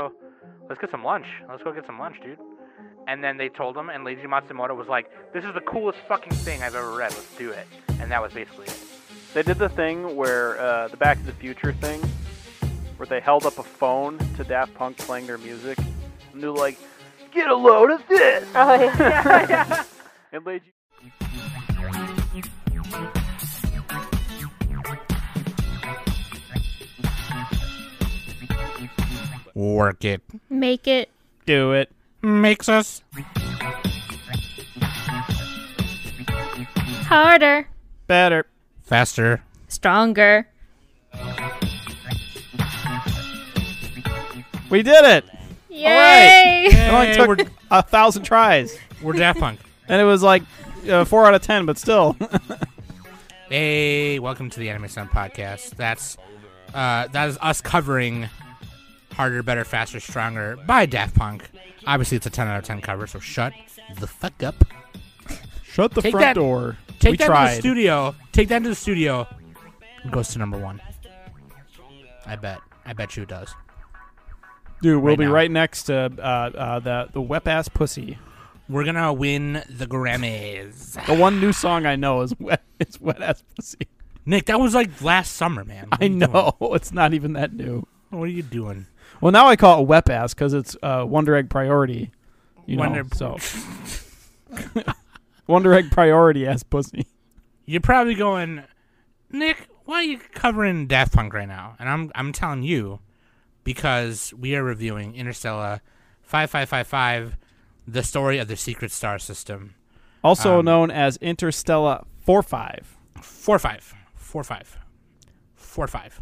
"Oh, 0.00 0.12
let's 0.68 0.80
get 0.80 0.90
some 0.90 1.04
lunch. 1.04 1.26
Let's 1.48 1.62
go 1.62 1.72
get 1.72 1.86
some 1.86 1.98
lunch, 1.98 2.16
dude." 2.22 2.38
And 3.06 3.22
then 3.24 3.36
they 3.36 3.48
told 3.48 3.76
him, 3.76 3.88
and 3.88 4.06
Leiji 4.06 4.26
Matsumoto 4.26 4.76
was 4.76 4.88
like, 4.88 5.10
"This 5.32 5.44
is 5.44 5.52
the 5.54 5.60
coolest 5.60 5.98
fucking 6.08 6.32
thing 6.32 6.62
I've 6.62 6.74
ever 6.74 6.92
read. 6.92 7.12
Let's 7.12 7.36
do 7.36 7.50
it." 7.50 7.66
And 8.00 8.10
that 8.10 8.22
was 8.22 8.32
basically 8.32 8.66
it. 8.66 8.78
They 9.34 9.42
did 9.42 9.58
the 9.58 9.68
thing 9.68 10.16
where 10.16 10.60
uh, 10.60 10.88
the 10.88 10.96
Back 10.96 11.18
to 11.18 11.24
the 11.24 11.32
Future 11.32 11.72
thing, 11.72 12.00
where 12.96 13.06
they 13.06 13.20
held 13.20 13.46
up 13.46 13.58
a 13.58 13.62
phone 13.62 14.18
to 14.36 14.44
Daft 14.44 14.74
Punk 14.74 14.96
playing 14.98 15.26
their 15.26 15.38
music, 15.38 15.78
and 16.32 16.42
they're 16.42 16.50
like, 16.50 16.78
"Get 17.32 17.48
a 17.48 17.54
load 17.54 17.90
of 17.90 18.06
this!" 18.08 18.48
Oh 18.54 18.74
yeah, 18.74 19.46
yeah. 19.48 19.84
And 20.32 20.44
Leiji 20.44 20.70
Work 29.60 30.06
it. 30.06 30.22
Make 30.48 30.88
it. 30.88 31.10
do 31.44 31.72
it. 31.72 31.92
Makes 32.22 32.70
us. 32.70 33.02
Harder. 37.04 37.68
Better. 38.06 38.46
Faster. 38.84 39.42
Stronger. 39.68 40.48
We 44.70 44.82
did 44.82 45.04
it. 45.04 45.26
Yay! 45.68 46.68
It 46.70 46.90
only 46.90 47.12
took 47.12 47.28
we're, 47.28 47.46
a 47.70 47.82
thousand 47.82 48.22
tries, 48.22 48.78
we're 49.02 49.12
Daft 49.12 49.40
Punk. 49.40 49.60
and 49.88 50.00
it 50.00 50.06
was 50.06 50.22
like 50.22 50.42
uh, 50.88 51.04
four 51.04 51.26
out 51.26 51.34
of 51.34 51.42
ten, 51.42 51.66
but 51.66 51.76
still. 51.76 52.16
Hey, 53.50 54.20
welcome 54.20 54.48
to 54.48 54.58
the 54.58 54.70
Anime 54.70 54.88
Summit 54.88 55.12
podcast. 55.12 55.76
That's 55.76 56.16
uh, 56.72 57.08
that 57.08 57.28
is 57.28 57.36
us 57.42 57.60
covering 57.60 58.30
harder, 59.20 59.42
better, 59.42 59.66
faster, 59.66 60.00
stronger 60.00 60.56
by 60.66 60.86
Daft 60.86 61.14
Punk. 61.14 61.50
Obviously, 61.86 62.16
it's 62.16 62.24
a 62.24 62.30
ten 62.30 62.48
out 62.48 62.56
of 62.58 62.64
ten 62.64 62.80
cover, 62.80 63.06
so 63.06 63.18
shut 63.18 63.52
the 63.98 64.06
fuck 64.06 64.42
up. 64.42 64.54
Shut 65.62 65.92
the 65.92 66.00
Take 66.00 66.12
front 66.12 66.24
that- 66.24 66.34
door. 66.36 66.78
Take 67.00 67.12
we 67.12 67.16
that 67.18 67.26
to 67.26 67.32
the 67.54 67.60
studio. 67.60 68.14
Take 68.32 68.48
that 68.48 68.62
to 68.62 68.70
the 68.70 68.74
studio. 68.74 69.26
It 70.04 70.10
goes 70.10 70.28
to 70.28 70.38
number 70.38 70.56
one. 70.58 70.80
I 72.26 72.36
bet. 72.36 72.60
I 72.86 72.94
bet 72.94 73.14
you 73.16 73.24
it 73.24 73.28
does. 73.28 73.54
Dude, 74.80 75.02
we'll 75.02 75.12
right 75.12 75.18
be 75.18 75.24
now. 75.26 75.32
right 75.32 75.50
next 75.50 75.82
to 75.84 75.94
uh, 76.18 76.22
uh, 76.22 76.78
the 76.80 77.08
the 77.12 77.20
wep 77.20 77.46
ass 77.46 77.68
pussy. 77.68 78.16
We're 78.70 78.84
gonna 78.84 79.12
win 79.12 79.62
the 79.68 79.86
Grammys. 79.86 81.04
The 81.06 81.14
one 81.14 81.40
new 81.40 81.52
song 81.52 81.84
I 81.84 81.96
know 81.96 82.22
is 82.22 82.34
wet. 82.40 82.62
It's 82.80 82.98
wet 82.98 83.20
ass 83.20 83.42
pussy. 83.54 83.86
Nick, 84.24 84.46
that 84.46 84.58
was 84.58 84.74
like 84.74 85.02
last 85.02 85.34
summer, 85.34 85.64
man. 85.64 85.88
What 85.88 86.02
I 86.02 86.08
know 86.08 86.56
it's 86.72 86.92
not 86.92 87.12
even 87.12 87.34
that 87.34 87.52
new. 87.52 87.86
What 88.08 88.22
are 88.24 88.26
you 88.28 88.42
doing? 88.42 88.86
Well, 89.20 89.32
now 89.32 89.46
I 89.48 89.56
call 89.56 89.78
it 89.78 89.80
a 89.80 89.82
wep 89.82 90.08
ass 90.08 90.32
because 90.34 90.52
it's 90.54 90.76
uh, 90.82 91.04
Wonder 91.06 91.34
Egg 91.36 91.50
priority. 91.50 92.10
You 92.66 92.76
know, 92.76 92.82
Wonder- 92.88 93.06
so 93.14 93.36
Wonder 95.46 95.74
Egg 95.74 95.90
priority 95.90 96.46
ass 96.46 96.62
pussy. 96.62 97.06
You're 97.66 97.80
probably 97.80 98.14
going, 98.14 98.62
Nick. 99.30 99.68
Why 99.84 99.96
are 99.96 100.02
you 100.04 100.18
covering 100.18 100.86
Daft 100.86 101.12
Punk 101.12 101.34
right 101.34 101.48
now? 101.48 101.74
And 101.78 101.88
I'm 101.88 102.12
I'm 102.14 102.32
telling 102.32 102.62
you, 102.62 103.00
because 103.64 104.32
we 104.38 104.54
are 104.54 104.62
reviewing 104.62 105.14
Interstellar, 105.16 105.80
five 106.22 106.48
five 106.50 106.68
five 106.68 106.86
five, 106.86 107.36
the 107.88 108.02
story 108.04 108.38
of 108.38 108.46
the 108.48 108.56
secret 108.56 108.92
star 108.92 109.18
system. 109.18 109.74
Also 110.22 110.58
Um, 110.60 110.64
known 110.66 110.90
as 110.90 111.16
Interstellar 111.16 112.04
4-5. 112.26 112.84
Four 113.22 113.58
five, 113.58 113.94
four 114.14 114.44
five, 114.44 114.78
four 115.54 115.86
five. 115.88 116.20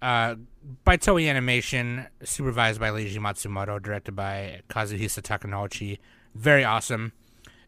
Uh, 0.00 0.36
by 0.84 0.96
Toei 0.96 1.28
Animation, 1.28 2.06
supervised 2.24 2.80
by 2.80 2.90
Leiji 2.90 3.18
Matsumoto, 3.18 3.80
directed 3.82 4.16
by 4.16 4.62
Kazuhisa 4.68 5.22
Takenouchi. 5.22 5.98
Very 6.34 6.64
awesome, 6.64 7.12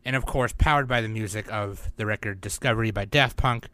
and 0.04 0.16
of 0.16 0.26
course 0.26 0.52
powered 0.56 0.88
by 0.88 1.00
the 1.00 1.08
music 1.08 1.50
of 1.52 1.90
the 1.96 2.06
record 2.06 2.40
"Discovery" 2.40 2.90
by 2.90 3.04
Daft 3.04 3.36
Punk. 3.36 3.68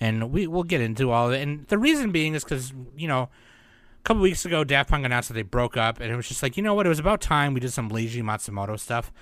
And 0.00 0.32
we 0.32 0.46
we'll 0.46 0.64
get 0.64 0.80
into 0.80 1.10
all 1.12 1.28
of 1.28 1.34
it. 1.34 1.40
And 1.42 1.66
the 1.68 1.78
reason 1.78 2.10
being 2.10 2.34
is 2.34 2.42
because 2.44 2.72
you 2.96 3.06
know, 3.08 3.22
a 3.22 4.02
couple 4.02 4.22
weeks 4.22 4.44
ago, 4.44 4.64
Daft 4.64 4.90
Punk 4.90 5.04
announced 5.04 5.28
that 5.28 5.34
they 5.34 5.42
broke 5.42 5.76
up, 5.76 6.00
and 6.00 6.10
it 6.12 6.16
was 6.16 6.26
just 6.28 6.42
like, 6.42 6.56
you 6.56 6.62
know 6.62 6.74
what? 6.74 6.84
It 6.86 6.88
was 6.90 6.98
about 6.98 7.20
time 7.20 7.54
we 7.54 7.60
did 7.60 7.72
some 7.72 7.90
Leiji 7.90 8.22
Matsumoto 8.22 8.78
stuff, 8.78 9.12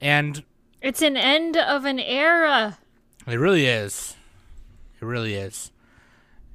and 0.00 0.44
It's 0.82 1.00
an 1.00 1.16
end 1.16 1.56
of 1.56 1.84
an 1.84 2.00
era. 2.00 2.78
it 3.26 3.36
really 3.36 3.66
is. 3.66 4.16
It 5.00 5.04
really 5.04 5.34
is. 5.34 5.70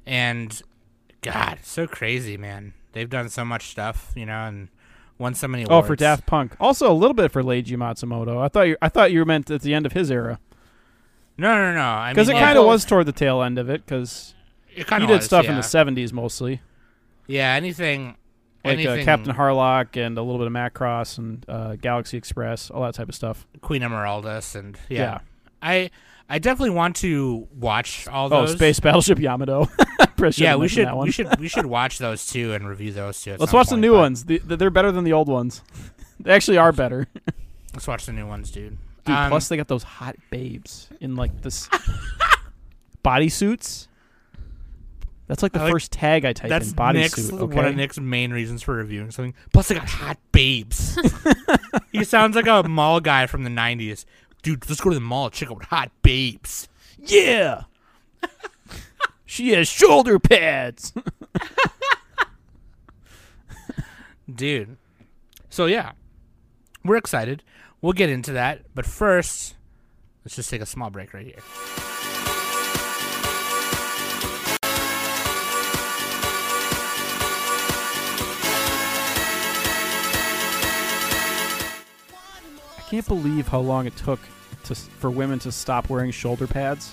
And 0.04 0.60
God, 1.22 1.60
so 1.62 1.86
crazy, 1.86 2.36
man. 2.36 2.74
They've 2.92 3.08
done 3.08 3.28
so 3.30 3.44
much 3.44 3.70
stuff, 3.70 4.12
you 4.14 4.26
know, 4.26 4.46
and 4.46 4.68
won 5.18 5.34
so 5.34 5.48
many 5.48 5.64
Oh, 5.66 5.82
for 5.82 5.96
Daft 5.96 6.26
Punk. 6.26 6.54
Also 6.60 6.90
a 6.90 6.92
little 6.92 7.14
bit 7.14 7.32
for 7.32 7.42
Leiji 7.42 7.76
Matsumoto. 7.76 8.38
I 8.38 8.48
thought 8.48 8.62
you 8.62 8.76
I 8.82 8.88
thought 8.88 9.12
you 9.12 9.24
meant 9.24 9.50
at 9.50 9.62
the 9.62 9.72
end 9.72 9.86
of 9.86 9.92
his 9.92 10.10
era 10.10 10.38
No, 11.38 11.54
no, 11.54 11.74
no. 11.74 11.80
I 11.80 12.12
because 12.12 12.28
it 12.28 12.34
kind 12.34 12.58
of 12.58 12.66
was 12.66 12.84
toward 12.84 13.06
the 13.06 13.12
tail 13.12 13.42
end 13.42 13.58
of 13.58 13.70
it 13.70 13.86
because 13.86 14.34
he 14.66 14.82
did 14.82 15.10
of 15.10 15.22
stuff 15.22 15.44
yeah. 15.44 15.50
in 15.50 15.56
the 15.56 15.62
70s 15.62 16.12
mostly. 16.12 16.60
Yeah, 17.26 17.54
anything. 17.54 18.16
Like 18.64 18.86
uh, 18.86 19.02
Captain 19.02 19.34
Harlock 19.34 19.96
and 19.96 20.16
a 20.16 20.22
little 20.22 20.38
bit 20.38 20.46
of 20.46 20.52
Macross 20.52 21.18
and 21.18 21.44
uh, 21.48 21.74
Galaxy 21.76 22.16
Express, 22.16 22.70
all 22.70 22.82
that 22.82 22.94
type 22.94 23.08
of 23.08 23.14
stuff. 23.14 23.44
Queen 23.60 23.82
Emeraldas, 23.82 24.54
and 24.54 24.78
yeah. 24.88 24.98
Yeah. 24.98 25.18
I 25.60 25.90
I 26.28 26.38
definitely 26.38 26.70
want 26.70 26.96
to 26.96 27.46
watch 27.54 28.08
all 28.08 28.28
those. 28.28 28.52
Oh. 28.52 28.56
Space 28.56 28.80
Battleship 28.80 29.18
Yamato. 29.18 29.68
Yeah, 30.36 30.54
we 30.54 30.68
should 30.68 30.88
we 30.94 31.10
should 31.10 31.40
we 31.40 31.48
should 31.48 31.66
watch 31.66 31.98
those 31.98 32.24
too 32.26 32.52
and 32.52 32.68
review 32.68 32.92
those 32.92 33.20
too. 33.20 33.34
Let's 33.40 33.52
watch 33.52 33.70
the 33.70 33.76
new 33.76 33.92
ones. 33.94 34.24
The, 34.26 34.38
the, 34.38 34.56
they're 34.56 34.70
better 34.70 34.92
than 34.92 35.02
the 35.02 35.12
old 35.12 35.26
ones. 35.26 35.62
they 36.20 36.32
actually 36.32 36.58
are 36.58 36.70
better. 36.70 37.08
Let's 37.74 37.88
watch 37.88 38.06
the 38.06 38.12
new 38.12 38.26
ones, 38.26 38.52
dude. 38.52 38.78
Dude, 39.04 39.16
Um, 39.16 39.30
plus 39.30 39.48
they 39.48 39.56
got 39.56 39.66
those 39.66 39.82
hot 39.82 40.14
babes 40.30 40.88
in 41.00 41.16
like 41.16 41.42
this 41.42 41.68
bodysuits. 43.04 43.88
That's 45.26 45.42
like 45.42 45.52
the 45.52 45.60
like- 45.60 45.72
first 45.72 45.90
tag 45.92 46.24
I 46.24 46.32
typed 46.32 46.50
That's 46.50 46.70
in 46.70 46.76
bodysuit. 46.76 47.40
Okay. 47.40 47.56
one 47.56 47.64
of 47.64 47.74
Nick's 47.74 47.98
main 47.98 48.32
reasons 48.32 48.62
for 48.62 48.74
reviewing 48.74 49.10
something. 49.10 49.34
Plus, 49.52 49.68
they 49.68 49.74
got 49.76 49.88
hot 49.88 50.18
babes. 50.30 50.98
he 51.90 52.04
sounds 52.04 52.36
like 52.36 52.46
a 52.46 52.62
mall 52.68 53.00
guy 53.00 53.26
from 53.26 53.42
the 53.44 53.50
'90s. 53.50 54.04
Dude, 54.42 54.68
let's 54.68 54.80
go 54.80 54.90
to 54.90 54.94
the 54.94 55.00
mall 55.00 55.26
and 55.26 55.34
check 55.34 55.50
out 55.50 55.64
hot 55.64 55.90
babes. 56.02 56.68
Yeah. 56.98 57.64
she 59.24 59.50
has 59.50 59.68
shoulder 59.68 60.18
pads. 60.18 60.92
Dude. 64.34 64.76
So 65.48 65.66
yeah, 65.66 65.92
we're 66.84 66.96
excited. 66.96 67.42
We'll 67.80 67.92
get 67.92 68.10
into 68.10 68.32
that, 68.32 68.62
but 68.74 68.86
first, 68.86 69.54
let's 70.24 70.36
just 70.36 70.50
take 70.50 70.62
a 70.62 70.66
small 70.66 70.90
break 70.90 71.12
right 71.12 71.26
here. 71.26 72.11
Can't 82.92 83.08
believe 83.08 83.48
how 83.48 83.60
long 83.60 83.86
it 83.86 83.96
took 83.96 84.20
to 84.64 84.74
for 84.74 85.10
women 85.10 85.38
to 85.40 85.50
stop 85.50 85.88
wearing 85.88 86.10
shoulder 86.10 86.46
pads. 86.46 86.92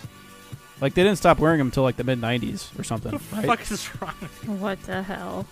Like 0.79 0.93
they 0.93 1.03
didn't 1.03 1.17
stop 1.17 1.39
wearing 1.39 1.57
them 1.57 1.67
until 1.67 1.83
like 1.83 1.97
the 1.97 2.05
mid 2.05 2.21
'90s 2.21 2.77
or 2.79 2.83
something, 2.85 3.11
right? 3.33 3.45
Fuck 3.45 3.69
is 3.69 3.89
wrong? 4.01 4.13
What 4.59 4.81
the 4.83 5.03
hell? 5.03 5.45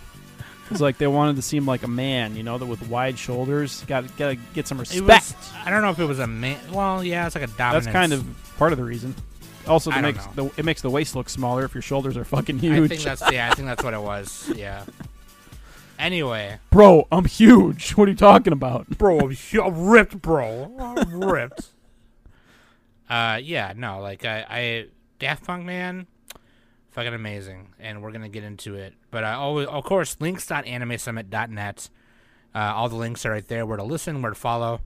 It's 0.70 0.80
like 0.80 0.96
they 0.96 1.06
wanted 1.06 1.36
to 1.36 1.42
seem 1.42 1.66
like 1.66 1.82
a 1.82 1.88
man, 1.88 2.34
you 2.34 2.42
know, 2.42 2.56
that 2.56 2.64
with 2.64 2.88
wide 2.88 3.18
shoulders. 3.18 3.84
Got 3.86 4.16
got 4.16 4.28
to 4.30 4.34
get 4.54 4.66
some 4.66 4.78
It 4.78 4.88
respect. 4.88 5.06
was. 5.36 5.52
I 5.66 5.70
don't 5.70 5.82
know 5.82 5.90
if 5.90 5.98
it 5.98 6.04
was 6.06 6.18
a 6.18 6.26
man. 6.26 6.58
Well, 6.72 7.04
yeah, 7.04 7.26
it's 7.26 7.34
like 7.34 7.44
a 7.44 7.48
dominance. 7.48 7.84
That's 7.84 7.92
kind 7.94 8.12
of 8.14 8.24
part 8.56 8.72
of 8.72 8.78
the 8.78 8.84
reason. 8.84 9.14
Also, 9.66 9.90
I 9.90 10.00
makes 10.00 10.24
know. 10.34 10.48
the 10.48 10.60
it 10.60 10.64
makes 10.64 10.80
the 10.80 10.88
waist 10.90 11.14
look 11.14 11.28
smaller 11.28 11.64
if 11.64 11.74
your 11.74 11.82
shoulders 11.82 12.16
are 12.16 12.24
fucking 12.24 12.56
I 12.56 12.60
huge. 12.60 12.88
think 12.88 13.02
that's 13.02 13.30
yeah. 13.30 13.50
I 13.50 13.54
think 13.54 13.68
that's 13.68 13.84
what 13.84 13.92
it 13.92 14.00
was. 14.00 14.50
Yeah. 14.56 14.84
Anyway, 15.98 16.58
Bro, 16.70 17.08
I'm 17.10 17.24
huge. 17.24 17.90
What 17.96 18.06
are 18.06 18.10
you 18.12 18.16
talking 18.16 18.52
about? 18.52 18.88
bro, 18.98 19.18
I'm 19.18 19.32
hu- 19.32 19.62
I'm 19.62 19.86
ripped, 19.88 20.22
bro. 20.22 20.72
I'm 20.78 21.24
ripped. 21.24 21.68
uh, 23.10 23.40
yeah, 23.42 23.72
no, 23.76 24.00
like 24.00 24.24
I, 24.24 24.46
I, 24.48 24.86
Daft 25.18 25.44
Punk, 25.44 25.64
man, 25.64 26.06
fucking 26.92 27.14
amazing, 27.14 27.74
and 27.80 28.00
we're 28.00 28.12
gonna 28.12 28.28
get 28.28 28.44
into 28.44 28.76
it. 28.76 28.94
But 29.10 29.24
uh, 29.24 29.36
always, 29.38 29.66
of 29.66 29.82
course, 29.84 30.16
links.animesummit.net. 30.20 31.90
Uh, 32.54 32.58
all 32.58 32.88
the 32.88 32.96
links 32.96 33.26
are 33.26 33.32
right 33.32 33.46
there. 33.46 33.66
Where 33.66 33.76
to 33.76 33.82
listen, 33.82 34.22
where 34.22 34.30
to 34.30 34.38
follow. 34.38 34.80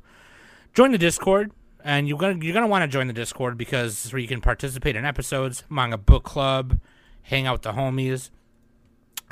Join 0.74 0.92
the 0.92 0.98
Discord, 0.98 1.52
and 1.84 2.08
you're 2.08 2.18
gonna 2.18 2.42
you're 2.42 2.54
gonna 2.54 2.66
want 2.66 2.82
to 2.82 2.88
join 2.88 3.06
the 3.06 3.12
Discord 3.12 3.58
because 3.58 4.02
this 4.02 4.12
where 4.12 4.20
you 4.20 4.28
can 4.28 4.40
participate 4.40 4.96
in 4.96 5.04
episodes, 5.04 5.64
manga 5.68 5.98
book 5.98 6.24
club, 6.24 6.80
hang 7.22 7.46
out 7.46 7.52
with 7.52 7.62
the 7.62 7.72
homies. 7.72 8.30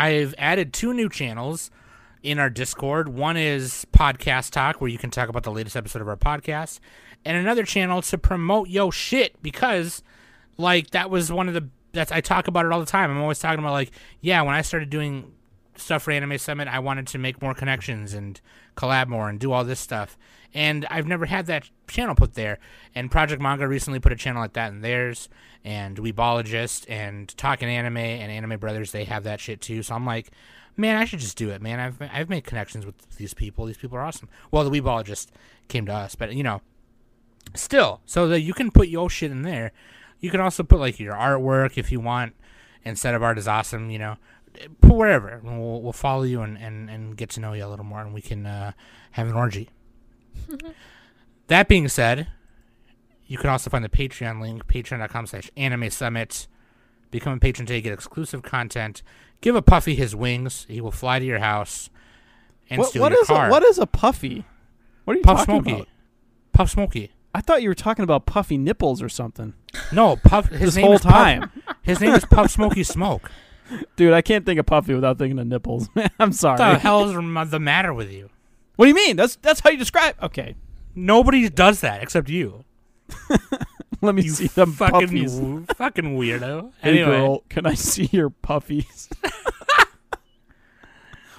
I've 0.00 0.34
added 0.38 0.72
two 0.72 0.94
new 0.94 1.10
channels 1.10 1.70
in 2.22 2.38
our 2.38 2.48
Discord. 2.48 3.10
One 3.10 3.36
is 3.36 3.86
Podcast 3.92 4.50
Talk, 4.50 4.80
where 4.80 4.88
you 4.88 4.96
can 4.96 5.10
talk 5.10 5.28
about 5.28 5.42
the 5.42 5.52
latest 5.52 5.76
episode 5.76 6.00
of 6.00 6.08
our 6.08 6.16
podcast, 6.16 6.80
and 7.22 7.36
another 7.36 7.64
channel 7.64 8.00
to 8.00 8.16
promote 8.16 8.70
yo 8.70 8.90
shit 8.90 9.42
because, 9.42 10.02
like, 10.56 10.92
that 10.92 11.10
was 11.10 11.30
one 11.30 11.48
of 11.48 11.54
the 11.54 11.68
that's 11.92 12.10
I 12.12 12.22
talk 12.22 12.48
about 12.48 12.64
it 12.64 12.72
all 12.72 12.80
the 12.80 12.86
time. 12.86 13.10
I'm 13.10 13.20
always 13.20 13.40
talking 13.40 13.58
about 13.58 13.72
like, 13.72 13.90
yeah, 14.22 14.40
when 14.40 14.54
I 14.54 14.62
started 14.62 14.88
doing 14.88 15.32
stuff 15.80 16.02
for 16.02 16.10
Anime 16.12 16.38
Summit, 16.38 16.68
I 16.68 16.78
wanted 16.78 17.06
to 17.08 17.18
make 17.18 17.42
more 17.42 17.54
connections 17.54 18.14
and 18.14 18.40
collab 18.76 19.08
more 19.08 19.28
and 19.28 19.38
do 19.38 19.52
all 19.52 19.64
this 19.64 19.80
stuff. 19.80 20.16
And 20.52 20.86
I've 20.90 21.06
never 21.06 21.26
had 21.26 21.46
that 21.46 21.70
channel 21.86 22.14
put 22.14 22.34
there. 22.34 22.58
And 22.94 23.10
Project 23.10 23.40
Manga 23.40 23.68
recently 23.68 24.00
put 24.00 24.12
a 24.12 24.16
channel 24.16 24.42
like 24.42 24.54
that 24.54 24.72
in 24.72 24.80
theirs. 24.80 25.28
And 25.64 25.96
Weebologist 25.98 26.86
and 26.88 27.28
Talking 27.36 27.68
Anime 27.68 27.98
and 27.98 28.32
Anime 28.32 28.58
Brothers, 28.58 28.92
they 28.92 29.04
have 29.04 29.24
that 29.24 29.40
shit 29.40 29.60
too. 29.60 29.82
So 29.82 29.94
I'm 29.94 30.06
like, 30.06 30.30
man, 30.76 30.96
I 30.96 31.04
should 31.04 31.20
just 31.20 31.36
do 31.36 31.50
it, 31.50 31.62
man. 31.62 31.78
I've 31.78 32.00
I've 32.12 32.28
made 32.28 32.44
connections 32.44 32.86
with 32.86 33.16
these 33.16 33.34
people. 33.34 33.66
These 33.66 33.76
people 33.76 33.98
are 33.98 34.02
awesome. 34.02 34.28
Well, 34.50 34.68
the 34.68 34.80
Weebologist 34.80 35.28
came 35.68 35.86
to 35.86 35.92
us, 35.92 36.14
but 36.14 36.34
you 36.34 36.42
know, 36.42 36.62
still, 37.54 38.00
so 38.06 38.26
that 38.28 38.40
you 38.40 38.54
can 38.54 38.70
put 38.70 38.88
your 38.88 39.10
shit 39.10 39.30
in 39.30 39.42
there. 39.42 39.72
You 40.18 40.30
can 40.30 40.40
also 40.40 40.62
put 40.62 40.80
like 40.80 40.98
your 40.98 41.14
artwork 41.14 41.78
if 41.78 41.92
you 41.92 42.00
want. 42.00 42.34
Instead 42.82 43.14
of 43.14 43.22
art 43.22 43.36
is 43.36 43.46
awesome, 43.46 43.90
you 43.90 43.98
know, 43.98 44.16
wherever. 44.82 45.40
We'll, 45.42 45.80
we'll 45.82 45.92
follow 45.92 46.22
you 46.22 46.42
and, 46.42 46.56
and, 46.58 46.88
and 46.90 47.16
get 47.16 47.30
to 47.30 47.40
know 47.40 47.52
you 47.52 47.64
a 47.64 47.68
little 47.68 47.84
more, 47.84 48.00
and 48.00 48.12
we 48.14 48.20
can 48.22 48.46
uh, 48.46 48.72
have 49.12 49.28
an 49.28 49.34
orgy. 49.34 49.68
that 51.48 51.68
being 51.68 51.88
said, 51.88 52.28
you 53.26 53.38
can 53.38 53.50
also 53.50 53.70
find 53.70 53.84
the 53.84 53.88
Patreon 53.88 54.40
link, 54.40 54.66
patreon.com 54.66 55.26
slash 55.26 55.50
anime 55.56 55.90
summit. 55.90 56.46
Become 57.10 57.34
a 57.34 57.38
patron 57.38 57.66
today, 57.66 57.80
get 57.80 57.92
exclusive 57.92 58.42
content. 58.42 59.02
Give 59.40 59.56
a 59.56 59.62
puffy 59.62 59.94
his 59.96 60.14
wings. 60.14 60.66
He 60.68 60.80
will 60.80 60.92
fly 60.92 61.18
to 61.18 61.24
your 61.24 61.40
house 61.40 61.90
and 62.68 62.78
What, 62.78 62.90
steal 62.90 63.02
what 63.02 63.12
your 63.12 63.22
is 63.22 63.26
car. 63.26 63.48
a, 63.48 63.50
what 63.50 63.62
is 63.64 63.78
a 63.78 63.86
puffy? 63.86 64.44
What 65.04 65.14
are 65.14 65.16
you 65.16 65.22
Puff 65.24 65.38
talking 65.46 65.54
Smoky. 65.62 65.72
about? 65.72 65.88
Puff 66.52 66.70
Smoky. 66.70 67.10
I 67.34 67.40
thought 67.40 67.62
you 67.62 67.68
were 67.68 67.74
talking 67.74 68.02
about 68.04 68.26
puffy 68.26 68.58
nipples 68.58 69.02
or 69.02 69.08
something. 69.08 69.54
No, 69.92 70.16
Puff. 70.16 70.48
His 70.50 70.60
This 70.60 70.76
name 70.76 70.86
whole 70.86 70.94
is 70.94 71.00
Puff- 71.00 71.12
time, 71.12 71.50
his 71.82 72.00
name 72.00 72.14
is 72.14 72.24
Puff 72.24 72.50
Smoky 72.50 72.82
Smoke. 72.84 73.30
dude. 73.96 74.12
I 74.12 74.22
can't 74.22 74.44
think 74.46 74.58
of 74.60 74.66
puffy 74.66 74.94
without 74.94 75.18
thinking 75.18 75.38
of 75.38 75.46
nipples. 75.46 75.88
I'm 76.18 76.32
sorry. 76.32 76.58
What 76.58 76.72
the 76.74 76.78
hell 76.78 77.04
is 77.08 77.50
the 77.50 77.60
matter 77.60 77.92
with 77.94 78.10
you? 78.10 78.30
What 78.76 78.86
do 78.86 78.88
you 78.88 78.94
mean? 78.94 79.16
That's 79.16 79.36
that's 79.36 79.60
how 79.60 79.70
you 79.70 79.76
describe. 79.76 80.14
Okay, 80.22 80.54
Nobody 80.94 81.48
does 81.48 81.80
that 81.82 82.02
except 82.02 82.28
you. 82.28 82.64
let 84.00 84.14
me 84.14 84.22
You 84.22 84.30
see 84.30 84.46
them 84.48 84.72
fucking 84.72 85.08
puffies. 85.08 85.36
w- 85.36 85.66
fucking 85.76 86.16
weirdo. 86.16 86.72
Hey 86.82 86.90
Anyway, 87.02 87.04
girl, 87.18 87.44
can 87.48 87.66
I 87.66 87.74
see 87.74 88.08
your 88.12 88.30
puffies? 88.30 89.08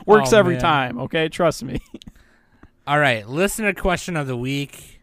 Works 0.05 0.33
Oh, 0.33 0.37
every 0.39 0.55
man. 0.55 0.61
time. 0.61 0.99
Okay, 0.99 1.29
trust 1.29 1.63
me. 1.63 1.79
all 2.87 2.99
right. 2.99 3.27
Listener 3.27 3.73
question 3.73 4.17
of 4.17 4.25
the 4.27 4.35
week: 4.37 5.01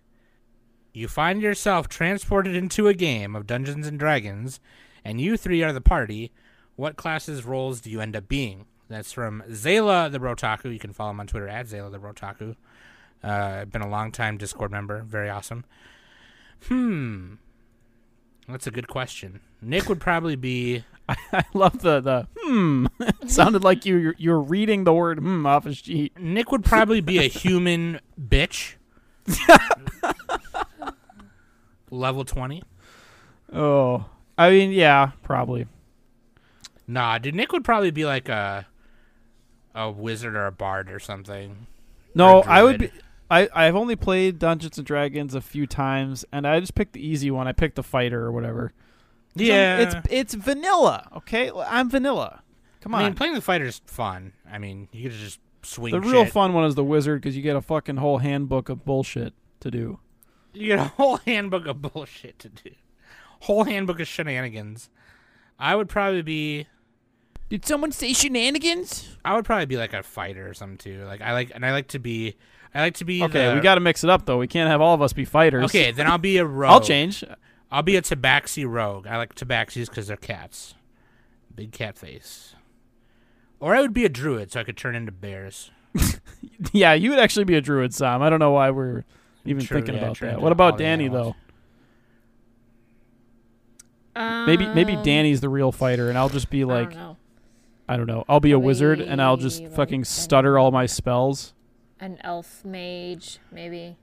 You 0.92 1.06
find 1.08 1.40
yourself 1.40 1.88
transported 1.88 2.56
into 2.56 2.88
a 2.88 2.94
game 2.94 3.36
of 3.36 3.46
Dungeons 3.46 3.86
and 3.86 3.98
Dragons, 3.98 4.58
and 5.04 5.20
you 5.20 5.36
three 5.36 5.62
are 5.62 5.72
the 5.72 5.80
party. 5.80 6.32
What 6.78 6.94
classes 6.94 7.44
roles 7.44 7.80
do 7.80 7.90
you 7.90 8.00
end 8.00 8.14
up 8.14 8.28
being? 8.28 8.66
That's 8.88 9.10
from 9.10 9.42
Zayla 9.50 10.12
the 10.12 10.20
Brotaku. 10.20 10.72
You 10.72 10.78
can 10.78 10.92
follow 10.92 11.10
him 11.10 11.18
on 11.18 11.26
Twitter 11.26 11.48
at 11.48 11.66
Zayla 11.66 11.90
the 11.90 11.98
Brotaku. 11.98 12.54
Uh, 13.20 13.64
been 13.64 13.82
a 13.82 13.88
long 13.88 14.12
time 14.12 14.38
Discord 14.38 14.70
member. 14.70 15.02
Very 15.02 15.28
awesome. 15.28 15.64
Hmm. 16.68 17.34
That's 18.48 18.68
a 18.68 18.70
good 18.70 18.86
question. 18.86 19.40
Nick 19.60 19.88
would 19.88 20.00
probably 20.00 20.36
be 20.36 20.84
I 21.08 21.42
love 21.52 21.82
the 21.82 22.00
the 22.00 22.28
hmm. 22.38 22.86
it 23.00 23.28
sounded 23.28 23.64
like 23.64 23.84
you 23.84 23.96
you're, 23.96 24.14
you're 24.16 24.40
reading 24.40 24.84
the 24.84 24.92
word 24.92 25.18
hmm 25.18 25.46
off 25.46 25.66
a 25.66 25.74
sheet. 25.74 26.16
Nick 26.16 26.52
would 26.52 26.64
probably 26.64 27.00
be 27.00 27.18
a 27.18 27.22
human 27.28 27.98
bitch. 28.20 28.74
Level 31.90 32.24
20. 32.24 32.62
Oh, 33.52 34.04
I 34.36 34.50
mean, 34.50 34.70
yeah, 34.70 35.10
probably. 35.24 35.66
Nah, 36.88 37.18
dude, 37.18 37.34
Nick 37.34 37.52
would 37.52 37.64
probably 37.64 37.90
be 37.90 38.04
like 38.06 38.28
a 38.28 38.66
a 39.74 39.90
wizard 39.90 40.34
or 40.34 40.46
a 40.46 40.52
bard 40.52 40.90
or 40.90 40.98
something. 40.98 41.66
No, 42.14 42.38
Or 42.38 42.48
I 42.48 42.62
would 42.62 42.78
be. 42.78 42.90
I 43.30 43.48
I've 43.54 43.76
only 43.76 43.94
played 43.94 44.38
Dungeons 44.38 44.78
and 44.78 44.86
Dragons 44.86 45.34
a 45.34 45.40
few 45.42 45.66
times, 45.66 46.24
and 46.32 46.46
I 46.46 46.58
just 46.60 46.74
picked 46.74 46.94
the 46.94 47.06
easy 47.06 47.30
one. 47.30 47.46
I 47.46 47.52
picked 47.52 47.76
the 47.76 47.82
fighter 47.82 48.24
or 48.24 48.32
whatever. 48.32 48.72
Yeah. 49.34 49.78
it's 49.78 49.94
it's 50.10 50.34
vanilla. 50.34 51.08
Okay, 51.16 51.52
I'm 51.54 51.90
vanilla. 51.90 52.42
Come 52.80 52.94
I 52.94 52.98
on. 53.00 53.04
mean, 53.04 53.14
playing 53.14 53.34
the 53.34 53.40
fighter 53.42 53.66
is 53.66 53.80
fun. 53.86 54.32
I 54.50 54.58
mean, 54.58 54.88
you 54.92 55.10
could 55.10 55.18
just 55.18 55.40
swing 55.62 55.92
the 55.92 56.00
real 56.00 56.24
shit. 56.24 56.32
fun 56.32 56.54
one 56.54 56.64
is 56.64 56.74
the 56.74 56.84
wizard 56.84 57.20
because 57.20 57.36
you 57.36 57.42
get 57.42 57.54
a 57.54 57.60
fucking 57.60 57.96
whole 57.98 58.18
handbook 58.18 58.68
of 58.70 58.84
bullshit 58.86 59.34
to 59.60 59.70
do. 59.70 59.98
You 60.54 60.68
get 60.68 60.78
a 60.78 60.84
whole 60.96 61.18
handbook 61.18 61.66
of 61.66 61.82
bullshit 61.82 62.38
to 62.38 62.48
do. 62.48 62.70
Whole 63.40 63.64
handbook 63.64 64.00
of 64.00 64.08
shenanigans. 64.08 64.88
I 65.58 65.76
would 65.76 65.88
probably 65.88 66.22
be 66.22 66.66
Did 67.48 67.64
someone 67.64 67.92
say 67.92 68.12
shenanigans? 68.12 69.16
I 69.24 69.34
would 69.34 69.44
probably 69.44 69.66
be 69.66 69.76
like 69.76 69.94
a 69.94 70.02
fighter 70.02 70.48
or 70.48 70.54
something 70.54 70.76
too. 70.78 71.04
Like 71.06 71.20
I 71.22 71.32
like 71.32 71.50
and 71.54 71.64
I 71.64 71.72
like 71.72 71.88
to 71.88 71.98
be 71.98 72.36
I 72.74 72.80
like 72.82 72.94
to 72.96 73.04
be 73.04 73.22
Okay, 73.24 73.48
the- 73.48 73.54
we 73.54 73.60
got 73.60 73.76
to 73.76 73.80
mix 73.80 74.04
it 74.04 74.10
up 74.10 74.26
though. 74.26 74.38
We 74.38 74.46
can't 74.46 74.68
have 74.70 74.80
all 74.80 74.94
of 74.94 75.00
us 75.02 75.12
be 75.14 75.24
fighters. 75.24 75.64
Okay, 75.66 75.90
then 75.90 76.06
I'll 76.06 76.18
be 76.18 76.36
a 76.38 76.44
rogue. 76.46 76.70
I'll 76.70 76.80
change. 76.80 77.24
I'll 77.70 77.82
be 77.82 77.96
a 77.96 78.02
tabaxi 78.02 78.68
rogue. 78.68 79.06
I 79.06 79.16
like 79.16 79.34
tabaxis 79.34 79.88
because 79.88 80.06
they're 80.08 80.16
cats. 80.16 80.74
Big 81.54 81.72
cat 81.72 81.96
face. 81.98 82.54
Or 83.60 83.74
I 83.74 83.80
would 83.80 83.92
be 83.94 84.04
a 84.04 84.08
druid 84.08 84.52
so 84.52 84.60
I 84.60 84.64
could 84.64 84.76
turn 84.76 84.94
into 84.94 85.12
bears. 85.12 85.70
Yeah, 86.72 86.92
you 86.94 87.10
would 87.10 87.18
actually 87.20 87.44
be 87.44 87.54
a 87.54 87.60
druid, 87.60 87.94
Sam. 87.94 88.20
I 88.20 88.28
don't 88.30 88.40
know 88.40 88.50
why 88.50 88.70
we're 88.70 89.04
even 89.44 89.64
True, 89.64 89.78
thinking 89.78 89.94
yeah, 89.94 90.02
about 90.02 90.18
that. 90.20 90.40
What 90.40 90.50
about 90.52 90.76
the 90.76 90.82
Danny 90.84 91.06
animals. 91.06 91.34
Maybe 94.16 94.66
maybe 94.66 94.94
Um, 94.94 95.02
Danny's 95.04 95.40
the 95.40 95.48
real 95.48 95.70
fighter, 95.70 96.08
and 96.08 96.18
I'll 96.18 96.28
just 96.28 96.50
be 96.50 96.62
I 96.62 96.66
like 96.66 96.90
don't 96.90 96.98
know. 96.98 97.16
I 97.88 97.96
don't 97.96 98.06
know. 98.06 98.24
I'll 98.28 98.40
be 98.40 98.52
a 98.52 98.58
wizard, 98.58 99.00
and 99.00 99.20
I'll 99.22 99.36
just 99.36 99.60
Probably, 99.60 99.76
fucking 99.76 100.04
stutter 100.04 100.58
all 100.58 100.70
my 100.70 100.86
spells. 100.86 101.54
An 102.00 102.18
elf 102.22 102.64
mage, 102.64 103.38
maybe. 103.50 103.96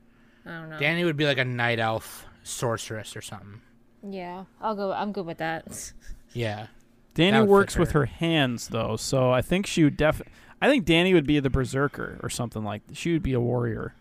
I 0.46 0.50
don't 0.50 0.70
know. 0.70 0.80
Danny 0.80 1.04
would 1.04 1.18
be 1.18 1.26
like 1.26 1.38
a 1.38 1.46
night 1.46 1.80
elf 1.80 2.26
sorceress 2.44 3.16
or 3.16 3.22
something. 3.22 3.62
Yeah, 4.08 4.46
I'll 4.62 4.76
go. 4.76 4.92
I'm 4.92 5.12
good 5.12 5.26
with 5.26 5.38
that. 5.38 5.94
Yeah. 6.34 6.68
Danny 7.14 7.38
would 7.40 7.46
fit 7.46 7.50
works 7.50 7.78
with 7.78 7.92
her. 7.92 8.02
her 8.02 8.06
hands 8.08 8.68
though, 8.68 8.98
so 8.98 9.32
I 9.32 9.42
think 9.42 9.66
she 9.66 9.86
would 9.86 9.96
def. 9.96 10.22
I 10.62 10.68
think 10.68 10.84
Danny 10.84 11.14
would 11.14 11.26
be 11.26 11.40
the 11.40 11.50
berserker 11.50 12.20
or 12.22 12.30
something 12.30 12.62
like. 12.62 12.82
She 12.92 13.14
would 13.14 13.24
be 13.24 13.32
a 13.32 13.40
warrior. 13.40 13.96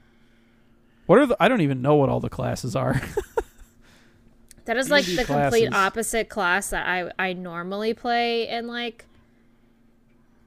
What 1.06 1.20
are 1.20 1.26
the? 1.26 1.36
I 1.38 1.46
don't 1.46 1.60
even 1.60 1.80
know 1.80 1.94
what 1.94 2.08
all 2.08 2.18
the 2.18 2.28
classes 2.28 2.74
are. 2.74 3.00
That 4.64 4.76
is 4.78 4.90
like 4.90 5.04
do 5.04 5.16
the 5.16 5.24
complete 5.24 5.72
opposite 5.72 6.28
class 6.28 6.70
that 6.70 6.86
I 6.86 7.10
I 7.18 7.34
normally 7.34 7.92
play 7.92 8.48
in 8.48 8.66
like 8.66 9.04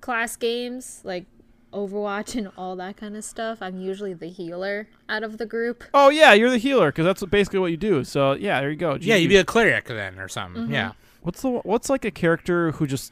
class 0.01 0.35
games, 0.35 1.01
like 1.03 1.25
Overwatch 1.73 2.35
and 2.35 2.49
all 2.57 2.75
that 2.77 2.97
kind 2.97 3.15
of 3.17 3.23
stuff. 3.23 3.59
I'm 3.61 3.79
usually 3.79 4.13
the 4.13 4.27
healer 4.27 4.87
out 5.09 5.23
of 5.23 5.37
the 5.37 5.45
group. 5.45 5.83
oh 5.93 6.09
yeah, 6.09 6.33
you're 6.33 6.49
the 6.49 6.57
healer 6.57 6.91
because 6.91 7.05
that's 7.05 7.23
basically 7.25 7.59
what 7.59 7.71
you 7.71 7.77
do. 7.77 8.03
So 8.03 8.33
yeah, 8.33 8.59
there 8.61 8.69
you 8.71 8.77
go. 8.77 8.97
Yeah, 8.99 9.15
you'd 9.15 9.29
be 9.29 9.35
a 9.37 9.43
cleric 9.43 9.85
then 9.85 10.17
or 10.19 10.27
something. 10.27 10.67
Mhm. 10.67 10.71
Yeah. 10.71 10.91
What's 11.21 11.41
the 11.41 11.49
what's 11.49 11.89
like 11.89 12.05
a 12.05 12.11
character 12.11 12.71
who 12.73 12.87
just 12.87 13.11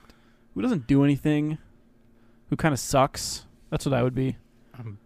who 0.54 0.62
doesn't 0.62 0.88
do 0.88 1.04
anything, 1.04 1.58
who 2.50 2.56
kind 2.56 2.74
of 2.74 2.80
sucks? 2.80 3.46
That's 3.70 3.86
what 3.86 3.94
I 3.94 4.04
would 4.04 4.16
be. 4.16 4.38
I'm 4.78 5.00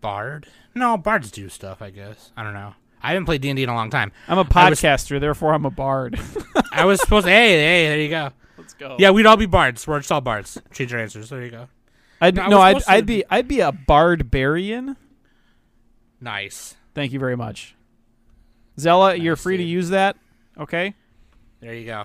Bard? 0.00 0.46
No, 0.74 0.96
bards 0.96 1.30
do 1.30 1.48
stuff, 1.48 1.82
I 1.82 1.90
guess. 1.90 2.32
I 2.36 2.42
don't 2.42 2.54
know. 2.54 2.74
I 3.02 3.08
haven't 3.10 3.26
played 3.26 3.40
D&D 3.42 3.62
in 3.62 3.68
a 3.68 3.74
long 3.74 3.90
time. 3.90 4.12
I'm 4.28 4.38
a 4.38 4.46
I 4.54 4.70
was- 4.70 4.80
podcaster, 4.80 5.20
therefore 5.20 5.52
I'm 5.54 5.64
a 5.66 5.70
bard. 5.70 6.18
I 6.72 6.84
was 6.84 7.00
supposed 7.00 7.26
to... 7.26 7.30
Hey, 7.32 7.50
hey, 7.60 7.88
there 7.88 7.98
you 8.00 8.08
go. 8.08 8.30
Let's 8.72 8.90
go. 8.90 8.96
Yeah, 8.98 9.10
we'd 9.10 9.26
all 9.26 9.36
be 9.36 9.46
bards. 9.46 9.86
We're 9.86 9.98
just 10.00 10.10
all 10.12 10.20
bards. 10.20 10.60
Change 10.72 10.92
your 10.92 11.00
answers. 11.00 11.28
There 11.30 11.42
you 11.44 11.50
go. 11.50 11.68
I'd, 12.20 12.36
No, 12.36 12.42
I 12.42 12.48
no, 12.48 12.74
was 12.74 12.84
I'd, 12.88 12.94
I'd 12.98 13.06
be 13.06 13.24
I'd 13.30 13.48
be 13.48 13.60
a 13.60 13.72
barbarian. 13.72 14.96
Nice. 16.20 16.76
Thank 16.94 17.12
you 17.12 17.18
very 17.18 17.36
much. 17.36 17.74
Zella, 18.78 19.14
you're 19.14 19.34
Nice, 19.34 19.42
free 19.42 19.56
to 19.56 19.62
use 19.62 19.90
that. 19.90 20.16
Okay. 20.58 20.94
There 21.60 21.74
you 21.74 21.86
go. 21.86 22.04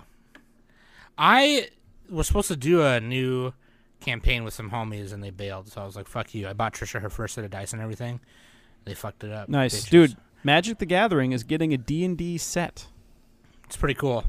I 1.18 1.70
was 2.10 2.28
supposed 2.28 2.48
to 2.50 2.56
do 2.56 2.84
a 2.84 3.00
new 3.00 3.54
campaign 4.00 4.44
with 4.44 4.54
some 4.54 4.70
homies 4.72 5.14
and 5.14 5.24
they 5.24 5.30
bailed, 5.30 5.68
so 5.72 5.82
I 5.82 5.86
was 5.86 5.96
like, 5.96 6.08
"Fuck 6.08 6.34
you!" 6.34 6.48
I 6.48 6.54
bought 6.54 6.74
Trisha 6.74 7.02
her 7.02 7.10
first 7.10 7.36
set 7.36 7.44
of 7.44 7.52
dice 7.52 7.74
and 7.74 7.82
everything. 7.82 8.20
They 8.86 8.94
fucked 8.94 9.24
it 9.24 9.32
up. 9.32 9.50
Nice, 9.50 9.86
bitches. 9.86 9.90
dude. 9.90 10.18
Magic 10.44 10.78
the 10.78 10.86
Gathering 10.86 11.32
is 11.32 11.44
getting 11.44 11.74
a 11.74 11.78
D&D 11.78 12.38
set. 12.38 12.88
It's 13.66 13.76
pretty 13.76 13.96
cool. 13.96 14.24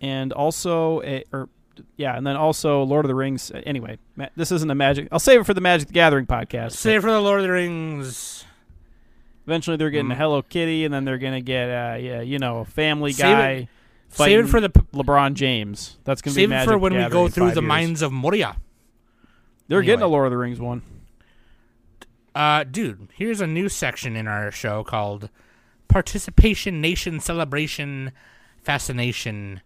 and 0.00 0.32
also 0.32 1.02
a, 1.02 1.24
or 1.32 1.48
yeah, 1.96 2.16
and 2.16 2.26
then 2.26 2.36
also 2.36 2.82
Lord 2.82 3.04
of 3.04 3.08
the 3.08 3.14
Rings. 3.14 3.50
Anyway, 3.64 3.98
ma- 4.16 4.28
this 4.36 4.50
isn't 4.52 4.70
a 4.70 4.74
Magic. 4.74 5.08
I'll 5.12 5.18
save 5.18 5.40
it 5.40 5.44
for 5.44 5.54
the 5.54 5.60
Magic 5.60 5.88
the 5.88 5.94
Gathering 5.94 6.26
podcast. 6.26 6.72
Save 6.72 7.02
for 7.02 7.10
the 7.10 7.20
Lord 7.20 7.40
of 7.40 7.46
the 7.46 7.52
Rings. 7.52 8.44
Eventually, 9.46 9.76
they're 9.76 9.90
getting 9.90 10.10
a 10.10 10.14
Mm. 10.14 10.18
Hello 10.18 10.42
Kitty, 10.42 10.84
and 10.84 10.92
then 10.94 11.04
they're 11.04 11.18
gonna 11.18 11.40
get 11.40 11.68
uh, 11.68 11.96
yeah, 11.96 12.20
you 12.22 12.38
know, 12.38 12.64
Family 12.64 13.12
Save 13.12 13.22
Guy. 13.36 13.50
it- 13.50 13.68
Save 14.10 14.44
it 14.44 14.48
for 14.48 14.60
the 14.60 14.70
p- 14.70 14.80
LeBron 14.92 15.34
James. 15.34 15.96
That's 16.04 16.22
gonna 16.22 16.34
save 16.34 16.48
be 16.48 16.54
it 16.54 16.56
Magic 16.56 16.70
for 16.70 16.78
when 16.78 16.92
we 16.92 16.98
Gathering 17.00 17.12
go 17.12 17.26
in 17.26 17.32
through 17.32 17.46
five 17.48 17.54
the 17.56 17.60
years. 17.62 17.68
mines 17.68 18.02
of 18.02 18.12
Moria. 18.12 18.56
They're 19.66 19.82
getting 19.82 20.02
a 20.02 20.04
Anyway. 20.04 20.12
Lord 20.12 20.26
of 20.26 20.30
the 20.30 20.36
Rings 20.38 20.60
one. 20.60 20.82
Uh, 22.34 22.64
dude, 22.64 23.08
here's 23.14 23.40
a 23.40 23.46
new 23.46 23.68
section 23.68 24.14
in 24.16 24.26
our 24.28 24.50
show 24.50 24.84
called 24.84 25.30
Participation 25.88 26.80
Nation 26.80 27.18
Celebration 27.20 28.12
Fascination 28.62 29.60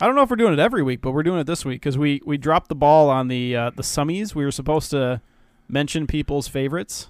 I 0.00 0.06
don't 0.06 0.14
know 0.14 0.22
if 0.22 0.30
we're 0.30 0.36
doing 0.36 0.52
it 0.52 0.58
every 0.58 0.82
week, 0.82 1.00
but 1.00 1.10
we're 1.10 1.22
doing 1.24 1.40
it 1.40 1.46
this 1.46 1.64
week 1.64 1.80
because 1.80 1.98
we 1.98 2.20
we 2.24 2.36
dropped 2.38 2.68
the 2.68 2.74
ball 2.74 3.10
on 3.10 3.28
the 3.28 3.56
uh, 3.56 3.70
the 3.70 3.82
summies. 3.82 4.34
We 4.34 4.44
were 4.44 4.50
supposed 4.52 4.90
to 4.90 5.20
mention 5.68 6.06
people's 6.06 6.48
favorites. 6.48 7.08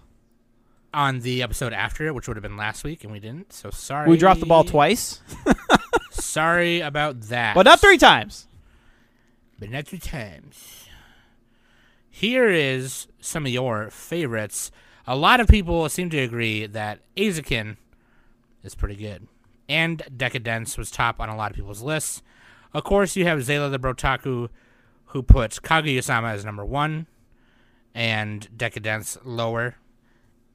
On 0.95 1.21
the 1.21 1.43
episode 1.43 1.75
after 1.75 2.07
it, 2.07 2.15
which 2.15 2.27
would 2.29 2.37
have 2.39 2.43
been 2.43 2.57
last 2.57 2.83
week, 2.83 3.05
and 3.05 3.13
we 3.13 3.21
didn't. 3.21 3.53
So 3.53 3.69
sorry. 3.71 4.09
We 4.09 4.17
dropped 4.17 4.41
the 4.41 4.47
ball 4.47 4.65
twice, 4.65 5.21
Sorry 6.11 6.81
about 6.81 7.21
that. 7.23 7.55
but 7.55 7.67
not 7.67 7.79
three 7.79 7.99
times. 7.99 8.49
but 9.59 9.69
not 9.71 9.87
three 9.87 9.99
times. 9.99 10.87
Here 12.09 12.49
is 12.49 13.07
some 13.21 13.45
of 13.45 13.53
your 13.53 13.91
favorites. 13.91 14.71
A 15.07 15.15
lot 15.15 15.41
of 15.41 15.47
people 15.49 15.87
seem 15.91 16.09
to 16.11 16.19
agree 16.19 16.67
that 16.67 17.01
Eizouken 17.17 17.77
is 18.63 18.75
pretty 18.75 18.97
good. 18.97 19.29
And 19.69 20.03
Decadence 20.17 20.77
was 20.79 20.91
top 20.91 21.21
on 21.21 21.29
a 21.29 21.37
lot 21.37 21.51
of 21.51 21.57
people's 21.57 21.83
lists. 21.83 22.23
Of 22.75 22.85
course, 22.85 23.17
you 23.17 23.25
have 23.25 23.39
Zayla 23.41 23.71
the 23.71 23.79
Brotaku, 23.79 24.49
who 25.07 25.23
puts 25.23 25.59
Kaguya-sama 25.59 26.29
as 26.29 26.45
number 26.45 26.65
one, 26.65 27.07
and 27.95 28.49
Decadence 28.57 29.17
lower. 29.25 29.77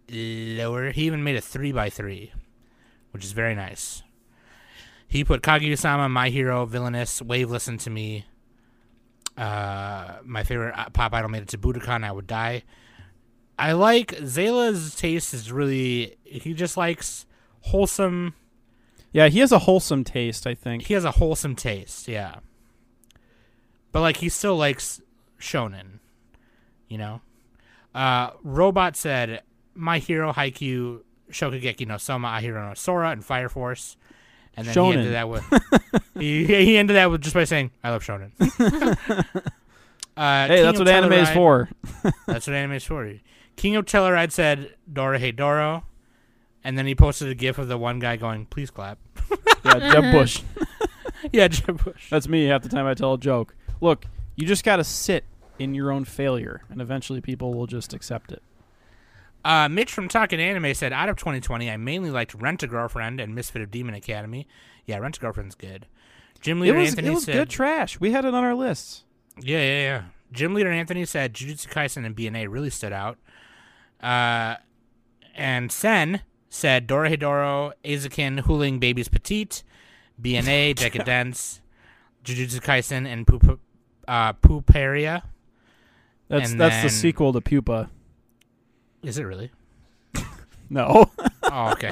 Lower. 0.10 0.92
He 0.92 1.06
even 1.06 1.24
made 1.24 1.36
a 1.36 1.42
3 1.42 1.72
by 1.72 1.90
3 1.90 2.34
which 3.14 3.24
is 3.24 3.32
very 3.32 3.54
nice. 3.54 4.02
He 5.08 5.24
put 5.24 5.44
Kaguya-sama, 5.44 6.10
My 6.10 6.30
Hero, 6.30 6.66
Villainous, 6.66 7.22
Wave 7.22 7.52
Listen 7.52 7.78
to 7.78 7.92
Me, 7.92 8.26
uh, 9.38 10.16
my 10.24 10.44
favorite 10.44 10.78
uh, 10.78 10.90
pop 10.90 11.14
idol 11.14 11.30
made 11.30 11.44
it 11.44 11.48
to 11.50 11.58
Budokan. 11.58 12.04
I 12.04 12.12
would 12.12 12.28
die. 12.28 12.64
I 13.58 13.74
like 13.74 14.16
Zayla's 14.18 14.96
taste 14.96 15.34
is 15.34 15.52
really 15.52 16.18
he 16.24 16.54
just 16.54 16.76
likes 16.76 17.26
wholesome. 17.62 18.34
Yeah, 19.14 19.28
he 19.30 19.40
has 19.40 19.52
a 19.52 19.60
wholesome 19.60 20.04
taste. 20.04 20.46
I 20.46 20.56
think. 20.56 20.84
He 20.84 20.94
has 20.96 21.06
a 21.06 21.12
wholesome 21.12 21.56
taste, 21.56 22.08
yeah. 22.08 22.38
But 23.92 24.02
like 24.02 24.18
he 24.18 24.28
still 24.30 24.58
likes 24.58 25.02
shonen, 25.40 26.00
you 26.90 26.98
know. 26.98 27.22
Uh, 27.94 28.32
Robot 28.44 28.98
said, 28.98 29.44
"My 29.76 30.00
hero 30.00 30.34
Haikyuu, 30.34 31.02
Shokugeki 31.32 31.88
no 31.88 31.98
Soma, 31.98 32.30
Ahiru 32.30 32.68
no 32.68 32.74
Sora, 32.74 33.12
and 33.12 33.24
Fire 33.24 33.50
Force." 33.50 33.96
And 34.56 34.68
then 34.68 34.74
he 34.74 34.92
ended 34.92 35.14
that 35.14 35.30
with 35.30 35.44
he, 36.20 36.46
he 36.46 36.78
ended 36.78 36.96
that 36.96 37.10
with 37.12 37.22
just 37.22 37.36
by 37.36 37.44
saying, 37.44 37.70
"I 37.84 37.92
love 37.92 38.04
shonen." 38.04 38.32
uh, 40.18 40.48
Hey, 40.48 40.56
King 40.56 40.64
that's 40.64 40.80
what 40.80 40.88
anime 40.88 41.14
is 41.14 41.30
for. 41.30 41.70
That's 42.28 42.48
what 42.48 42.56
anime 42.56 42.74
is 42.74 42.84
for. 42.84 43.14
King 43.56 43.76
of 43.76 43.86
Telluride 43.86 44.32
said 44.32 44.74
Dorohedoro, 44.92 45.84
and 46.64 46.78
then 46.78 46.86
he 46.86 46.96
posted 46.96 47.30
a 47.30 47.36
gif 47.36 47.58
of 47.58 47.68
the 47.68 47.78
one 47.78 48.00
guy 48.00 48.16
going, 48.16 48.46
"Please 48.46 48.70
clap." 48.70 49.00
Yeah, 49.66 49.80
Jeb 49.80 50.12
Bush. 50.12 50.42
yeah, 51.32 51.48
Jeb 51.48 51.82
Bush. 51.82 52.10
That's 52.10 52.28
me 52.28 52.48
half 52.48 52.64
the 52.64 52.70
time 52.70 52.86
I 52.86 52.94
tell 52.96 53.14
a 53.14 53.18
joke. 53.18 53.56
Look, 53.80 54.06
you 54.36 54.46
just 54.46 54.66
got 54.66 54.76
to 54.76 54.84
sit 54.84 55.24
in 55.58 55.74
your 55.74 55.90
own 55.90 56.04
failure, 56.04 56.64
and 56.70 56.82
eventually 56.82 57.22
people 57.22 57.54
will 57.54 57.66
just 57.66 57.94
accept 57.94 58.34
it. 58.34 58.44
Uh, 59.46 59.70
Mitch 59.70 59.92
from 59.92 60.08
Talking 60.08 60.42
Anime 60.42 60.74
said, 60.74 60.92
out 60.94 61.10
of 61.10 61.18
2020, 61.18 61.70
I 61.70 61.78
mainly 61.78 62.10
liked 62.10 62.34
Rent 62.34 62.64
a 62.64 62.68
Girlfriend 62.68 63.20
and 63.20 63.34
Misfit 63.36 63.62
of 63.62 63.72
Demon 63.72 63.94
Academy. 63.94 64.48
Yeah, 64.86 64.98
Rent 64.98 65.18
a 65.18 65.20
Girlfriend's 65.20 65.56
good. 65.56 65.88
It 66.46 66.54
leader 66.56 66.78
was, 66.78 66.90
Anthony 66.90 67.08
it 67.08 67.14
was 67.14 67.24
said, 67.24 67.34
good 67.34 67.50
trash. 67.50 68.00
We 68.02 68.12
had 68.12 68.26
it 68.26 68.34
on 68.34 68.44
our 68.44 68.56
lists. 68.56 69.06
yeah, 69.40 69.60
yeah, 69.60 69.82
yeah. 69.82 70.04
Gym 70.34 70.54
leader 70.54 70.72
Anthony 70.72 71.06
said 71.06 71.34
Jujutsu 71.34 71.68
Kaisen 71.70 72.06
and 72.06 72.16
BNA 72.16 72.48
really 72.50 72.70
stood 72.70 72.92
out. 72.92 73.18
Uh, 74.02 74.56
and 75.36 75.72
Sen 75.72 76.22
said 76.54 76.88
Dorohedoro, 76.88 77.74
Eizouken, 77.84 78.40
Huling 78.44 78.80
Babies 78.80 79.08
Petite, 79.08 79.64
BNA, 80.22 80.76
Decadence, 80.76 81.62
Jujutsu 82.24 82.62
Kaisen, 82.62 83.08
and 83.08 83.26
Poop, 83.26 83.60
uh, 84.08 84.34
Pooperia. 84.34 85.24
That's 86.28 86.52
And 86.52 86.62
that's 86.62 86.84
the 86.84 86.90
sequel 86.90 87.34
to 87.34 87.42
Pupa. 87.42 87.90
Is 89.02 89.18
it 89.18 89.24
really? 89.24 89.52
No, 90.70 91.12
Oh, 91.44 91.72
okay. 91.72 91.92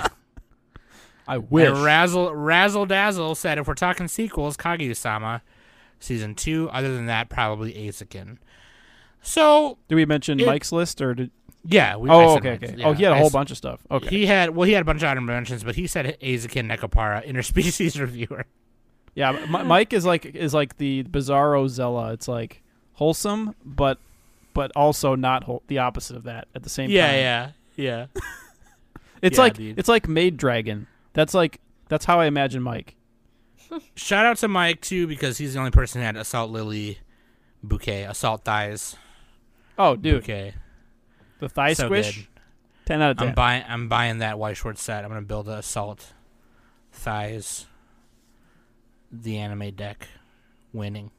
I 1.28 1.40
wish. 1.40 1.68
And 1.68 1.84
Razzle 1.84 2.34
Razzle 2.34 2.86
Dazzle 2.86 3.34
said, 3.36 3.58
if 3.58 3.68
we're 3.68 3.74
talking 3.74 4.08
sequels, 4.08 4.58
Kaguya-sama, 4.58 5.42
season 6.00 6.36
two. 6.36 6.70
Other 6.72 6.96
than 6.96 7.08
that, 7.08 7.30
probably 7.30 7.74
Eizouken. 7.74 8.38
So 9.22 9.78
Did 9.88 9.96
we 9.96 10.06
mention 10.06 10.40
It- 10.40 10.46
Mike's 10.46 10.72
list 10.72 11.02
or 11.02 11.14
did? 11.16 11.32
Yeah, 11.66 11.96
we. 11.98 12.10
Oh, 12.10 12.38
okay, 12.38 12.54
okay. 12.54 12.74
Oh, 12.74 12.78
yeah, 12.78 12.88
oh, 12.88 12.94
he 12.94 13.04
had 13.04 13.12
a 13.12 13.16
I 13.16 13.18
whole 13.20 13.28
s- 13.28 13.34
bunch 13.34 13.52
of 13.52 13.58
stuff. 13.58 13.82
Okay. 13.92 14.10
He 14.10 14.26
had 14.26 14.56
well, 14.56 14.66
he 14.68 14.74
had 14.74 14.82
a 14.82 14.86
bunch 14.86 15.04
of 15.04 15.10
honorable 15.10 15.28
mentions, 15.34 15.64
but 15.64 15.76
he 15.76 15.86
said 15.88 16.18
Eizouken 16.22 16.72
Nekopara, 16.72 17.26
interspecies 17.28 18.00
reviewer. 18.00 18.46
yeah, 19.16 19.30
M- 19.32 19.68
Mike 19.68 19.94
is 19.94 20.06
like 20.06 20.26
is 20.26 20.54
like 20.54 20.78
the 20.78 21.04
Bizarro 21.04 21.68
Zella. 21.70 22.14
It's 22.14 22.28
like 22.28 22.64
wholesome, 22.94 23.54
but 23.64 24.00
but 24.54 24.72
also 24.76 25.16
not 25.16 25.44
whole, 25.44 25.62
the 25.68 25.78
opposite 25.78 26.16
of 26.18 26.24
that 26.24 26.48
at 26.56 26.64
the 26.64 26.70
same 26.70 26.90
Yeah, 26.90 27.08
time. 27.08 27.16
yeah, 27.16 27.52
yeah. 27.78 28.06
yeah. 28.16 28.22
It's 29.22 29.38
Yeah, 29.38 29.44
like 29.44 29.54
dude. 29.54 29.78
it's 29.78 29.88
like 29.88 30.08
Maid 30.08 30.38
Dragon. 30.38 30.88
That's 31.14 31.36
like 31.36 31.62
that's 31.90 32.06
how 32.06 32.20
I 32.20 32.26
imagine 32.26 32.64
Mike. 32.64 32.96
Shout 33.96 34.26
out 34.26 34.38
to 34.38 34.48
Mike 34.48 34.82
too 34.82 35.06
because 35.06 35.38
he's 35.38 35.54
the 35.54 35.60
only 35.60 35.70
person 35.72 36.02
who 36.02 36.06
had 36.06 36.18
Assault 36.18 36.50
Lily 36.50 36.98
bouquet, 37.62 38.04
Assault 38.04 38.44
Thighs 38.44 38.96
Oh, 39.78 39.96
dude, 39.96 40.22
bouquet. 40.22 40.56
The 41.42 41.50
thigh 41.50 41.74
So 41.74 41.88
squish. 41.88 42.16
good. 42.18 42.28
Ten 42.86 43.02
out 43.02 43.12
of 43.12 43.18
ten. 43.18 43.28
I'm 43.30 43.34
buying. 43.36 43.64
I'm 43.68 43.90
buying 43.90 44.18
that 44.20 44.40
white 44.40 44.56
short 44.56 44.78
set. 44.78 45.04
I'm 45.04 45.10
gonna 45.10 45.22
build 45.22 45.50
a 45.50 45.58
Assault 45.58 46.14
Thighs. 46.94 47.66
The 49.12 49.38
anime 49.38 49.72
deck, 49.76 50.08
winning. 50.72 51.12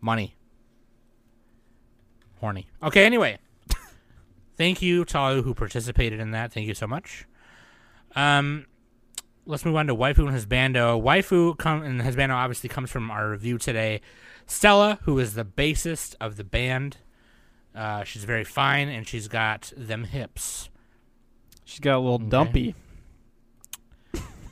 Money. 0.00 0.34
Horny. 2.40 2.66
Okay. 2.82 3.04
Anyway, 3.04 3.38
thank 4.56 4.80
you 4.80 5.04
to 5.04 5.18
all 5.18 5.42
who 5.42 5.52
participated 5.52 6.20
in 6.20 6.30
that. 6.30 6.52
Thank 6.52 6.66
you 6.66 6.74
so 6.74 6.86
much. 6.86 7.26
Um, 8.16 8.66
let's 9.44 9.64
move 9.64 9.76
on 9.76 9.86
to 9.88 9.94
waifu 9.94 10.26
and 10.26 10.30
husbando. 10.30 11.00
Waifu 11.02 11.58
come 11.58 11.82
and 11.82 12.00
husbando 12.00 12.34
obviously 12.34 12.68
comes 12.70 12.90
from 12.90 13.10
our 13.10 13.30
review 13.30 13.58
today. 13.58 14.00
Stella, 14.46 14.98
who 15.02 15.18
is 15.18 15.34
the 15.34 15.44
bassist 15.44 16.14
of 16.20 16.36
the 16.36 16.44
band, 16.44 16.96
uh, 17.74 18.04
she's 18.04 18.24
very 18.24 18.44
fine 18.44 18.88
and 18.88 19.06
she's 19.06 19.28
got 19.28 19.72
them 19.76 20.04
hips. 20.04 20.68
She's 21.64 21.80
got 21.80 21.96
a 21.96 22.00
little 22.00 22.14
Okay. 22.16 22.28
dumpy. 22.28 22.74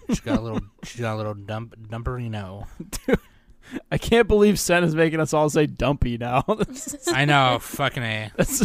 She's 0.09 0.21
got 0.21 0.39
a 0.39 0.41
little. 0.43 0.61
she's 0.85 1.01
got 1.01 1.15
a 1.15 1.17
little 1.17 1.35
dump 1.35 1.75
dumperino. 1.91 2.67
Dude, 3.07 3.19
I 3.93 3.99
can't 3.99 4.27
believe 4.27 4.59
Sen 4.59 4.83
is 4.85 4.95
making 4.95 5.21
us 5.21 5.35
all 5.35 5.51
say 5.51 5.67
dumpy 5.67 6.17
now. 6.17 6.45
I 7.09 7.25
know, 7.27 7.59
fucking 7.61 8.03
a. 8.03 8.31
that's, 8.37 8.65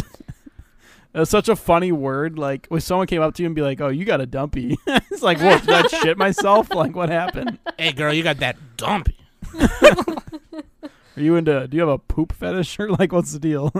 that's 1.12 1.30
such 1.30 1.50
a 1.50 1.56
funny 1.56 1.92
word. 1.92 2.38
Like 2.38 2.66
when 2.68 2.80
someone 2.80 3.06
came 3.08 3.20
up 3.20 3.34
to 3.34 3.42
you 3.42 3.46
and 3.46 3.54
be 3.54 3.60
like, 3.60 3.80
"Oh, 3.82 3.88
you 3.88 4.06
got 4.06 4.22
a 4.22 4.26
dumpy," 4.26 4.78
it's 4.86 5.22
like, 5.22 5.38
"What? 5.40 5.60
Did 5.66 5.70
I 5.74 5.86
shit 5.88 6.16
myself? 6.16 6.74
Like, 6.74 6.96
what 6.96 7.10
happened? 7.10 7.58
Hey, 7.78 7.92
girl, 7.92 8.14
you 8.14 8.22
got 8.22 8.38
that 8.38 8.56
dumpy. 8.78 9.16
Are 9.60 11.20
you 11.22 11.36
into? 11.36 11.68
Do 11.68 11.76
you 11.76 11.82
have 11.82 11.90
a 11.90 11.98
poop 11.98 12.32
fetish 12.32 12.78
or 12.80 12.88
like, 12.90 13.12
what's 13.12 13.32
the 13.32 13.38
deal?" 13.38 13.70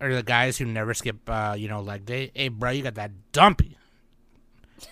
Or 0.00 0.14
the 0.14 0.22
guys 0.22 0.56
who 0.56 0.64
never 0.64 0.94
skip, 0.94 1.18
uh, 1.28 1.54
you 1.58 1.68
know, 1.68 1.80
leg 1.80 2.06
day. 2.06 2.30
Hey, 2.34 2.48
bro, 2.48 2.70
you 2.70 2.82
got 2.82 2.94
that 2.94 3.10
dumpy. 3.32 3.76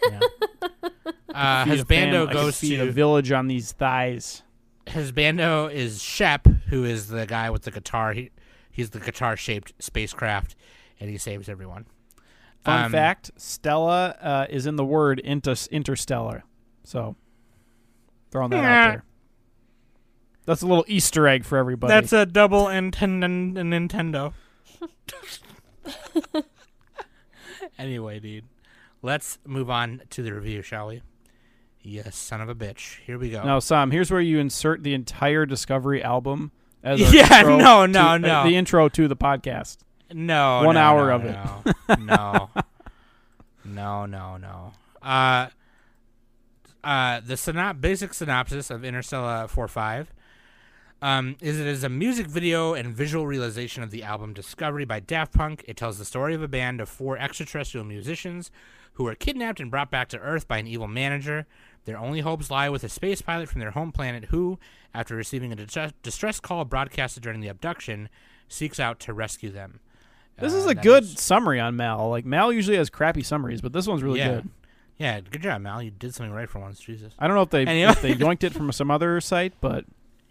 You 0.03 0.11
know? 0.21 0.91
uh, 1.35 1.65
his 1.65 1.85
bando 1.85 2.25
I 2.25 2.27
could 2.27 2.35
goes 2.35 2.59
feed 2.61 2.79
a 2.81 2.87
to 2.87 2.93
village 2.93 3.33
on 3.33 3.47
these 3.47 3.73
thighs. 3.73 4.43
his 4.87 5.11
bando 5.12 5.67
is 5.69 6.03
Shep, 6.03 6.47
who 6.69 6.85
is 6.85 7.09
the 7.09 7.25
guy 7.27 7.49
with 7.49 7.62
the 7.62 7.71
guitar. 7.71 8.12
He 8.12 8.31
he's 8.71 8.91
the 8.91 9.00
guitar 9.00 9.35
shaped 9.37 9.73
spacecraft, 9.79 10.55
and 11.00 11.09
he 11.09 11.17
saves 11.17 11.49
everyone. 11.49 11.87
Fun 12.65 12.85
Um, 12.87 12.93
fact: 12.93 13.31
Stella 13.37 14.17
uh, 14.21 14.47
is 14.50 14.67
in 14.67 14.77
the 14.77 14.85
word 14.85 15.21
inter- 15.21 15.55
interstellar. 15.71 16.45
So, 16.85 17.17
throwing 18.31 18.50
that 18.50 18.65
out 18.65 18.91
there. 18.91 19.05
That's 20.45 20.61
a 20.62 20.67
little 20.67 20.85
Easter 20.88 21.27
egg 21.29 21.45
for 21.45 21.57
everybody. 21.57 21.93
That's 21.93 22.12
a 22.12 22.27
double 22.27 22.67
Nintendo. 22.67 23.55
Nintendo. 23.55 24.33
anyway, 27.78 28.18
dude, 28.20 28.44
let's 29.02 29.38
move 29.47 29.70
on 29.70 30.02
to 30.11 30.23
the 30.23 30.32
review, 30.32 30.62
shall 30.62 30.88
we? 30.88 31.02
Yes, 31.82 32.16
son 32.16 32.40
of 32.40 32.49
a 32.49 32.54
bitch. 32.54 32.99
Here 33.06 33.18
we 33.18 33.30
go. 33.30 33.42
Now, 33.44 33.58
Sam, 33.61 33.90
here's 33.90 34.11
where 34.11 34.20
you 34.20 34.38
insert 34.38 34.82
the 34.82 34.94
entire 34.94 35.47
Discovery 35.47 36.02
album 36.02 36.50
as 36.82 37.00
a 37.12 37.16
Yeah, 37.16 37.38
intro 37.40 37.56
no, 37.56 37.87
to- 37.87 37.92
no, 37.92 38.08
uh, 38.08 38.18
no. 38.18 38.44
the 38.44 38.56
intro 38.56 38.88
to 38.88 39.08
the 39.08 39.16
podcast. 39.16 39.78
no, 40.12 40.62
one 40.64 40.75
no, 40.75 40.80
hour 40.80 41.08
no, 41.08 41.14
of 41.14 41.25
it. 41.25 41.32
No, 41.32 41.97
no, 41.99 42.50
no, 43.64 44.06
no, 44.06 44.37
no. 44.37 44.73
Uh, 45.02 45.49
uh, 46.85 47.20
the 47.25 47.35
synop- 47.35 47.80
basic 47.80 48.12
synopsis 48.14 48.70
of 48.70 48.85
Interstellar 48.85 49.47
4 49.49 49.68
5. 49.68 50.12
Um, 51.00 51.37
is 51.40 51.61
it 51.61 51.67
is 51.67 51.85
a 51.85 51.88
music 51.88 52.26
video 52.26 52.75
and 52.75 52.95
visual 52.95 53.26
realization 53.26 53.83
of 53.85 53.90
the 53.93 54.02
album 54.02 54.33
Discovery 54.35 54.85
by 54.85 54.99
Daft 54.99 55.33
Punk. 55.33 55.64
It 55.69 55.76
tells 55.76 55.97
the 55.99 56.05
story 56.05 56.35
of 56.35 56.43
a 56.43 56.49
band 56.49 56.81
of 56.81 56.88
four 56.88 57.17
extraterrestrial 57.17 57.85
musicians 57.87 58.50
who 58.95 59.05
were 59.05 59.14
kidnapped 59.14 59.61
and 59.61 59.71
brought 59.71 59.93
back 59.93 60.09
to 60.09 60.19
Earth 60.19 60.49
by 60.49 60.59
an 60.59 60.67
evil 60.67 60.88
manager. 60.88 61.47
Their 61.85 61.99
only 61.99 62.21
hopes 62.21 62.50
lie 62.50 62.69
with 62.69 62.83
a 62.83 62.88
space 62.88 63.23
pilot 63.23 63.49
from 63.49 63.61
their 63.61 63.71
home 63.71 63.93
planet 63.93 64.26
who, 64.26 64.59
after 64.93 65.14
receiving 65.14 65.52
a 65.52 65.57
distress, 65.57 65.93
distress 66.02 66.40
call 66.40 66.64
broadcasted 66.64 67.23
during 67.23 67.40
the 67.40 67.49
abduction, 67.49 68.09
seeks 68.49 68.81
out 68.81 68.99
to 69.00 69.12
rescue 69.12 69.50
them. 69.50 69.78
This 70.40 70.52
Uh, 70.52 70.57
is 70.57 70.67
a 70.67 70.75
good 70.75 71.05
is- 71.05 71.21
summary 71.21 71.61
on 71.61 71.76
Mal. 71.76 72.09
Like 72.11 72.25
Mal 72.25 72.52
usually 72.52 72.76
has 72.76 72.90
crappy 72.90 73.23
summaries, 73.23 73.61
but 73.61 73.73
this 73.73 73.87
one's 73.87 74.02
really 74.02 74.19
Yeah. 74.19 74.28
good. 74.35 74.49
Yeah, 74.99 75.21
good 75.21 75.43
job, 75.43 75.62
Mal. 75.62 75.81
You 75.81 75.93
did 75.93 76.12
something 76.12 76.35
right 76.35 76.50
for 76.50 76.59
once. 76.59 76.81
Jesus. 76.81 77.14
I 77.21 77.28
don't 77.28 77.37
know 77.37 77.43
if 77.43 77.50
they 77.50 77.64
Anyway. 77.64 77.93
if 77.93 78.02
they 78.02 78.14
yoinked 78.14 78.43
it 78.43 78.52
from 78.52 78.73
some 78.73 78.90
other 78.90 79.21
site, 79.21 79.52
but 79.61 79.85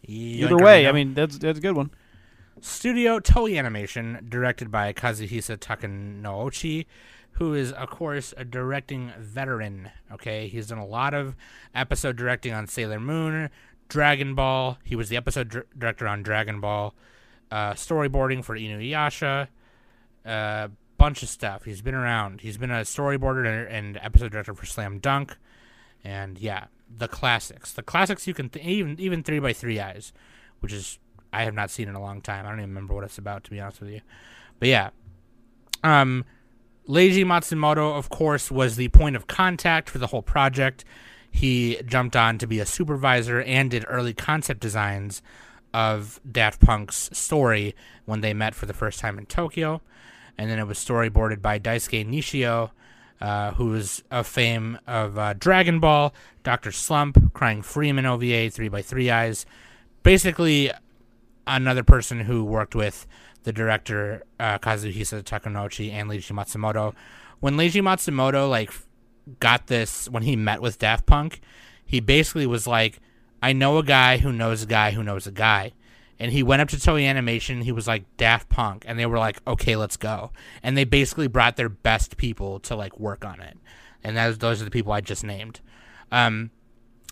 either 0.07 0.57
way. 0.57 0.87
I 0.87 0.91
mean 0.91 1.13
that's 1.13 1.37
that's 1.37 1.59
a 1.59 1.61
good 1.61 1.75
one. 1.75 1.91
Studio 2.61 3.19
Toei 3.19 3.57
Animation, 3.57 4.25
directed 4.27 4.71
by 4.71 4.91
Kazuhisa 4.91 5.57
Takenouchi, 5.57 6.87
who 7.33 7.53
is, 7.53 7.71
of 7.71 7.89
course, 7.89 8.33
a 8.35 8.43
directing 8.43 9.11
veteran. 9.19 9.91
Okay, 10.11 10.47
he's 10.47 10.67
done 10.67 10.79
a 10.79 10.85
lot 10.85 11.13
of 11.13 11.35
episode 11.75 12.15
directing 12.15 12.53
on 12.53 12.65
Sailor 12.65 12.99
Moon, 12.99 13.49
Dragon 13.89 14.33
Ball. 14.33 14.79
He 14.83 14.95
was 14.95 15.09
the 15.09 15.17
episode 15.17 15.49
dir- 15.49 15.67
director 15.77 16.07
on 16.07 16.23
Dragon 16.23 16.59
Ball, 16.59 16.95
uh, 17.51 17.73
storyboarding 17.73 18.43
for 18.43 18.57
Inuyasha, 18.57 19.49
a 20.25 20.71
bunch 20.97 21.21
of 21.21 21.29
stuff. 21.29 21.65
He's 21.65 21.83
been 21.83 21.95
around. 21.95 22.41
He's 22.41 22.57
been 22.57 22.71
a 22.71 22.81
storyboarder 22.81 23.45
and, 23.45 23.67
and 23.67 23.99
episode 24.01 24.31
director 24.31 24.55
for 24.55 24.65
Slam 24.65 24.97
Dunk, 24.97 25.37
and 26.03 26.39
yeah, 26.39 26.65
the 26.95 27.07
classics. 27.07 27.71
The 27.71 27.83
classics 27.83 28.27
you 28.27 28.33
can 28.33 28.49
th- 28.49 28.65
even 28.65 28.99
even 28.99 29.23
Three 29.23 29.39
by 29.39 29.53
Three 29.53 29.79
Eyes, 29.79 30.13
which 30.59 30.73
is 30.73 30.99
I 31.31 31.43
have 31.43 31.53
not 31.53 31.69
seen 31.69 31.87
in 31.87 31.95
a 31.95 32.01
long 32.01 32.21
time. 32.21 32.45
I 32.45 32.49
don't 32.49 32.59
even 32.59 32.69
remember 32.69 32.93
what 32.93 33.03
it's 33.03 33.17
about 33.17 33.43
to 33.45 33.51
be 33.51 33.59
honest 33.59 33.81
with 33.81 33.91
you. 33.91 34.01
But 34.59 34.69
yeah, 34.69 34.89
um, 35.83 36.25
Leiji 36.87 37.25
Matsumoto, 37.25 37.97
of 37.97 38.09
course, 38.09 38.49
was 38.49 38.75
the 38.75 38.87
point 38.89 39.15
of 39.15 39.27
contact 39.27 39.89
for 39.89 39.97
the 39.97 40.07
whole 40.07 40.21
project. 40.21 40.85
He 41.29 41.79
jumped 41.85 42.15
on 42.15 42.37
to 42.37 42.47
be 42.47 42.59
a 42.59 42.65
supervisor 42.65 43.41
and 43.41 43.69
did 43.69 43.85
early 43.87 44.13
concept 44.13 44.61
designs 44.61 45.21
of 45.73 46.19
Daft 46.29 46.61
Punk's 46.61 47.09
story 47.13 47.75
when 48.05 48.21
they 48.21 48.33
met 48.33 48.55
for 48.55 48.65
the 48.65 48.73
first 48.73 48.99
time 48.99 49.19
in 49.19 49.25
Tokyo. 49.25 49.81
And 50.37 50.49
then 50.49 50.59
it 50.59 50.65
was 50.65 50.77
storyboarded 50.77 51.41
by 51.41 51.59
Daisuke 51.59 52.07
Nishio, 52.07 52.71
uh, 53.19 53.51
who 53.51 53.73
is 53.75 54.03
of 54.11 54.27
fame 54.27 54.79
of 54.87 55.17
uh, 55.17 55.33
Dragon 55.33 55.79
Ball, 55.79 56.13
Dr. 56.43 56.71
Slump, 56.71 57.33
Crying 57.33 57.61
Freeman 57.61 58.05
OVA, 58.05 58.49
3x3 58.49 59.11
Eyes. 59.11 59.45
Basically, 60.03 60.71
another 61.45 61.83
person 61.83 62.21
who 62.21 62.43
worked 62.43 62.75
with 62.75 63.07
the 63.43 63.53
director 63.53 64.23
uh, 64.39 64.59
Kazuhisa 64.59 65.23
Takenouchi 65.23 65.91
and 65.91 66.09
Leiji 66.09 66.33
Matsumoto. 66.33 66.93
When 67.39 67.55
Leiji 67.55 67.81
Matsumoto 67.81 68.49
like 68.49 68.71
got 69.39 69.67
this 69.67 70.09
when 70.09 70.23
he 70.23 70.35
met 70.35 70.61
with 70.61 70.79
Daft 70.79 71.05
Punk, 71.05 71.41
he 71.85 71.99
basically 71.99 72.45
was 72.45 72.67
like, 72.67 72.99
"I 73.41 73.53
know 73.53 73.77
a 73.77 73.83
guy 73.83 74.17
who 74.17 74.31
knows 74.33 74.63
a 74.63 74.67
guy 74.67 74.91
who 74.91 75.03
knows 75.03 75.27
a 75.27 75.31
guy." 75.31 75.73
And 76.19 76.31
he 76.31 76.41
went 76.43 76.61
up 76.61 76.69
to 76.69 76.77
Toei 76.77 77.07
Animation. 77.07 77.61
He 77.61 77.71
was 77.71 77.87
like 77.87 78.05
Daft 78.17 78.49
Punk, 78.49 78.85
and 78.87 78.97
they 78.97 79.05
were 79.05 79.19
like, 79.19 79.39
"Okay, 79.45 79.75
let's 79.75 79.97
go." 79.97 80.31
And 80.63 80.75
they 80.75 80.83
basically 80.83 81.27
brought 81.27 81.57
their 81.57 81.69
best 81.69 82.17
people 82.17 82.59
to 82.61 82.75
like 82.75 82.99
work 82.99 83.23
on 83.23 83.39
it, 83.39 83.57
and 84.03 84.17
that 84.17 84.39
those 84.39 84.61
are 84.61 84.65
the 84.65 84.71
people 84.71 84.93
I 84.93 85.01
just 85.01 85.23
named. 85.23 85.59
Um, 86.11 86.51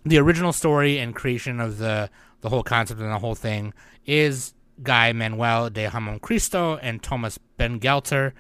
the 0.04 0.18
original 0.18 0.54
story 0.54 0.98
and 0.98 1.16
creation 1.16 1.60
of 1.60 1.78
the 1.78 2.10
the 2.42 2.50
whole 2.50 2.64
concept 2.64 3.00
and 3.00 3.12
the 3.12 3.20
whole 3.20 3.36
thing 3.36 3.74
is 4.06 4.54
Guy 4.84 5.14
Manuel 5.14 5.70
de 5.70 5.86
Homem-Christo 5.86 6.78
and 6.78 7.02
Thomas 7.02 7.40
Bangalter, 7.58 8.34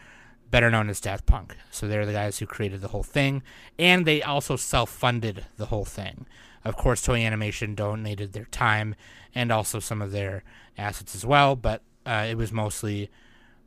better 0.51 0.69
known 0.69 0.89
as 0.89 0.99
Daft 0.99 1.25
Punk. 1.25 1.55
So 1.71 1.87
they're 1.87 2.05
the 2.05 2.11
guys 2.11 2.37
who 2.39 2.45
created 2.45 2.81
the 2.81 2.89
whole 2.89 3.03
thing, 3.03 3.41
and 3.79 4.05
they 4.05 4.21
also 4.21 4.55
self-funded 4.55 5.45
the 5.57 5.67
whole 5.67 5.85
thing. 5.85 6.27
Of 6.65 6.75
course, 6.75 7.05
Toei 7.05 7.23
Animation 7.25 7.75
donated 7.75 8.33
their 8.33 8.45
time 8.45 8.95
and 9.35 9.51
also 9.51 9.79
some 9.79 10.01
of 10.01 10.11
their 10.11 10.43
assets 10.77 11.13
as 11.15 11.25
well, 11.25 11.55
but 11.55 11.83
uh, 12.05 12.25
it 12.27 12.35
was 12.35 12.51
mostly 12.51 13.09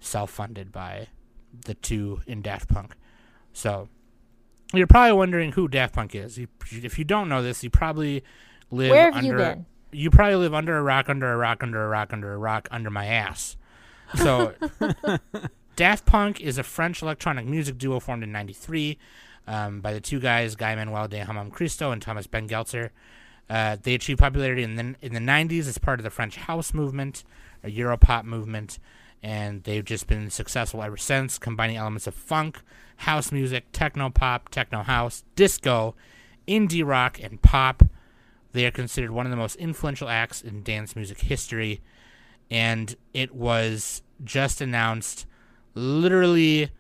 self-funded 0.01 0.73
by 0.73 1.09
the 1.65 1.75
two 1.75 2.21
in 2.27 2.43
Daft 2.43 2.69
Punk. 2.69 2.95
So 3.53 3.89
you're 4.75 4.87
probably 4.87 5.13
wondering 5.13 5.53
who 5.53 5.69
Daft 5.69 5.95
Punk 5.95 6.15
is. 6.15 6.39
You, 6.39 6.49
if 6.73 6.99
you 6.99 7.05
don't 7.05 7.29
know 7.29 7.43
this, 7.43 7.63
you 7.65 7.71
probably 7.71 8.25
live 8.71 8.91
Where 8.91 9.05
have 9.13 9.17
under 9.17 9.27
you 9.39 9.43
a- 9.43 9.55
been? 9.55 9.67
you 9.93 10.11
probably 10.11 10.37
live 10.37 10.53
under 10.55 10.77
a 10.77 10.83
rock, 10.83 11.09
under 11.09 11.33
a 11.33 11.37
rock, 11.37 11.63
under 11.63 11.83
a 11.85 11.89
rock, 11.89 12.13
under 12.13 12.33
a 12.33 12.39
rock, 12.39 12.69
under 12.71 12.91
my 12.91 13.07
ass. 13.07 13.57
So, 14.17 14.55
Daft 15.77 16.05
Punk 16.05 16.41
is 16.41 16.59
a 16.59 16.63
French 16.63 17.01
electronic 17.03 17.47
music 17.47 17.79
duo 17.79 18.01
formed 18.01 18.23
in 18.25 18.33
'93 18.33 18.99
um, 19.49 19.81
by 19.81 19.95
the 19.95 20.01
two 20.01 20.21
guys, 20.21 20.55
Guy 20.55 20.75
Manuel 20.75 21.09
de 21.09 21.25
Homem-Christo 21.25 21.91
and 21.91 22.03
Thomas 22.03 22.27
Bangalter. 22.27 22.91
Uh, 23.49 23.77
they 23.83 23.95
achieved 23.95 24.21
popularity 24.21 24.63
in 24.63 24.77
the 24.77 24.95
in 25.01 25.15
the 25.15 25.21
'90s 25.21 25.67
as 25.67 25.79
part 25.79 25.99
of 25.99 26.05
the 26.05 26.11
French 26.11 26.37
house 26.37 26.75
movement, 26.75 27.25
a 27.65 27.69
Europop 27.69 28.25
movement, 28.25 28.79
and 29.23 29.65
they've 29.65 29.87
just 29.87 30.07
been 30.07 30.29
successful 30.29 30.83
ever 30.83 30.99
since, 30.99 31.39
combining 31.39 31.79
elements 31.79 32.07
of 32.07 32.15
funk, 32.15 32.61
house 32.97 33.33
music, 33.33 33.65
techno 33.73 34.11
pop, 34.11 34.51
techno 34.51 34.83
house, 34.83 35.25
disco, 35.35 35.95
indie 36.47 36.87
rock, 36.87 37.19
and 37.23 37.41
pop. 37.41 37.83
They 38.53 38.67
are 38.67 38.71
considered 38.71 39.13
one 39.13 39.25
of 39.25 39.31
the 39.31 39.37
most 39.37 39.57
influential 39.57 40.11
acts 40.11 40.43
in 40.43 40.63
dance 40.63 40.95
music 40.95 41.23
history, 41.23 41.81
and 42.51 42.95
it 43.15 43.35
was 43.35 44.03
just 44.25 44.61
announced 44.61 45.25
literally 45.75 46.71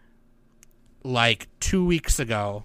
like 1.04 1.48
two 1.60 1.84
weeks 1.84 2.18
ago 2.18 2.64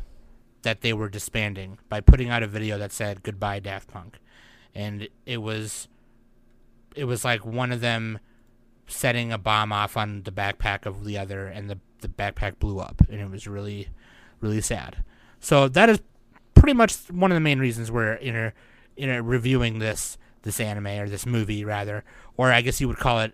that 0.64 0.82
they 0.82 0.94
were 0.94 1.10
disbanding 1.10 1.78
by 1.90 2.02
putting 2.02 2.30
out 2.30 2.44
a 2.44 2.48
video 2.48 2.78
that 2.78 2.92
said 2.92 3.24
goodbye 3.24 3.60
Daft 3.60 3.90
Punk. 3.90 4.20
And 4.74 5.08
it 5.26 5.38
was 5.38 5.88
it 6.96 7.06
was 7.06 7.26
like 7.26 7.46
one 7.46 7.72
of 7.72 7.82
them 7.82 8.20
setting 8.88 9.32
a 9.32 9.38
bomb 9.38 9.72
off 9.72 9.98
on 9.98 10.24
the 10.24 10.32
backpack 10.32 10.86
of 10.86 11.06
the 11.06 11.18
other 11.18 11.48
and 11.48 11.70
the 11.70 11.80
the 12.02 12.08
backpack 12.08 12.60
blew 12.60 12.80
up 12.80 13.02
and 13.10 13.20
it 13.20 13.30
was 13.30 13.48
really 13.48 13.90
really 14.42 14.62
sad. 14.62 15.04
So 15.40 15.68
that 15.70 15.90
is 15.90 16.02
pretty 16.56 16.74
much 16.74 16.96
one 17.12 17.32
of 17.32 17.36
the 17.36 17.42
main 17.42 17.60
reasons 17.60 17.92
we're 17.92 18.14
in 18.14 18.36
a, 18.36 18.54
in 18.96 19.10
a 19.10 19.22
reviewing 19.22 19.80
this 19.80 20.18
this 20.44 20.60
anime 20.60 20.88
or 20.88 21.10
this 21.10 21.26
movie 21.26 21.66
rather, 21.66 22.04
or 22.38 22.52
I 22.52 22.62
guess 22.62 22.80
you 22.80 22.88
would 22.88 22.98
call 22.98 23.20
it. 23.22 23.34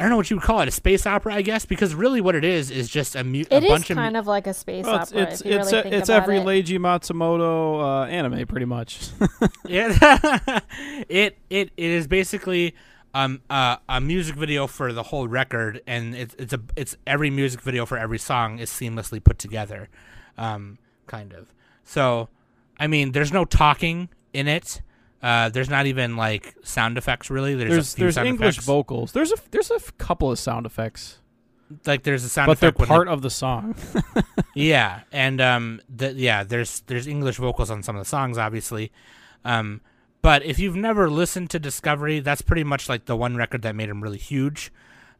I 0.00 0.04
don't 0.04 0.10
know 0.10 0.16
what 0.16 0.30
you 0.30 0.36
would 0.36 0.42
call 0.44 0.60
it, 0.60 0.68
a 0.68 0.70
space 0.70 1.04
opera, 1.06 1.34
I 1.34 1.42
guess, 1.42 1.66
because 1.66 1.94
really 1.94 2.22
what 2.22 2.34
it 2.34 2.42
is 2.42 2.70
is 2.70 2.88
just 2.88 3.14
a, 3.14 3.22
mu- 3.22 3.44
a 3.50 3.60
bunch 3.60 3.90
of 3.90 3.96
mu- 3.98 4.02
kind 4.02 4.16
of 4.16 4.26
like 4.26 4.46
a 4.46 4.54
space 4.54 4.86
Well, 4.86 5.02
it's 5.02 5.12
opera. 5.12 5.22
it's 5.24 5.40
if 5.42 5.46
you 5.46 5.58
it's, 5.58 5.72
really 5.72 5.90
a- 5.90 5.98
it's 5.98 6.08
about 6.08 6.22
every 6.22 6.38
it. 6.38 6.46
Leiji 6.46 6.78
Matsumoto 6.78 7.82
uh, 7.82 8.06
anime, 8.06 8.46
pretty 8.46 8.64
much. 8.64 8.98
Yeah, 9.66 9.92
it 11.08 11.36
it 11.50 11.70
it 11.76 11.90
is 11.90 12.06
basically 12.08 12.74
um 13.14 13.40
uh, 13.50 13.76
a 13.88 14.00
music 14.00 14.36
video 14.36 14.66
for 14.66 14.92
the 14.92 15.02
whole 15.04 15.28
record, 15.28 15.80
and 15.86 16.14
it's 16.14 16.34
it's 16.38 16.52
a 16.52 16.60
it's 16.76 16.96
every 17.06 17.28
music 17.30 17.60
video 17.60 17.84
for 17.86 17.98
every 17.98 18.18
song 18.18 18.58
is 18.58 18.70
seamlessly 18.70 19.22
put 19.22 19.38
together, 19.38 19.88
um 20.38 20.78
kind 21.06 21.32
of. 21.34 21.52
So, 21.84 22.28
I 22.78 22.86
mean, 22.86 23.12
there's 23.12 23.32
no 23.32 23.44
talking 23.44 24.08
in 24.32 24.48
it. 24.48 24.80
Uh, 25.22 25.48
there's 25.50 25.68
not 25.68 25.86
even 25.86 26.16
like 26.16 26.54
sound 26.62 26.96
effects 26.96 27.28
really. 27.30 27.54
There's 27.54 27.70
there's 27.94 27.94
there's 27.94 28.16
English 28.16 28.54
effects. 28.56 28.66
vocals. 28.66 29.12
There's 29.12 29.32
a 29.32 29.36
there's 29.50 29.70
a 29.70 29.78
couple 29.98 30.30
of 30.32 30.38
sound 30.38 30.64
effects, 30.66 31.18
like 31.86 32.04
there's 32.04 32.24
a 32.24 32.28
sound 32.28 32.46
but 32.46 32.58
they're 32.60 32.70
effect 32.70 32.78
when 32.80 32.88
they- 32.88 32.94
part 32.94 33.08
of 33.08 33.22
the 33.22 33.30
song. 33.30 33.74
Yeah, 34.54 35.02
and 35.12 35.40
um, 35.40 35.80
the, 35.88 36.12
yeah, 36.12 36.42
there's 36.42 36.80
there's 36.86 37.06
English 37.06 37.36
vocals 37.36 37.70
on 37.70 37.82
some 37.84 37.94
of 37.96 38.00
the 38.00 38.08
songs, 38.08 38.36
obviously. 38.36 38.90
Um, 39.44 39.80
but 40.22 40.42
if 40.44 40.58
you've 40.58 40.74
never 40.76 41.08
listened 41.08 41.50
to 41.50 41.58
Discovery, 41.60 42.18
that's 42.20 42.42
pretty 42.42 42.64
much 42.64 42.88
like 42.88 43.04
the 43.04 43.14
one 43.16 43.36
record 43.36 43.62
that 43.62 43.76
made 43.76 43.88
him 43.88 44.02
really 44.02 44.18
huge. 44.18 44.72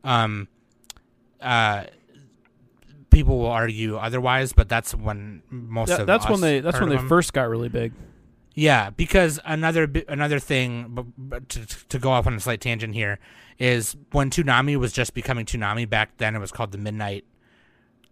Um, 0.02 0.48
uh, 1.40 1.84
people 3.10 3.38
will 3.38 3.46
argue 3.50 3.96
otherwise, 3.96 4.52
but 4.52 4.68
that's 4.68 4.94
when 4.94 5.42
most 5.50 5.88
That- 5.90 6.00
of 6.00 6.06
that's 6.06 6.28
when 6.28 6.40
they 6.40 6.60
that's 6.60 6.80
when 6.80 6.88
they 6.88 6.98
first 6.98 7.32
got 7.32 7.48
really 7.48 7.68
big. 7.68 7.92
Yeah, 8.54 8.90
because 8.90 9.38
another 9.44 9.90
another 10.08 10.40
thing, 10.40 11.12
to, 11.48 11.66
to 11.88 11.98
go 11.98 12.10
off 12.10 12.26
on 12.26 12.34
a 12.34 12.40
slight 12.40 12.60
tangent 12.60 12.94
here, 12.94 13.18
is 13.58 13.96
when 14.10 14.30
Toonami 14.30 14.76
was 14.76 14.92
just 14.92 15.14
becoming 15.14 15.46
Toonami 15.46 15.88
back 15.88 16.16
then, 16.18 16.34
it 16.34 16.40
was 16.40 16.50
called 16.50 16.72
the 16.72 16.78
Midnight, 16.78 17.24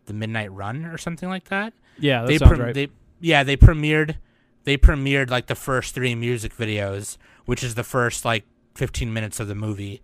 the 0.06 0.12
Midnight 0.12 0.52
Run 0.52 0.84
or 0.84 0.96
something 0.96 1.28
like 1.28 1.48
that. 1.48 1.72
Yeah, 1.98 2.22
that 2.22 2.28
they 2.28 2.38
sounds 2.38 2.50
prem- 2.50 2.60
right. 2.60 2.74
they 2.74 2.88
yeah 3.20 3.42
they 3.42 3.56
premiered 3.56 4.16
they 4.64 4.76
premiered 4.76 5.30
like 5.30 5.46
the 5.46 5.54
first 5.54 5.94
three 5.94 6.14
music 6.14 6.54
videos, 6.54 7.16
which 7.46 7.64
is 7.64 7.74
the 7.74 7.84
first 7.84 8.24
like 8.24 8.44
15 8.74 9.12
minutes 9.12 9.40
of 9.40 9.48
the 9.48 9.54
movie, 9.54 10.02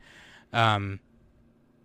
um, 0.52 1.00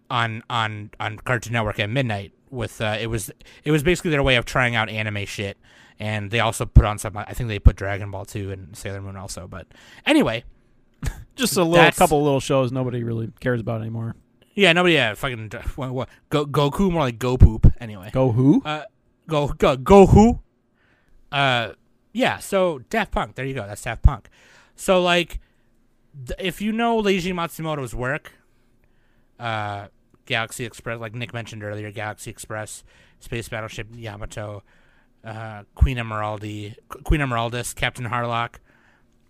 on 0.09 0.43
on 0.49 0.89
on 0.99 1.17
Cartoon 1.17 1.53
Network 1.53 1.79
at 1.79 1.89
midnight. 1.89 2.33
With 2.49 2.81
uh, 2.81 2.97
it 2.99 3.07
was 3.07 3.31
it 3.63 3.71
was 3.71 3.83
basically 3.83 4.11
their 4.11 4.23
way 4.23 4.37
of 4.37 4.45
trying 4.45 4.75
out 4.75 4.89
anime 4.89 5.25
shit, 5.25 5.57
and 5.99 6.31
they 6.31 6.39
also 6.39 6.65
put 6.65 6.85
on 6.85 6.97
some. 6.97 7.17
I 7.17 7.33
think 7.33 7.49
they 7.49 7.59
put 7.59 7.75
Dragon 7.75 8.09
Ball 8.11 8.25
too 8.25 8.51
and 8.51 8.75
Sailor 8.75 9.01
Moon 9.01 9.17
also. 9.17 9.47
But 9.47 9.67
anyway, 10.05 10.43
Just 11.35 11.57
a 11.57 11.63
little 11.63 11.91
couple 11.91 12.23
little 12.23 12.39
shows 12.39 12.71
nobody 12.71 13.03
really 13.03 13.31
cares 13.39 13.61
about 13.61 13.81
anymore. 13.81 14.15
Yeah, 14.55 14.73
nobody. 14.73 14.95
Yeah, 14.95 15.13
fucking 15.13 15.51
what, 15.75 15.91
what, 15.91 16.09
go 16.29 16.45
Goku 16.45 16.91
more 16.91 17.03
like 17.03 17.19
Go 17.19 17.37
Poop. 17.37 17.71
Anyway, 17.79 18.09
Go 18.11 18.31
who? 18.31 18.61
uh, 18.65 18.83
go 19.27 19.47
go 19.49 19.77
go 19.77 20.05
who? 20.07 20.39
Uh, 21.31 21.73
yeah. 22.13 22.39
So 22.39 22.79
Daft 22.89 23.11
Punk. 23.11 23.35
There 23.35 23.45
you 23.45 23.53
go. 23.53 23.65
That's 23.65 23.81
Daft 23.81 24.03
Punk. 24.03 24.29
So 24.75 25.01
like, 25.01 25.39
th- 26.27 26.39
if 26.39 26.61
you 26.61 26.71
know 26.71 27.01
Leiji 27.01 27.33
Matsumoto's 27.33 27.95
work, 27.95 28.33
uh, 29.39 29.87
Galaxy 30.25 30.65
Express, 30.65 30.99
like 30.99 31.15
Nick 31.15 31.33
mentioned 31.33 31.63
earlier, 31.63 31.91
Galaxy 31.91 32.29
Express, 32.29 32.83
Space 33.19 33.47
Battleship 33.47 33.87
Yamato, 33.93 34.63
uh, 35.23 35.63
Queen 35.75 35.97
Emeraldi, 35.97 36.75
Queen 37.03 37.21
Emeraldas, 37.21 37.75
Captain 37.75 38.05
Harlock. 38.05 38.55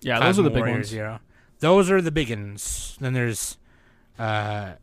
yeah, 0.01 0.19
those 0.19 0.39
are 0.39 0.43
the 0.43 0.49
big 0.49 0.59
Warrior 0.59 0.73
ones. 0.75 0.87
Zero. 0.87 1.19
Those 1.59 1.91
are 1.91 2.01
the 2.01 2.11
big 2.11 2.29
ones. 2.29 2.97
Then 3.01 3.13
there's, 3.13 3.57
uh, 4.17 4.73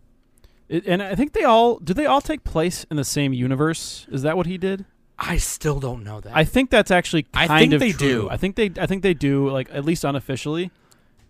It, 0.68 0.84
and 0.86 1.02
I 1.02 1.14
think 1.14 1.32
they 1.32 1.44
all 1.44 1.78
do. 1.78 1.94
They 1.94 2.06
all 2.06 2.20
take 2.20 2.44
place 2.44 2.84
in 2.90 2.96
the 2.96 3.04
same 3.04 3.32
universe. 3.32 4.06
Is 4.10 4.22
that 4.22 4.36
what 4.36 4.46
he 4.46 4.58
did? 4.58 4.84
I 5.18 5.38
still 5.38 5.80
don't 5.80 6.04
know 6.04 6.20
that. 6.20 6.32
I 6.36 6.44
think 6.44 6.68
that's 6.70 6.90
actually 6.90 7.26
I 7.32 7.46
think 7.60 7.72
of 7.72 7.80
they 7.80 7.92
true. 7.92 8.08
do. 8.22 8.30
I 8.30 8.36
think 8.36 8.56
they. 8.56 8.70
I 8.78 8.86
think 8.86 9.02
they 9.02 9.14
do. 9.14 9.48
Like 9.48 9.68
at 9.72 9.84
least 9.84 10.04
unofficially. 10.04 10.70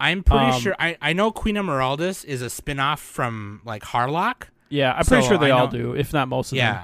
I'm 0.01 0.23
pretty 0.23 0.45
Um, 0.47 0.61
sure. 0.61 0.75
I, 0.79 0.97
I 1.01 1.13
know 1.13 1.31
Queen 1.31 1.55
Emeraldas 1.57 2.25
is 2.25 2.43
a 2.43 2.51
spin 2.51 2.81
off 2.81 3.01
from 3.01 3.61
like 3.65 3.83
Harlock. 3.83 4.45
Yeah, 4.69 4.93
I'm 4.93 5.05
pretty 5.05 5.27
sure 5.27 5.39
they 5.39 5.47
I 5.53 5.59
all 5.59 5.67
know- 5.67 5.79
do, 5.79 5.95
if 5.95 6.13
not 6.13 6.29
most 6.29 6.51
of 6.53 6.59
them. 6.59 6.75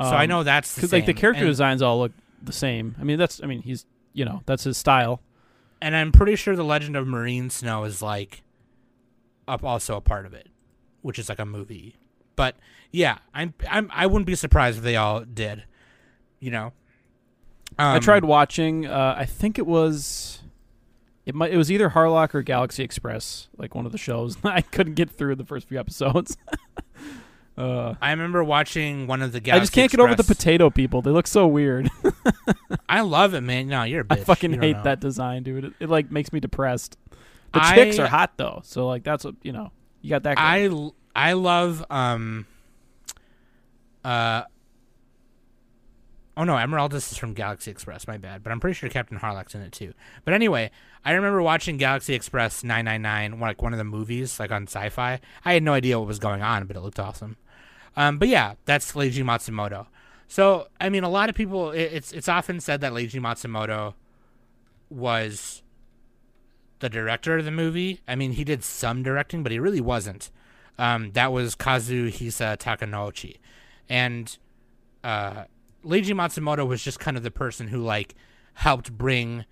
Yeah. 0.00 0.04
so 0.06 0.14
I 0.14 0.24
Um, 0.24 0.28
know 0.28 0.42
that's 0.42 0.74
the 0.74 0.80
because 0.82 0.92
like 0.92 1.06
the 1.06 1.14
character 1.14 1.44
and, 1.44 1.50
designs 1.50 1.80
all 1.80 1.98
look 2.00 2.12
the 2.46 2.52
same. 2.52 2.94
I 3.00 3.04
mean, 3.04 3.18
that's. 3.18 3.42
I 3.42 3.46
mean, 3.46 3.62
he's. 3.62 3.86
You 4.12 4.24
know, 4.24 4.42
that's 4.46 4.62
his 4.64 4.76
style. 4.76 5.20
and 5.82 5.96
I'm 5.96 6.12
pretty 6.12 6.36
sure 6.36 6.54
the 6.54 6.64
Legend 6.64 6.94
of 6.96 7.06
Marine 7.06 7.50
Snow 7.50 7.82
is 7.84 8.00
like 8.00 8.42
up 9.48 9.64
also 9.64 9.96
a 9.96 10.00
part 10.00 10.24
of 10.24 10.32
it, 10.34 10.48
which 11.02 11.18
is 11.18 11.28
like 11.28 11.38
a 11.40 11.44
movie. 11.44 11.96
But 12.36 12.56
yeah, 12.92 13.18
I'm 13.34 13.54
I'm 13.68 13.90
I 13.92 14.06
wouldn't 14.06 14.26
be 14.26 14.34
surprised 14.36 14.78
if 14.78 14.84
they 14.84 14.96
all 14.96 15.20
did. 15.22 15.64
You 16.40 16.50
know. 16.52 16.72
I 17.78 17.96
Um, 17.96 18.00
tried 18.02 18.24
watching. 18.24 18.86
Uh, 18.86 19.14
I 19.18 19.24
think 19.24 19.58
it 19.58 19.66
was. 19.66 20.40
It 21.26 21.34
might. 21.34 21.52
It 21.52 21.56
was 21.56 21.72
either 21.72 21.90
Harlock 21.90 22.34
or 22.34 22.42
Galaxy 22.42 22.84
Express, 22.84 23.48
like 23.56 23.74
one 23.74 23.84
of 23.84 23.90
the 23.92 23.98
shows. 23.98 24.36
I 24.44 24.60
couldn't 24.60 24.94
get 24.94 25.10
through 25.10 25.34
the 25.34 25.44
first 25.44 25.66
few 25.68 25.80
episodes. 25.80 26.36
uh, 27.56 27.94
I 28.02 28.10
remember 28.10 28.42
watching 28.42 29.06
one 29.06 29.22
of 29.22 29.32
the. 29.32 29.40
Guys. 29.40 29.56
I 29.56 29.60
just 29.60 29.72
can't 29.72 29.90
get 29.90 30.00
over 30.00 30.14
the 30.14 30.24
potato 30.24 30.70
people. 30.70 31.02
They 31.02 31.10
look 31.10 31.26
so 31.26 31.46
weird. 31.46 31.88
I 32.88 33.00
love 33.02 33.34
it, 33.34 33.42
man. 33.42 33.68
No, 33.68 33.84
you're 33.84 34.00
a 34.00 34.04
bitch. 34.04 34.18
I 34.20 34.24
fucking 34.24 34.60
hate 34.60 34.76
know. 34.76 34.82
that 34.84 35.00
design, 35.00 35.42
dude. 35.44 35.64
It, 35.66 35.72
it 35.80 35.88
like 35.88 36.10
makes 36.10 36.32
me 36.32 36.40
depressed. 36.40 36.96
The 37.52 37.62
I- 37.62 37.74
chicks 37.76 37.98
are 37.98 38.08
hot 38.08 38.32
though, 38.36 38.60
so 38.64 38.86
like 38.88 39.04
that's 39.04 39.24
what 39.24 39.36
you 39.42 39.52
know. 39.52 39.70
You 40.02 40.10
got 40.10 40.24
that. 40.24 40.38
I 40.38 40.66
going. 40.66 40.78
l- 40.80 40.94
I 41.14 41.32
love 41.34 41.84
um 41.90 42.46
uh 44.04 44.42
Oh 46.36 46.42
no, 46.42 46.54
Emeraldas 46.54 47.12
is 47.12 47.16
from 47.16 47.32
Galaxy 47.32 47.70
Express, 47.70 48.08
my 48.08 48.18
bad. 48.18 48.42
But 48.42 48.50
I'm 48.50 48.58
pretty 48.58 48.74
sure 48.74 48.88
Captain 48.88 49.16
Harlock's 49.16 49.54
in 49.54 49.60
it 49.62 49.70
too. 49.70 49.94
But 50.24 50.34
anyway, 50.34 50.72
I 51.04 51.12
remember 51.12 51.40
watching 51.40 51.76
Galaxy 51.76 52.14
Express 52.14 52.64
999, 52.64 53.38
like 53.38 53.62
one 53.62 53.72
of 53.72 53.78
the 53.78 53.84
movies, 53.84 54.40
like 54.40 54.50
on 54.50 54.64
sci-fi. 54.66 55.20
I 55.44 55.52
had 55.54 55.62
no 55.62 55.74
idea 55.74 55.96
what 55.96 56.08
was 56.08 56.18
going 56.18 56.42
on, 56.42 56.66
but 56.66 56.76
it 56.76 56.80
looked 56.80 56.98
awesome. 56.98 57.36
Um, 57.96 58.18
but 58.18 58.28
yeah, 58.28 58.54
that's 58.64 58.92
Leiji 58.92 59.24
Matsumoto. 59.24 59.86
So 60.28 60.68
I 60.80 60.88
mean, 60.88 61.04
a 61.04 61.08
lot 61.08 61.28
of 61.28 61.34
people, 61.34 61.70
it, 61.70 61.92
it's 61.92 62.12
it's 62.12 62.28
often 62.28 62.60
said 62.60 62.80
that 62.80 62.92
Leiji 62.92 63.20
Matsumoto 63.20 63.94
was 64.90 65.62
the 66.80 66.88
director 66.88 67.38
of 67.38 67.44
the 67.44 67.50
movie. 67.50 68.00
I 68.06 68.14
mean, 68.14 68.32
he 68.32 68.44
did 68.44 68.64
some 68.64 69.02
directing, 69.02 69.42
but 69.42 69.52
he 69.52 69.58
really 69.58 69.80
wasn't. 69.80 70.30
Um, 70.78 71.12
that 71.12 71.32
was 71.32 71.54
Kazuhisa 71.54 72.58
Takenouchi, 72.58 73.36
and 73.88 74.36
uh, 75.04 75.44
Leiji 75.84 76.14
Matsumoto 76.14 76.66
was 76.66 76.82
just 76.82 76.98
kind 76.98 77.16
of 77.16 77.22
the 77.22 77.30
person 77.30 77.68
who 77.68 77.80
like 77.80 78.14
helped 78.54 78.96
bring 78.96 79.44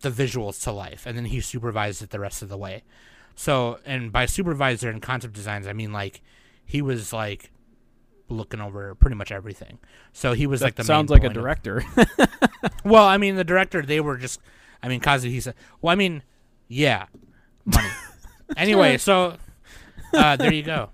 the 0.00 0.10
visuals 0.10 0.62
to 0.62 0.72
life, 0.72 1.06
and 1.06 1.16
then 1.16 1.26
he 1.26 1.40
supervised 1.40 2.02
it 2.02 2.10
the 2.10 2.20
rest 2.20 2.42
of 2.42 2.48
the 2.48 2.56
way. 2.56 2.82
So, 3.34 3.78
and 3.84 4.12
by 4.12 4.26
supervisor 4.26 4.88
and 4.90 5.00
concept 5.00 5.34
designs, 5.34 5.66
I 5.66 5.72
mean 5.72 5.92
like 5.92 6.22
he 6.72 6.80
was 6.80 7.12
like 7.12 7.50
looking 8.30 8.58
over 8.58 8.94
pretty 8.94 9.14
much 9.14 9.30
everything. 9.30 9.78
So 10.14 10.32
he 10.32 10.46
was 10.46 10.60
that 10.60 10.68
like 10.68 10.74
the 10.76 10.84
sounds 10.84 11.10
like 11.10 11.22
a 11.22 11.26
of- 11.26 11.34
director. 11.34 11.84
well, 12.84 13.04
I 13.04 13.18
mean, 13.18 13.36
the 13.36 13.44
director, 13.44 13.82
they 13.82 14.00
were 14.00 14.16
just, 14.16 14.40
I 14.82 14.88
mean, 14.88 14.98
Kazuhisa. 14.98 15.42
Said, 15.42 15.54
well, 15.82 15.92
I 15.92 15.96
mean, 15.96 16.22
yeah, 16.68 17.08
money. 17.66 17.90
anyway, 18.56 18.96
so 18.96 19.36
uh, 20.14 20.36
there 20.36 20.50
you 20.50 20.62
go. 20.62 20.88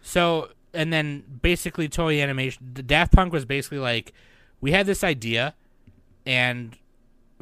So, 0.00 0.50
and 0.72 0.92
then 0.92 1.24
basically, 1.42 1.88
Toei 1.88 2.22
Animation, 2.22 2.70
the 2.72 2.82
Daft 2.84 3.12
Punk 3.12 3.32
was 3.32 3.44
basically 3.44 3.80
like, 3.80 4.12
we 4.60 4.70
had 4.70 4.86
this 4.86 5.02
idea, 5.02 5.56
and 6.24 6.78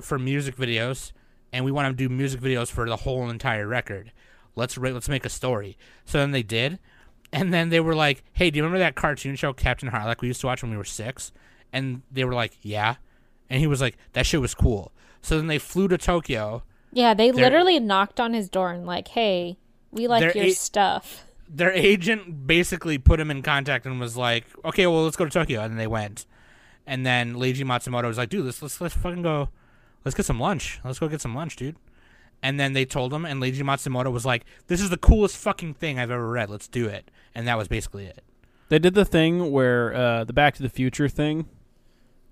for 0.01 0.19
music 0.19 0.57
videos, 0.57 1.13
and 1.53 1.67
we 1.67 1.71
want 1.71 1.87
to 1.89 2.09
do 2.09 2.09
music 2.09 2.41
videos 2.41 2.71
for 2.71 2.89
the 2.89 2.97
whole 2.97 3.29
entire 3.29 3.69
record. 3.69 4.11
Let's 4.57 4.79
ra- 4.79 4.91
let's 4.91 5.09
make 5.11 5.27
a 5.27 5.29
story. 5.29 5.77
So 6.07 6.17
then 6.17 6.31
they 6.31 6.43
did, 6.43 6.79
and 7.33 7.53
then 7.53 7.69
they 7.71 7.81
were 7.81 7.95
like, 7.95 8.23
"Hey, 8.33 8.51
do 8.51 8.57
you 8.57 8.63
remember 8.63 8.79
that 8.79 8.95
cartoon 8.95 9.37
show 9.37 9.53
Captain 9.53 9.91
Harlock 9.91 10.21
we 10.21 10.29
used 10.29 10.41
to 10.41 10.47
watch 10.47 10.63
when 10.63 10.71
we 10.71 10.77
were 10.77 10.85
six? 10.85 11.33
And 11.73 12.03
they 12.11 12.25
were 12.25 12.35
like, 12.35 12.53
"Yeah," 12.63 12.97
and 13.51 13.61
he 13.61 13.67
was 13.67 13.81
like, 13.81 13.97
"That 14.15 14.27
shit 14.27 14.41
was 14.41 14.55
cool." 14.55 14.93
So 15.23 15.37
then 15.37 15.47
they 15.49 15.59
flew 15.59 15.89
to 15.89 15.99
Tokyo. 15.99 16.63
Yeah, 16.93 17.13
they 17.15 17.31
They're- 17.31 17.45
literally 17.45 17.79
knocked 17.81 18.19
on 18.21 18.33
his 18.33 18.49
door 18.49 18.73
and 18.73 18.87
like, 18.87 19.09
"Hey, 19.09 19.59
we 19.91 20.07
like 20.09 20.21
They're 20.21 20.37
your 20.37 20.45
eight- 20.47 20.57
stuff." 20.57 21.25
Their 21.51 21.73
agent 21.73 22.47
basically 22.47 22.99
put 22.99 23.19
him 23.21 23.31
in 23.31 23.43
contact 23.43 23.87
and 23.87 23.99
was 23.99 24.17
like, 24.17 24.45
"Okay, 24.65 24.87
well, 24.87 25.05
let's 25.05 25.17
go 25.17 25.25
to 25.25 25.31
Tokyo," 25.31 25.63
and 25.63 25.79
they 25.79 25.87
went. 25.87 26.27
And 26.87 27.05
then 27.05 27.35
Leiji 27.35 27.65
Matsumoto 27.65 28.07
was 28.07 28.17
like, 28.19 28.29
"Dude, 28.31 28.45
let's 28.47 28.63
let's 28.63 28.81
let's 28.81 28.95
fucking 28.95 29.23
go, 29.23 29.49
let's 30.05 30.15
get 30.15 30.25
some 30.27 30.41
lunch. 30.41 30.81
Let's 30.85 30.99
go 30.99 31.09
get 31.09 31.21
some 31.21 31.35
lunch, 31.35 31.57
dude." 31.57 31.77
And 32.43 32.59
then 32.59 32.73
they 32.73 32.85
told 32.85 33.13
him, 33.13 33.25
and 33.25 33.43
Leiji 33.43 33.63
Matsumoto 33.63 34.13
was 34.13 34.25
like, 34.25 34.45
"This 34.69 34.81
is 34.81 34.91
the 34.91 34.97
coolest 34.97 35.37
fucking 35.37 35.75
thing 35.75 35.99
I've 35.99 36.11
ever 36.11 36.29
read. 36.29 36.51
Let's 36.51 36.69
do 36.69 36.87
it." 36.87 37.11
And 37.35 37.49
that 37.49 37.59
was 37.59 37.67
basically 37.69 38.07
it. 38.07 38.23
They 38.69 38.79
did 38.79 38.95
the 38.95 39.05
thing 39.05 39.51
where 39.51 39.95
uh, 39.95 40.25
the 40.25 40.33
Back 40.33 40.55
to 40.57 40.63
the 40.63 40.69
Future 40.69 41.09
thing, 41.09 41.47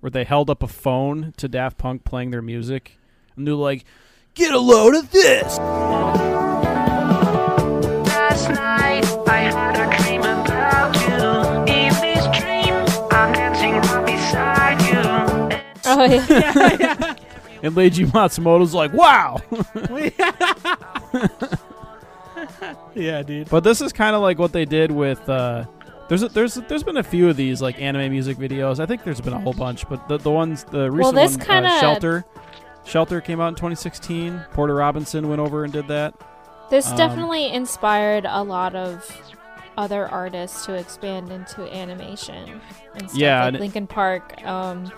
where 0.01 0.11
they 0.11 0.25
held 0.25 0.49
up 0.51 0.63
a 0.63 0.69
phone 0.69 1.33
to 1.39 1.49
Daft 1.49 1.79
Punk 1.79 2.05
playing 2.05 2.31
their 2.31 2.43
music, 2.43 2.99
and 3.37 3.47
they're 3.47 3.55
like, 3.55 3.85
"Get 4.35 4.53
a 4.53 4.59
load 4.61 4.95
of 4.95 5.11
this." 5.11 5.59
Last 8.07 8.49
night 8.51 9.05
I 9.27 9.39
had 9.51 9.77
a 9.77 9.87
dream 10.03 10.21
about 10.21 10.95
you. 10.95 11.73
In 11.73 11.93
this 12.01 12.25
dream, 12.39 12.75
I'm 13.11 13.33
dancing 13.33 13.73
right 13.73 14.07
beside 14.07 14.81
you. 14.83 15.03
Oh 15.87 16.05
yeah. 16.05 17.15
And 17.67 17.75
Leiji 17.77 18.07
Matsumoto's 18.07 18.73
like, 18.75 18.93
"Wow." 18.93 19.41
Yeah, 22.95 23.23
dude. 23.23 23.49
but 23.51 23.65
this 23.65 23.81
is 23.81 23.93
kind 23.93 24.15
of 24.17 24.23
like 24.23 24.39
what 24.39 24.53
they 24.53 24.65
did 24.65 24.91
with. 24.91 25.27
Uh, 25.29 25.65
there's 26.09 26.23
a, 26.23 26.29
there's 26.29 26.55
there's 26.55 26.83
been 26.83 26.97
a 26.97 27.03
few 27.03 27.29
of 27.29 27.37
these 27.37 27.61
like 27.61 27.81
anime 27.81 28.11
music 28.11 28.37
videos. 28.39 28.79
I 28.81 28.87
think 28.87 29.05
there's 29.05 29.21
been 29.21 29.33
a 29.33 29.39
whole 29.41 29.53
bunch, 29.53 29.89
but 29.89 30.07
the 30.09 30.19
the 30.19 30.31
ones 30.31 30.65
the 30.65 30.91
recent 30.91 31.15
this 31.17 31.37
one, 31.37 31.47
kinda- 31.47 31.69
uh, 31.69 31.81
Shelter, 31.81 32.25
Shelter 32.85 33.21
came 33.21 33.41
out 33.41 33.49
in 33.49 33.55
2016. 33.55 34.41
Porter 34.53 34.75
Robinson 34.75 35.29
went 35.29 35.41
over 35.41 35.65
and 35.65 35.73
did 35.73 35.89
that. 35.89 36.15
This 36.71 36.91
Um, 36.91 36.97
definitely 36.97 37.51
inspired 37.53 38.27
a 38.29 38.43
lot 38.43 38.75
of 38.75 39.11
other 39.79 40.09
artists 40.09 40.65
to 40.67 40.75
expand 40.75 41.31
into 41.31 41.63
animation 41.75 42.61
and 42.95 43.09
stuff. 43.11 43.19
Yeah, 43.21 43.45
like 43.47 43.61
Linkin 43.61 43.87
Park. 43.87 44.43
Um, 44.45 44.91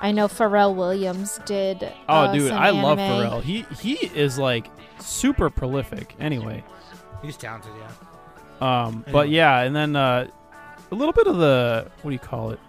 I 0.00 0.12
know 0.12 0.28
Pharrell 0.28 0.74
Williams 0.74 1.40
did. 1.46 1.82
Oh, 2.08 2.14
uh, 2.24 2.32
dude, 2.32 2.48
some 2.48 2.58
I 2.58 2.70
love. 2.70 2.98
Pharrell. 2.98 3.42
He 3.42 3.62
he 3.80 3.94
is 3.94 4.38
like 4.38 4.70
super 5.00 5.48
prolific. 5.50 6.14
Anyway, 6.20 6.62
He's 7.22 7.36
talented, 7.36 7.72
yeah. 8.60 8.84
um, 8.86 9.04
but 9.10 9.28
yeah, 9.30 9.60
and 9.62 9.74
then 9.74 9.96
uh, 9.96 10.28
a 10.90 10.94
little 10.94 11.12
bit 11.14 11.26
of 11.26 11.36
the 11.38 11.90
what 12.02 12.10
do 12.10 12.12
you 12.14 12.18
call 12.18 12.50
it? 12.50 12.60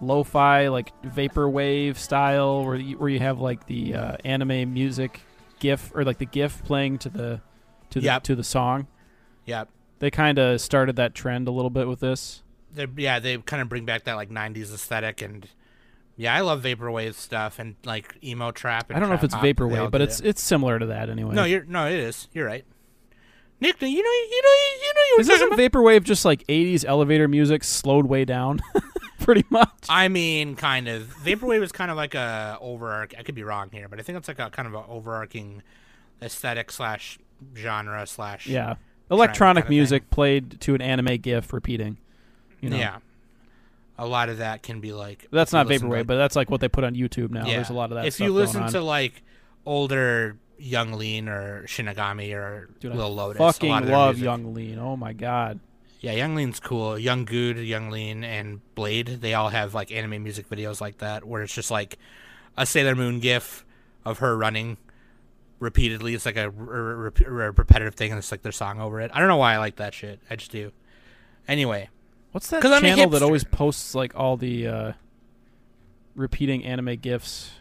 Lo-fi, 0.00 0.68
like 0.68 0.92
vaporwave 1.02 1.96
style, 1.96 2.64
where 2.64 2.76
you, 2.76 2.98
where 2.98 3.08
you 3.08 3.20
have 3.20 3.40
like 3.40 3.66
the 3.66 3.94
uh, 3.94 4.16
anime 4.24 4.72
music 4.74 5.20
GIF 5.60 5.92
or 5.94 6.04
like 6.04 6.18
the 6.18 6.26
GIF 6.26 6.62
playing 6.64 6.98
to 6.98 7.08
the 7.08 7.40
to 7.90 8.00
the 8.00 8.06
Yep. 8.06 8.22
to 8.24 8.34
the 8.34 8.44
song. 8.44 8.86
Yep. 9.46 9.68
They 10.00 10.10
kind 10.10 10.38
of 10.38 10.60
started 10.60 10.96
that 10.96 11.14
trend 11.14 11.46
a 11.48 11.50
little 11.52 11.70
bit 11.70 11.88
with 11.88 12.00
this. 12.00 12.42
They're, 12.72 12.88
yeah, 12.96 13.18
they 13.20 13.38
kind 13.38 13.62
of 13.62 13.68
bring 13.68 13.84
back 13.84 14.04
that 14.04 14.14
like 14.14 14.30
'90s 14.30 14.74
aesthetic, 14.74 15.22
and 15.22 15.46
yeah, 16.16 16.34
I 16.34 16.40
love 16.40 16.62
vaporwave 16.62 17.14
stuff 17.14 17.58
and 17.58 17.76
like 17.84 18.16
emo 18.22 18.50
trap. 18.52 18.90
And 18.90 18.96
I 18.96 19.00
don't 19.00 19.08
know 19.08 19.14
if 19.16 19.24
it's 19.24 19.34
pop. 19.34 19.42
They 19.42 19.48
all 19.50 19.54
vaporwave, 19.54 19.90
but 19.90 20.00
it's 20.00 20.18
that. 20.18 20.28
it's 20.28 20.42
similar 20.42 20.78
to 20.78 20.86
that 20.86 21.08
anyway. 21.10 21.34
no, 21.34 21.44
you're 21.44 21.64
no, 21.64 21.86
it 21.86 21.94
is. 21.98 22.28
You're 22.32 22.46
right. 22.46 22.64
Nick, 23.60 23.80
you 23.80 23.88
know, 23.88 23.92
you 23.92 24.02
know, 24.02 24.02
you 24.02 24.94
know, 24.94 25.00
you 25.10 25.14
were 25.16 25.20
Is 25.20 25.26
talking 25.28 25.42
isn't 25.46 25.52
about. 25.54 25.72
vaporwave 25.72 26.02
just 26.02 26.24
like 26.24 26.46
'80s 26.48 26.84
elevator 26.84 27.28
music 27.28 27.64
slowed 27.64 28.06
way 28.06 28.24
down, 28.24 28.60
pretty 29.20 29.44
much? 29.48 29.86
I 29.88 30.08
mean, 30.08 30.54
kind 30.56 30.88
of. 30.88 31.14
Vaporwave 31.24 31.62
is 31.62 31.72
kind 31.72 31.90
of 31.90 31.96
like 31.96 32.14
a 32.14 32.58
overarch. 32.60 33.14
I 33.18 33.22
could 33.22 33.34
be 33.36 33.44
wrong 33.44 33.70
here, 33.72 33.88
but 33.88 33.98
I 33.98 34.02
think 34.02 34.18
it's 34.18 34.28
like 34.28 34.38
a 34.40 34.50
kind 34.50 34.66
of 34.68 34.74
an 34.74 34.82
overarching, 34.88 35.62
aesthetic 36.20 36.70
slash 36.72 37.18
genre 37.56 38.06
slash 38.06 38.46
Yeah, 38.46 38.74
electronic 39.10 39.62
kinda 39.64 39.68
thing. 39.68 39.76
music 39.78 40.10
played 40.10 40.60
to 40.62 40.74
an 40.74 40.82
anime 40.82 41.16
GIF 41.18 41.52
repeating. 41.52 41.96
You 42.60 42.70
know? 42.70 42.76
yeah. 42.76 42.98
A 43.96 44.06
lot 44.06 44.28
of 44.28 44.38
that 44.38 44.62
can 44.62 44.80
be 44.80 44.92
like 44.92 45.26
that's 45.30 45.52
not 45.52 45.68
to, 45.68 45.74
vaporwave, 45.78 46.06
but 46.06 46.16
that's 46.16 46.34
like 46.36 46.50
what 46.50 46.60
they 46.60 46.68
put 46.68 46.82
on 46.84 46.94
YouTube 46.94 47.30
now. 47.30 47.46
yeah. 47.46 47.54
There's 47.56 47.70
a 47.70 47.74
lot 47.74 47.90
of 47.92 47.96
that. 47.96 48.06
If 48.06 48.18
you 48.20 48.32
listen 48.32 48.66
to 48.72 48.80
like 48.80 49.22
older 49.64 50.36
Yung 50.58 50.92
Lean 50.94 51.28
or 51.28 51.64
Shinigami 51.66 52.34
or 52.34 52.70
Dude, 52.80 52.94
Lil 52.94 53.14
Lotus, 53.14 53.40
lot 53.40 53.54
fucking 53.54 53.88
love 53.88 54.16
music- 54.16 54.24
Yung 54.24 54.54
Lean. 54.54 54.78
Oh 54.78 54.96
my 54.96 55.12
god. 55.12 55.60
Yeah, 56.00 56.12
Yung 56.12 56.34
Lean's 56.34 56.60
cool. 56.60 56.98
Yung 56.98 57.24
Gud, 57.24 57.56
Yung 57.58 57.90
Lean, 57.90 58.24
and 58.24 58.60
Bladee, 58.76 59.18
they 59.20 59.32
all 59.34 59.48
have 59.48 59.74
like 59.74 59.90
anime 59.90 60.22
music 60.22 60.48
videos 60.50 60.80
like 60.80 60.98
that 60.98 61.24
where 61.24 61.42
it's 61.42 61.54
just 61.54 61.70
like 61.70 61.96
a 62.56 62.66
Sailor 62.66 62.94
Moon 62.94 63.20
gif 63.20 63.64
of 64.04 64.18
her 64.18 64.36
running 64.36 64.76
repeatedly. 65.60 66.14
It's 66.14 66.26
like 66.26 66.36
a, 66.36 66.44
r- 66.46 66.52
r- 67.06 67.12
r- 67.26 67.52
repetitive 67.52 67.94
thing 67.94 68.10
and 68.10 68.18
it's 68.18 68.30
like 68.30 68.42
their 68.42 68.52
song 68.52 68.80
over 68.80 69.00
it. 69.00 69.10
I 69.14 69.18
don't 69.18 69.28
know 69.28 69.36
why 69.38 69.54
I 69.54 69.58
like 69.58 69.76
that 69.76 69.94
shit. 69.94 70.20
I 70.28 70.36
just 70.36 70.50
do. 70.50 70.72
Anyway, 71.48 71.88
What's 72.34 72.50
that 72.50 72.62
channel 72.62 73.10
that 73.10 73.22
always 73.22 73.44
posts 73.44 73.94
like 73.94 74.12
all 74.16 74.36
the 74.36 74.66
uh, 74.66 74.92
repeating 76.16 76.64
anime 76.64 76.96
gifs? 76.96 77.52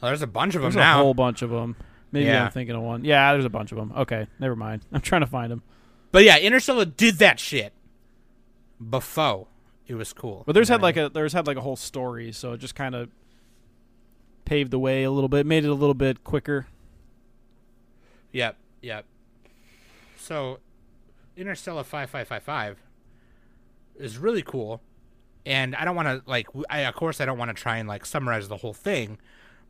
well, 0.00 0.08
there's 0.10 0.22
a 0.22 0.26
bunch 0.26 0.54
of 0.54 0.62
them 0.62 0.70
There's 0.72 0.76
now. 0.76 0.98
a 1.00 1.02
whole 1.02 1.12
bunch 1.12 1.42
of 1.42 1.50
them. 1.50 1.76
Maybe 2.10 2.24
Yeah. 2.24 2.46
I'm 2.46 2.52
thinking 2.52 2.74
of 2.74 2.80
one. 2.80 3.04
Yeah, 3.04 3.32
there's 3.32 3.44
a 3.44 3.50
bunch 3.50 3.72
of 3.72 3.76
them. 3.76 3.92
Okay, 3.94 4.28
never 4.38 4.56
mind. 4.56 4.80
I'm 4.94 5.02
trying 5.02 5.20
to 5.20 5.26
find 5.26 5.52
them. 5.52 5.62
But 6.10 6.24
yeah, 6.24 6.38
Interstellar 6.38 6.86
did 6.86 7.16
that 7.18 7.38
shit 7.38 7.74
before. 8.88 9.48
It 9.86 9.94
was 9.94 10.14
cool. 10.14 10.42
But 10.46 10.54
there's 10.54 10.70
had 10.70 10.80
like 10.80 10.96
a 10.96 11.10
there's 11.10 11.34
had 11.34 11.46
like 11.46 11.58
a 11.58 11.60
whole 11.60 11.76
story, 11.76 12.32
so 12.32 12.54
it 12.54 12.58
just 12.58 12.74
kind 12.74 12.94
of 12.94 13.10
paved 14.46 14.70
the 14.70 14.78
way 14.78 15.02
a 15.02 15.10
little 15.10 15.28
bit, 15.28 15.44
made 15.44 15.64
it 15.66 15.68
a 15.68 15.74
little 15.74 15.92
bit 15.92 16.24
quicker. 16.24 16.66
Yep, 18.32 18.56
yep. 18.80 19.04
So, 20.16 20.60
Interstellar 21.36 21.84
5555 21.84 22.78
is 23.98 24.18
really 24.18 24.42
cool. 24.42 24.80
And 25.44 25.76
I 25.76 25.84
don't 25.84 25.94
want 25.94 26.08
to, 26.08 26.22
like, 26.28 26.48
I, 26.68 26.80
of 26.80 26.94
course, 26.94 27.20
I 27.20 27.24
don't 27.24 27.38
want 27.38 27.56
to 27.56 27.62
try 27.62 27.76
and, 27.76 27.88
like, 27.88 28.04
summarize 28.04 28.48
the 28.48 28.56
whole 28.56 28.74
thing, 28.74 29.18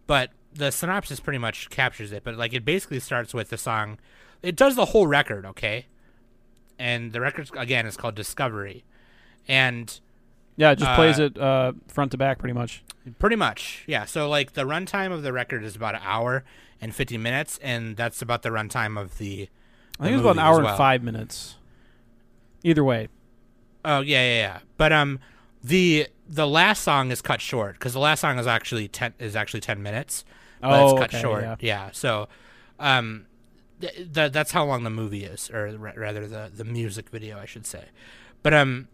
but 0.06 0.30
the 0.54 0.70
synopsis 0.72 1.20
pretty 1.20 1.38
much 1.38 1.68
captures 1.68 2.12
it. 2.12 2.24
But, 2.24 2.36
like, 2.36 2.54
it 2.54 2.64
basically 2.64 2.98
starts 3.00 3.34
with 3.34 3.50
the 3.50 3.58
song, 3.58 3.98
it 4.42 4.56
does 4.56 4.74
the 4.74 4.86
whole 4.86 5.06
record, 5.06 5.44
okay? 5.44 5.86
And 6.78 7.12
the 7.12 7.20
record, 7.20 7.50
again, 7.56 7.84
is 7.86 7.96
called 7.96 8.14
Discovery. 8.14 8.84
And 9.46 10.00
Yeah, 10.56 10.70
it 10.70 10.76
just 10.78 10.90
Uh, 10.90 10.96
plays 10.96 11.18
it 11.18 11.38
uh, 11.38 11.72
front 11.88 12.12
to 12.12 12.16
back 12.16 12.38
pretty 12.38 12.54
much. 12.54 12.82
Pretty 13.18 13.36
much, 13.36 13.84
yeah. 13.86 14.06
So 14.06 14.28
like 14.28 14.54
the 14.54 14.64
runtime 14.64 15.12
of 15.12 15.22
the 15.22 15.32
record 15.32 15.62
is 15.62 15.76
about 15.76 15.94
an 15.94 16.00
hour 16.02 16.44
and 16.80 16.94
fifty 16.94 17.18
minutes, 17.18 17.58
and 17.62 17.96
that's 17.96 18.22
about 18.22 18.42
the 18.42 18.48
runtime 18.48 18.98
of 19.00 19.18
the. 19.18 19.48
I 20.00 20.04
think 20.04 20.12
it 20.12 20.16
was 20.16 20.20
about 20.22 20.36
an 20.36 20.38
hour 20.40 20.62
as 20.62 20.68
and 20.70 20.76
five 20.78 21.02
minutes. 21.02 21.56
Either 22.64 22.82
way, 22.82 23.08
Oh 23.86 24.00
yeah, 24.00 24.20
yeah, 24.22 24.34
yeah. 24.40 24.58
But 24.76 24.92
um, 24.92 25.20
the 25.62 26.08
the 26.28 26.46
last 26.46 26.82
song 26.82 27.10
is 27.12 27.22
cut 27.22 27.40
short 27.40 27.74
because 27.74 27.92
the 27.92 28.00
last 28.00 28.20
song 28.20 28.38
is 28.38 28.46
actually 28.46 28.88
ten 28.88 29.14
is 29.18 29.34
actually 29.36 29.60
ten 29.60 29.82
minutes, 29.82 30.24
but 30.60 30.72
Oh, 30.72 30.90
it's 30.90 30.98
cut 31.00 31.10
okay, 31.14 31.22
short. 31.22 31.62
yeah. 31.62 31.90
So, 31.92 32.28
um, 32.80 33.26
th- 33.80 34.12
th- 34.12 34.32
that's 34.32 34.50
how 34.50 34.64
long 34.64 34.82
the 34.82 34.90
movie 34.90 35.24
is, 35.24 35.50
or 35.50 35.68
ra- 35.78 35.92
rather 35.96 36.26
the 36.26 36.50
the 36.54 36.64
music 36.64 37.10
video, 37.10 37.38
I 37.38 37.44
should 37.46 37.64
say. 37.66 37.84
But 38.42 38.52
um, 38.54 38.88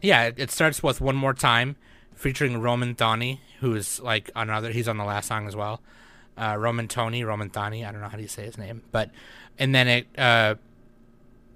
yeah, 0.00 0.24
it, 0.24 0.34
it 0.38 0.50
starts 0.50 0.82
with 0.82 1.00
one 1.00 1.16
more 1.16 1.34
time, 1.34 1.76
featuring 2.14 2.54
Romanthony, 2.54 3.40
who 3.60 3.74
is 3.74 4.00
like 4.00 4.30
another. 4.34 4.70
He's 4.70 4.88
on 4.88 4.96
the 4.96 5.04
last 5.04 5.28
song 5.28 5.46
as 5.46 5.54
well. 5.54 5.82
Uh, 6.38 6.56
Roman 6.58 6.88
Tony, 6.88 7.22
Romanthony. 7.22 7.86
I 7.86 7.92
don't 7.92 8.00
know 8.00 8.08
how 8.08 8.16
do 8.16 8.22
you 8.22 8.28
say 8.28 8.44
his 8.44 8.56
name, 8.58 8.82
but 8.92 9.10
and 9.58 9.74
then 9.74 9.88
it 9.88 10.06
uh 10.18 10.54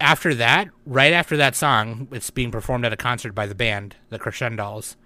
after 0.01 0.35
that, 0.35 0.69
right 0.87 1.13
after 1.13 1.37
that 1.37 1.55
song, 1.55 2.09
it's 2.11 2.31
being 2.31 2.51
performed 2.51 2.85
at 2.85 2.93
a 2.93 2.97
concert 2.97 3.35
by 3.35 3.47
the 3.47 3.55
band, 3.55 3.97
the 4.09 4.19
Crescendolls, 4.19 4.97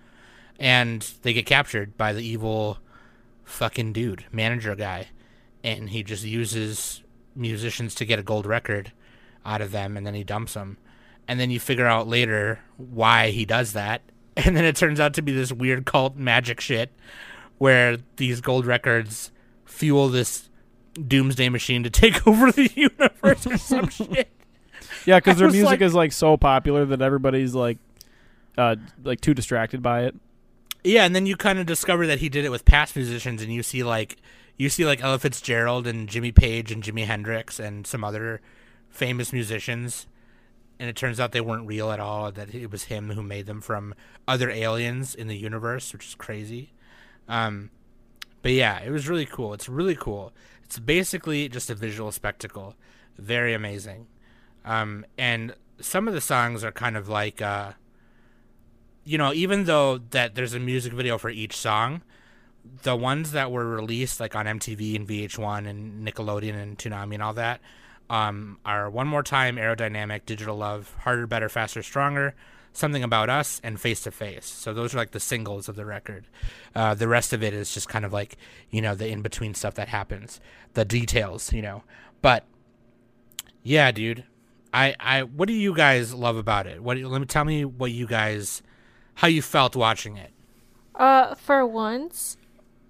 and 0.58 1.02
they 1.22 1.32
get 1.32 1.46
captured 1.46 1.96
by 1.96 2.12
the 2.12 2.22
evil 2.22 2.78
fucking 3.44 3.92
dude, 3.92 4.24
manager 4.30 4.74
guy, 4.74 5.08
and 5.62 5.90
he 5.90 6.02
just 6.02 6.24
uses 6.24 7.02
musicians 7.34 7.94
to 7.96 8.04
get 8.04 8.18
a 8.18 8.22
gold 8.22 8.46
record 8.46 8.92
out 9.44 9.60
of 9.60 9.72
them, 9.72 9.96
and 9.96 10.06
then 10.06 10.14
he 10.14 10.24
dumps 10.24 10.54
them, 10.54 10.78
and 11.26 11.40
then 11.40 11.50
you 11.50 11.58
figure 11.58 11.86
out 11.86 12.06
later 12.06 12.60
why 12.76 13.30
he 13.30 13.44
does 13.44 13.72
that, 13.72 14.00
and 14.36 14.56
then 14.56 14.64
it 14.64 14.76
turns 14.76 15.00
out 15.00 15.14
to 15.14 15.22
be 15.22 15.32
this 15.32 15.52
weird 15.52 15.84
cult 15.84 16.16
magic 16.16 16.60
shit, 16.60 16.92
where 17.58 17.98
these 18.16 18.40
gold 18.40 18.64
records 18.64 19.30
fuel 19.64 20.08
this 20.08 20.48
doomsday 20.94 21.48
machine 21.48 21.82
to 21.82 21.90
take 21.90 22.26
over 22.26 22.52
the 22.52 22.70
universe 22.74 23.46
or 23.46 23.58
some 23.58 23.88
shit. 23.90 24.30
yeah, 25.06 25.18
because 25.18 25.38
their 25.38 25.50
music 25.50 25.66
like- 25.66 25.80
is 25.80 25.94
like 25.94 26.12
so 26.12 26.36
popular 26.36 26.84
that 26.86 27.02
everybody's 27.02 27.54
like, 27.54 27.78
uh, 28.56 28.76
like 29.02 29.20
too 29.20 29.34
distracted 29.34 29.82
by 29.82 30.04
it. 30.04 30.14
Yeah, 30.82 31.04
and 31.04 31.16
then 31.16 31.24
you 31.24 31.36
kind 31.36 31.58
of 31.58 31.64
discover 31.64 32.06
that 32.06 32.18
he 32.18 32.28
did 32.28 32.44
it 32.44 32.50
with 32.50 32.64
past 32.66 32.94
musicians, 32.94 33.42
and 33.42 33.52
you 33.52 33.62
see 33.62 33.82
like 33.82 34.18
you 34.56 34.68
see 34.68 34.84
like 34.84 35.02
Ella 35.02 35.18
Fitzgerald 35.18 35.86
and 35.86 36.08
Jimmy 36.08 36.30
Page 36.30 36.70
and 36.70 36.82
Jimi 36.82 37.06
Hendrix 37.06 37.58
and 37.58 37.86
some 37.86 38.04
other 38.04 38.40
famous 38.90 39.32
musicians, 39.32 40.06
and 40.78 40.88
it 40.90 40.94
turns 40.94 41.18
out 41.18 41.32
they 41.32 41.40
weren't 41.40 41.66
real 41.66 41.90
at 41.90 42.00
all. 42.00 42.30
That 42.30 42.54
it 42.54 42.70
was 42.70 42.84
him 42.84 43.10
who 43.10 43.22
made 43.22 43.46
them 43.46 43.62
from 43.62 43.94
other 44.28 44.50
aliens 44.50 45.14
in 45.14 45.26
the 45.26 45.36
universe, 45.36 45.92
which 45.92 46.06
is 46.06 46.14
crazy. 46.14 46.72
Um, 47.28 47.70
but 48.42 48.52
yeah, 48.52 48.80
it 48.80 48.90
was 48.90 49.08
really 49.08 49.26
cool. 49.26 49.54
It's 49.54 49.70
really 49.70 49.96
cool. 49.96 50.34
It's 50.64 50.78
basically 50.78 51.48
just 51.48 51.70
a 51.70 51.74
visual 51.74 52.12
spectacle, 52.12 52.74
very 53.16 53.54
amazing. 53.54 54.06
Um, 54.64 55.04
and 55.18 55.54
some 55.80 56.08
of 56.08 56.14
the 56.14 56.20
songs 56.20 56.64
are 56.64 56.72
kind 56.72 56.96
of 56.96 57.08
like. 57.08 57.40
Uh, 57.42 57.72
you 59.06 59.18
know, 59.18 59.34
even 59.34 59.64
though 59.64 59.98
that 59.98 60.34
there's 60.34 60.54
a 60.54 60.58
music 60.58 60.94
video 60.94 61.18
for 61.18 61.28
each 61.28 61.54
song, 61.54 62.00
the 62.84 62.96
ones 62.96 63.32
that 63.32 63.50
were 63.50 63.66
released 63.66 64.18
like 64.18 64.34
on 64.34 64.46
MTV 64.46 64.96
and 64.96 65.06
VH1 65.06 65.68
and 65.68 66.06
Nickelodeon 66.08 66.54
and 66.54 66.78
Toonami 66.78 67.14
and 67.14 67.22
all 67.22 67.34
that 67.34 67.60
um, 68.10 68.58
are 68.64 68.90
One 68.90 69.06
More 69.06 69.22
Time, 69.22 69.56
Aerodynamic, 69.56 70.26
Digital 70.26 70.56
Love, 70.56 70.94
Harder, 71.00 71.26
Better, 71.26 71.48
Faster, 71.48 71.82
Stronger, 71.82 72.34
Something 72.72 73.02
About 73.02 73.30
Us, 73.30 73.60
and 73.64 73.80
Face 73.80 74.02
to 74.02 74.10
Face. 74.10 74.46
So 74.46 74.74
those 74.74 74.94
are 74.94 74.98
like 74.98 75.12
the 75.12 75.20
singles 75.20 75.68
of 75.68 75.76
the 75.76 75.84
record. 75.84 76.26
Uh, 76.74 76.94
the 76.94 77.08
rest 77.08 77.32
of 77.32 77.42
it 77.42 77.54
is 77.54 77.72
just 77.72 77.88
kind 77.88 78.04
of 78.04 78.12
like, 78.12 78.36
you 78.70 78.82
know, 78.82 78.94
the 78.94 79.08
in 79.08 79.22
between 79.22 79.54
stuff 79.54 79.74
that 79.74 79.88
happens, 79.88 80.40
the 80.74 80.84
details, 80.84 81.52
you 81.52 81.62
know. 81.62 81.82
But 82.20 82.44
yeah, 83.62 83.90
dude. 83.92 84.24
I, 84.74 84.96
I 84.98 85.22
what 85.22 85.46
do 85.46 85.54
you 85.54 85.74
guys 85.74 86.12
love 86.12 86.36
about 86.36 86.66
it? 86.66 86.82
What 86.82 86.98
let 86.98 87.20
me 87.20 87.26
tell 87.26 87.44
me 87.44 87.64
what 87.64 87.92
you 87.92 88.06
guys 88.06 88.60
how 89.14 89.28
you 89.28 89.40
felt 89.40 89.76
watching 89.76 90.16
it. 90.16 90.32
Uh, 90.94 91.34
for 91.36 91.64
once, 91.64 92.36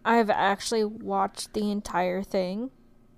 I've 0.05 0.31
actually 0.31 0.85
watched 0.85 1.53
the 1.53 1.71
entire 1.71 2.23
thing. 2.23 2.71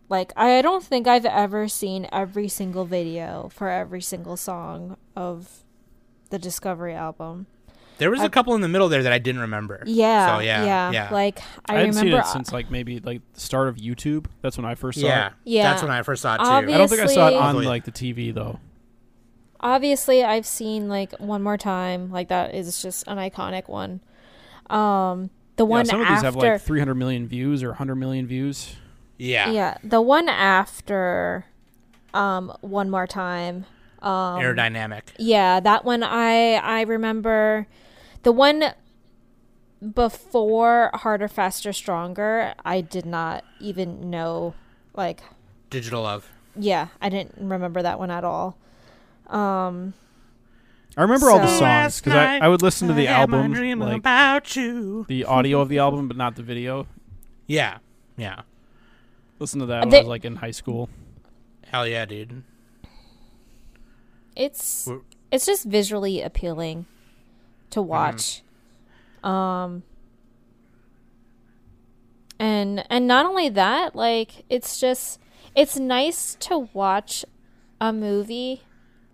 Like, 0.08 0.32
I 0.36 0.62
don't 0.62 0.84
think 0.84 1.08
I've 1.08 1.26
ever 1.26 1.66
seen 1.66 2.08
every 2.12 2.48
single 2.48 2.84
video 2.84 3.48
for 3.52 3.68
every 3.68 4.00
single 4.00 4.36
song 4.36 4.96
of 5.16 5.64
the 6.30 6.38
Discovery 6.38 6.94
album. 6.94 7.46
There 7.98 8.10
was 8.10 8.20
a 8.20 8.24
I- 8.24 8.28
couple 8.28 8.54
in 8.54 8.60
the 8.60 8.68
middle 8.68 8.88
there 8.88 9.02
that 9.02 9.12
I 9.12 9.18
didn't 9.18 9.40
remember. 9.42 9.82
Yeah, 9.86 10.36
So 10.36 10.40
yeah, 10.42 10.64
yeah. 10.64 10.90
yeah. 10.92 11.08
Like, 11.12 11.40
I, 11.66 11.74
I, 11.74 11.78
hadn't 11.78 11.96
remember. 11.96 12.10
seen 12.12 12.20
it 12.20 12.26
since 12.26 12.52
like 12.52 12.70
maybe 12.70 13.00
like 13.00 13.20
the 13.34 13.40
start 13.40 13.68
of 13.68 13.76
YouTube. 13.76 14.26
That's 14.42 14.56
when 14.56 14.66
I 14.66 14.74
first 14.74 15.00
saw 15.00 15.06
yeah, 15.06 15.26
it. 15.28 15.32
Yeah. 15.44 15.62
That's 15.70 15.82
when 15.82 15.90
I 15.90 16.02
first 16.02 16.22
saw 16.22 16.34
it 16.34 16.38
too. 16.38 16.44
Obvi- 16.44 16.74
I 16.74 16.78
don't 16.78 16.88
think 16.88 17.00
I 17.00 17.06
saw 17.06 17.28
it 17.28 17.34
on 17.34 17.62
like 17.64 17.84
the 17.84 17.92
TV 17.92 18.34
though. 18.34 18.60
obviously 19.60 20.22
I've 20.22 20.46
seen 20.46 20.88
like 20.88 21.12
one 21.18 21.42
more 21.42 21.56
time 21.56 22.10
like 22.10 22.28
that 22.28 22.54
is 22.54 22.82
just 22.82 23.06
an 23.08 23.16
iconic 23.18 23.68
one. 23.68 24.00
Um 24.68 25.30
the 25.56 25.64
Yeah, 25.64 25.68
one 25.70 25.86
some 25.86 26.00
of 26.00 26.06
after 26.06 26.14
these 26.16 26.22
have 26.24 26.36
like 26.36 26.60
300 26.60 26.94
million 26.94 27.26
views 27.26 27.62
or 27.62 27.68
100 27.68 27.94
million 27.96 28.26
views. 28.26 28.76
yeah. 29.16 29.50
yeah, 29.50 29.78
the 29.82 30.02
one 30.02 30.28
after 30.28 31.46
um 32.12 32.52
one 32.60 32.90
more 32.90 33.06
time. 33.06 33.64
Um 34.02 34.38
Aerodynamic. 34.40 35.02
Yeah, 35.18 35.60
that 35.60 35.84
one 35.86 36.02
I 36.02 36.54
I 36.56 36.82
remember 36.82 37.66
the 38.26 38.32
one 38.32 38.72
before 39.94 40.90
harder 40.94 41.28
faster 41.28 41.72
stronger 41.72 42.54
I 42.64 42.80
did 42.80 43.06
not 43.06 43.44
even 43.60 44.10
know 44.10 44.54
like 44.94 45.20
Digital 45.70 46.02
Love. 46.02 46.28
yeah, 46.56 46.88
I 47.00 47.08
didn't 47.08 47.34
remember 47.38 47.82
that 47.82 48.00
one 48.00 48.10
at 48.10 48.24
all. 48.24 48.58
Um 49.28 49.94
I 50.96 51.02
remember 51.02 51.30
all 51.30 51.38
the 51.38 51.46
songs 51.58 52.00
because 52.00 52.14
I, 52.14 52.38
I 52.38 52.48
would 52.48 52.62
listen 52.62 52.88
to 52.88 52.94
the 52.94 53.06
album, 53.06 53.52
like 53.78 53.98
about 53.98 54.56
you. 54.56 55.04
the 55.08 55.24
audio 55.24 55.60
of 55.60 55.68
the 55.68 55.78
album, 55.78 56.08
but 56.08 56.16
not 56.16 56.34
the 56.34 56.42
video. 56.42 56.88
Yeah. 57.46 57.78
Yeah. 58.16 58.40
Listen 59.38 59.60
to 59.60 59.66
that 59.66 59.80
when 59.82 59.90
They- 59.90 59.98
I 59.98 60.00
was 60.00 60.08
like 60.08 60.24
in 60.24 60.34
high 60.36 60.50
school. 60.50 60.88
Hell 61.70 61.86
yeah, 61.86 62.06
dude. 62.06 62.42
it's 64.34 64.86
We're- 64.88 65.02
it's 65.30 65.46
just 65.46 65.64
visually 65.64 66.22
appealing 66.22 66.86
to 67.70 67.80
Mm-hmm. 67.80 67.88
watch 67.88 68.42
um 69.24 69.82
and 72.38 72.84
and 72.90 73.06
not 73.06 73.26
only 73.26 73.48
that 73.48 73.94
like 73.96 74.44
it's 74.48 74.78
just 74.78 75.18
it's 75.54 75.76
nice 75.78 76.34
to 76.40 76.68
watch 76.72 77.24
a 77.80 77.92
movie 77.92 78.62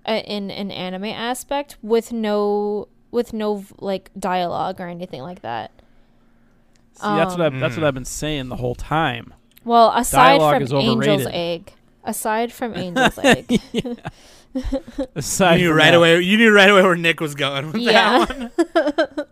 uh, 0.06 0.20
in 0.24 0.50
an 0.50 0.70
anime 0.70 1.04
aspect 1.04 1.76
with 1.82 2.12
no 2.12 2.88
with 3.10 3.32
no 3.32 3.64
like 3.78 4.10
dialogue 4.18 4.80
or 4.80 4.88
anything 4.88 5.22
like 5.22 5.42
that. 5.42 5.70
See, 6.94 7.02
that's 7.06 7.36
what 7.36 7.40
Um, 7.46 7.54
I've, 7.54 7.60
that's 7.60 7.76
what 7.76 7.84
I've 7.84 7.94
been 7.94 8.04
saying 8.04 8.48
the 8.48 8.56
whole 8.56 8.74
time. 8.74 9.32
Well, 9.64 9.92
aside 9.94 10.38
Dialogue 10.38 10.54
from 10.54 10.62
is 10.62 10.72
Angel's. 10.72 11.26
Egg, 11.32 11.72
aside 12.04 12.52
from 12.52 12.74
Angel's 12.74 13.18
Egg, 13.22 13.60
Aside 15.16 15.60
You 15.60 15.68
knew 15.68 15.72
right 15.74 15.90
that, 15.92 15.96
away. 15.96 16.20
You 16.20 16.36
knew 16.36 16.52
right 16.52 16.68
away 16.70 16.82
where 16.82 16.96
Nick 16.96 17.20
was 17.20 17.34
going 17.34 17.72
with 17.72 17.80
Yeah. 17.80 18.24
that 18.26 18.38
one. 18.38 18.50
look, 19.16 19.28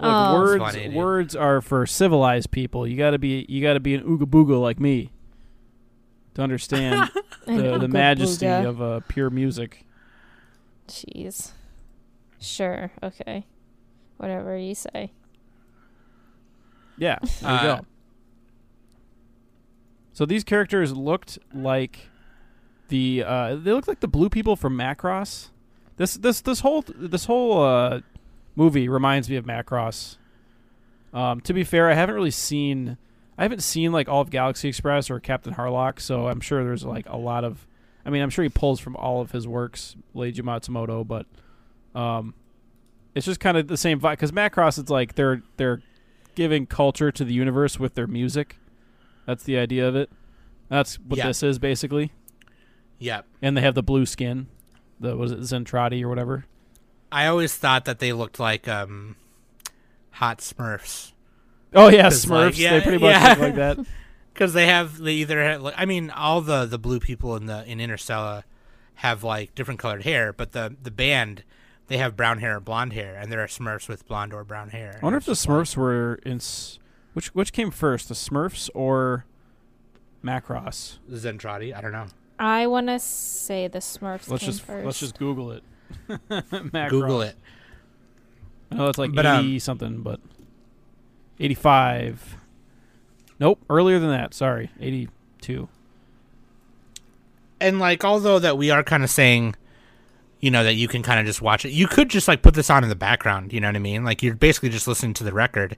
Um, 0.00 0.34
words 0.40 0.62
Funny, 0.62 0.88
words 0.88 1.36
are 1.36 1.60
for 1.60 1.86
civilized 1.86 2.50
people. 2.50 2.86
You 2.86 2.96
gotta 2.96 3.18
be 3.18 3.46
you 3.48 3.62
gotta 3.62 3.80
be 3.80 3.94
an 3.94 4.02
ooga 4.02 4.24
booga 4.24 4.60
like 4.60 4.80
me 4.80 5.10
to 6.34 6.42
understand 6.42 7.10
the, 7.46 7.78
the 7.78 7.88
majesty 7.88 8.46
booga. 8.46 8.68
of 8.68 8.82
uh, 8.82 9.00
pure 9.08 9.30
music. 9.30 9.84
Jeez. 10.88 11.52
Sure. 12.40 12.90
Okay. 13.02 13.46
Whatever 14.16 14.56
you 14.58 14.74
say. 14.74 15.12
Yeah, 16.98 17.18
there 17.40 17.50
you 17.52 17.56
Uh, 17.56 17.76
go. 17.78 17.86
So 20.12 20.24
these 20.26 20.44
characters 20.44 20.92
looked 20.96 21.38
like 21.52 22.08
the 22.88 23.24
uh, 23.26 23.54
they 23.56 23.72
look 23.72 23.88
like 23.88 24.00
the 24.00 24.08
blue 24.08 24.28
people 24.28 24.56
from 24.56 24.76
Macross. 24.76 25.48
This 25.96 26.14
this 26.14 26.40
this 26.40 26.60
whole 26.60 26.84
this 26.88 27.24
whole 27.26 27.62
uh, 27.62 28.00
movie 28.56 28.88
reminds 28.88 29.28
me 29.30 29.36
of 29.36 29.44
Macross. 29.44 30.16
Um, 31.12 31.40
to 31.42 31.52
be 31.52 31.62
fair, 31.64 31.88
I 31.90 31.94
haven't 31.94 32.14
really 32.14 32.30
seen 32.30 32.96
I 33.38 33.42
haven't 33.42 33.62
seen 33.62 33.92
like 33.92 34.08
all 34.08 34.20
of 34.20 34.30
Galaxy 34.30 34.68
Express 34.68 35.10
or 35.10 35.20
Captain 35.20 35.54
Harlock, 35.54 36.00
so 36.00 36.28
I'm 36.28 36.40
sure 36.40 36.64
there's 36.64 36.84
like 36.84 37.08
a 37.08 37.16
lot 37.16 37.44
of 37.44 37.66
I 38.06 38.10
mean, 38.10 38.22
I'm 38.22 38.30
sure 38.30 38.42
he 38.42 38.48
pulls 38.50 38.80
from 38.80 38.96
all 38.96 39.20
of 39.22 39.30
his 39.30 39.48
works, 39.48 39.96
Leiji 40.14 40.40
Matsumoto, 40.42 41.06
but 41.06 41.26
um, 41.98 42.34
it's 43.14 43.24
just 43.24 43.40
kind 43.40 43.56
of 43.56 43.66
the 43.68 43.76
same 43.78 43.98
vibe 43.98 44.12
because 44.12 44.32
Macross 44.32 44.78
it's 44.78 44.90
like 44.90 45.14
they're 45.14 45.42
they're 45.56 45.80
giving 46.34 46.66
culture 46.66 47.12
to 47.12 47.24
the 47.24 47.32
universe 47.32 47.78
with 47.78 47.94
their 47.94 48.06
music. 48.08 48.56
That's 49.26 49.44
the 49.44 49.56
idea 49.56 49.88
of 49.88 49.94
it. 49.96 50.10
That's 50.68 50.96
what 50.98 51.18
Yeah. 51.18 51.28
this 51.28 51.42
is 51.42 51.58
basically. 51.58 52.12
Yep. 52.98 53.26
And 53.42 53.56
they 53.56 53.60
have 53.60 53.74
the 53.74 53.82
blue 53.82 54.06
skin. 54.06 54.48
The 55.00 55.16
was 55.16 55.32
it 55.32 55.40
Zentradi 55.40 56.02
or 56.02 56.08
whatever? 56.08 56.46
I 57.10 57.26
always 57.26 57.54
thought 57.54 57.84
that 57.84 57.98
they 57.98 58.12
looked 58.12 58.38
like 58.40 58.66
um, 58.66 59.16
hot 60.12 60.38
Smurfs 60.38 61.12
Oh 61.74 61.88
yeah, 61.88 62.06
Smurfs. 62.06 62.28
like, 62.28 62.58
yeah, 62.58 62.74
they 62.74 62.80
pretty 62.80 62.98
much 62.98 63.10
yeah. 63.10 63.28
look 63.30 63.38
like 63.38 63.54
that. 63.56 63.78
because 64.32 64.52
they 64.52 64.66
have 64.66 64.98
they 64.98 65.14
either 65.14 65.42
have, 65.42 65.62
like, 65.62 65.74
I 65.76 65.84
mean 65.84 66.10
all 66.10 66.40
the 66.40 66.64
the 66.64 66.78
blue 66.78 67.00
people 67.00 67.36
in 67.36 67.46
the 67.46 67.64
in 67.64 67.80
Interstellar 67.80 68.44
have 68.96 69.24
like 69.24 69.54
different 69.54 69.80
colored 69.80 70.04
hair, 70.04 70.32
but 70.32 70.52
the 70.52 70.76
the 70.82 70.90
band 70.90 71.42
they 71.88 71.98
have 71.98 72.16
brown 72.16 72.38
hair 72.38 72.56
or 72.56 72.60
blonde 72.60 72.92
hair, 72.92 73.16
and 73.16 73.30
there 73.30 73.42
are 73.42 73.46
Smurfs 73.46 73.88
with 73.88 74.06
blonde 74.06 74.32
or 74.32 74.44
brown 74.44 74.70
hair. 74.70 74.98
I 75.02 75.04
wonder 75.04 75.18
if 75.18 75.24
the 75.24 75.32
just 75.32 75.48
like- 75.48 75.58
Smurfs 75.58 75.76
were 75.76 76.14
in 76.24 76.40
which 77.12 77.34
which 77.34 77.52
came 77.52 77.70
first, 77.70 78.08
the 78.08 78.14
Smurfs 78.14 78.70
or 78.74 79.26
Macross? 80.24 80.98
Zentradi. 81.10 81.76
I 81.76 81.80
don't 81.80 81.92
know. 81.92 82.06
I 82.44 82.66
want 82.66 82.88
to 82.88 82.98
say 82.98 83.68
the 83.68 83.78
Smurfs 83.78 84.28
Let's 84.28 84.42
came 84.42 84.50
just 84.50 84.62
first. 84.62 84.84
let's 84.84 85.00
just 85.00 85.18
Google 85.18 85.52
it. 85.52 85.62
Macross. 86.08 86.90
Google 86.90 87.22
it. 87.22 87.36
I 88.70 88.74
know 88.76 88.88
it's 88.88 88.98
like 88.98 89.14
But, 89.14 89.26
um, 89.26 89.40
eighty 89.44 89.58
something, 89.58 90.02
but 90.02 90.20
eighty-five. 91.40 92.36
Nope, 93.40 93.60
earlier 93.68 93.98
than 93.98 94.10
that. 94.10 94.34
Sorry, 94.34 94.70
eighty-two. 94.80 95.68
and 97.60 97.78
like 97.78 98.04
although 98.04 98.38
that 98.38 98.56
we 98.58 98.70
are 98.70 98.82
kind 98.82 99.02
of 99.04 99.10
saying 99.10 99.54
you 100.40 100.50
know 100.50 100.64
that 100.64 100.74
you 100.74 100.88
can 100.88 101.02
kind 101.02 101.18
of 101.20 101.24
just 101.26 101.40
watch 101.40 101.64
it 101.64 101.70
you 101.70 101.86
could 101.86 102.10
just 102.10 102.28
like 102.28 102.42
put 102.42 102.52
this 102.54 102.68
on 102.68 102.82
in 102.82 102.90
the 102.90 102.96
background 102.96 103.52
you 103.52 103.60
know 103.60 103.68
what 103.68 103.76
i 103.76 103.78
mean 103.78 104.04
like 104.04 104.22
you're 104.22 104.34
basically 104.34 104.68
just 104.68 104.86
listening 104.86 105.14
to 105.14 105.24
the 105.24 105.32
record 105.32 105.74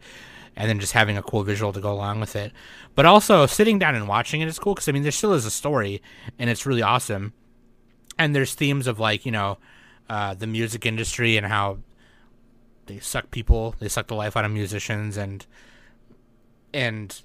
and 0.57 0.69
then 0.69 0.81
just 0.81 0.93
having 0.95 1.17
a 1.19 1.23
cool 1.23 1.43
visual 1.43 1.73
to 1.73 1.81
go 1.81 1.93
along 1.93 2.21
with 2.21 2.35
it. 2.35 2.53
But 2.95 3.07
also 3.07 3.47
sitting 3.47 3.79
down 3.79 3.95
and 3.95 4.09
watching 4.09 4.41
it 4.41 4.49
is 4.49 4.59
cool 4.59 4.75
because 4.75 4.89
i 4.89 4.93
mean 4.93 5.03
there 5.03 5.13
still 5.13 5.35
is 5.35 5.45
a 5.45 5.51
story 5.51 6.03
and 6.39 6.49
it's 6.51 6.67
really 6.67 6.83
awesome. 6.83 7.33
And 8.19 8.35
there's 8.35 8.55
themes 8.55 8.87
of 8.87 8.99
like 8.99 9.27
you 9.27 9.33
know 9.33 9.59
uh, 10.09 10.35
the 10.35 10.47
music 10.47 10.87
industry 10.87 11.37
and 11.37 11.47
how 11.47 11.79
they 12.87 12.99
suck 13.01 13.31
people 13.31 13.75
they 13.81 13.89
suck 13.89 14.07
the 14.07 14.15
life 14.15 14.37
out 14.37 14.45
of 14.45 14.51
musicians 14.53 15.17
and 15.17 15.45
and 16.73 17.23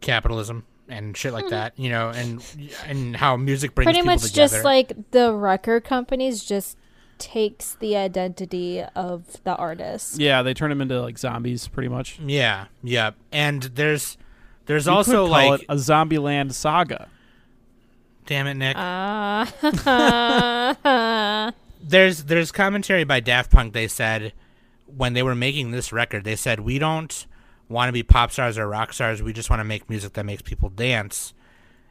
capitalism 0.00 0.66
and 0.88 1.16
shit 1.16 1.32
like 1.32 1.48
that 1.48 1.72
you 1.78 1.88
know 1.88 2.10
and 2.10 2.44
and 2.86 3.16
how 3.16 3.36
music 3.36 3.74
brings 3.74 3.86
Pretty 3.86 4.02
much 4.02 4.20
together. 4.22 4.36
just 4.36 4.64
like 4.64 4.92
the 5.12 5.32
record 5.32 5.84
companies 5.84 6.44
just 6.44 6.76
takes 7.22 7.74
the 7.76 7.96
identity 7.96 8.82
of 8.96 9.42
the 9.44 9.54
artist. 9.56 10.18
Yeah, 10.18 10.42
they 10.42 10.54
turn 10.54 10.70
them 10.70 10.80
into 10.80 11.00
like 11.00 11.18
zombies, 11.18 11.68
pretty 11.68 11.88
much. 11.88 12.18
yeah 12.24 12.66
yeah 12.82 13.10
and 13.30 13.62
there's 13.62 14.16
there's 14.66 14.86
You 14.86 14.92
also 14.92 15.26
could 15.26 15.32
call 15.32 15.48
like 15.50 15.60
it 15.62 15.66
a 15.68 15.74
Zombieland 15.76 16.52
saga. 16.52 17.08
damn 18.26 18.46
it 18.46 18.54
nick 18.54 18.74
Ah. 18.76 19.46
there's 21.82 22.24
there's 22.24 22.52
commentary 22.52 23.04
by 23.04 23.20
Daft 23.20 23.50
Punk. 23.50 23.72
They 23.72 23.88
said 23.88 24.32
when 24.86 25.14
they 25.14 25.22
were 25.22 25.34
making 25.34 25.70
this 25.70 25.92
record, 25.92 26.24
they 26.24 26.36
said 26.36 26.60
we 26.60 26.78
don't 26.78 27.26
want 27.68 27.88
to 27.88 27.92
be 27.92 28.02
pop 28.02 28.30
stars 28.32 28.58
or 28.58 28.68
rock 28.68 28.92
stars. 28.92 29.22
We 29.22 29.32
just 29.32 29.50
want 29.50 29.60
to 29.60 29.64
make 29.64 29.88
music 29.88 30.12
that 30.14 30.26
makes 30.26 30.42
people 30.42 30.68
dance, 30.68 31.34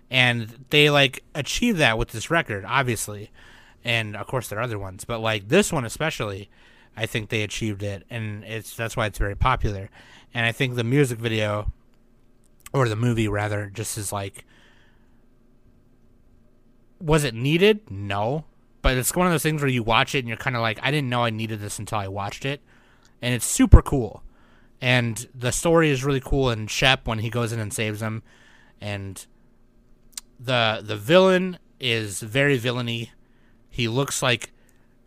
and 0.10 0.66
they 0.70 0.90
like 0.90 1.24
achieve 1.36 1.78
that 1.78 1.98
with 1.98 2.10
this 2.10 2.30
record, 2.30 2.66
obviously, 2.68 3.32
and 3.84 4.16
of 4.16 4.28
course 4.28 4.48
there 4.48 4.60
are 4.60 4.64
other 4.64 4.80
ones, 4.80 5.06
but 5.06 5.20
like 5.20 5.50
this 5.50 5.72
one 5.72 5.86
especially, 5.86 6.50
I 6.96 7.06
think 7.06 7.30
they 7.30 7.44
achieved 7.44 7.84
it, 7.84 8.06
and 8.10 8.44
it's 8.44 8.76
that's 8.76 8.98
why 8.98 9.06
it's 9.06 9.18
very 9.18 9.36
popular. 9.36 9.90
And 10.34 10.46
I 10.46 10.52
think 10.52 10.76
the 10.76 10.84
music 10.84 11.20
video, 11.20 11.72
or 12.74 12.88
the 12.88 12.96
movie 12.96 13.28
rather, 13.28 13.72
just 13.74 13.98
is 13.98 14.12
like. 14.12 14.46
Was 17.00 17.24
it 17.24 17.34
needed? 17.34 17.90
No 17.90 18.46
but 18.82 18.98
it's 18.98 19.16
one 19.16 19.28
of 19.28 19.34
those 19.34 19.44
things 19.44 19.62
where 19.62 19.70
you 19.70 19.84
watch 19.84 20.16
it 20.16 20.20
and 20.20 20.28
you're 20.28 20.38
kind 20.38 20.56
of 20.56 20.62
like, 20.62 20.80
I 20.82 20.92
didn't 20.92 21.10
know 21.10 21.24
I 21.24 21.30
needed 21.30 21.60
this 21.60 21.80
until 21.80 22.00
I 22.00 22.08
watched 22.08 22.46
it, 22.46 22.62
and 23.22 23.34
it's 23.34 23.46
super 23.46 23.82
cool, 23.82 24.24
and 24.80 25.28
the 25.36 25.52
story 25.52 25.90
is 25.90 26.04
really 26.04 26.20
cool. 26.20 26.50
And 26.50 26.70
Shep 26.70 27.08
when 27.08 27.20
he 27.20 27.30
goes 27.30 27.54
in 27.54 27.60
and 27.60 27.74
saves 27.74 28.00
them, 28.00 28.24
and 28.80 29.26
the 30.40 30.82
the 30.84 30.98
villain 30.98 31.60
is 31.80 32.22
very 32.22 32.58
villainy. 32.58 33.12
He 33.72 33.88
looks 33.88 34.22
like 34.22 34.52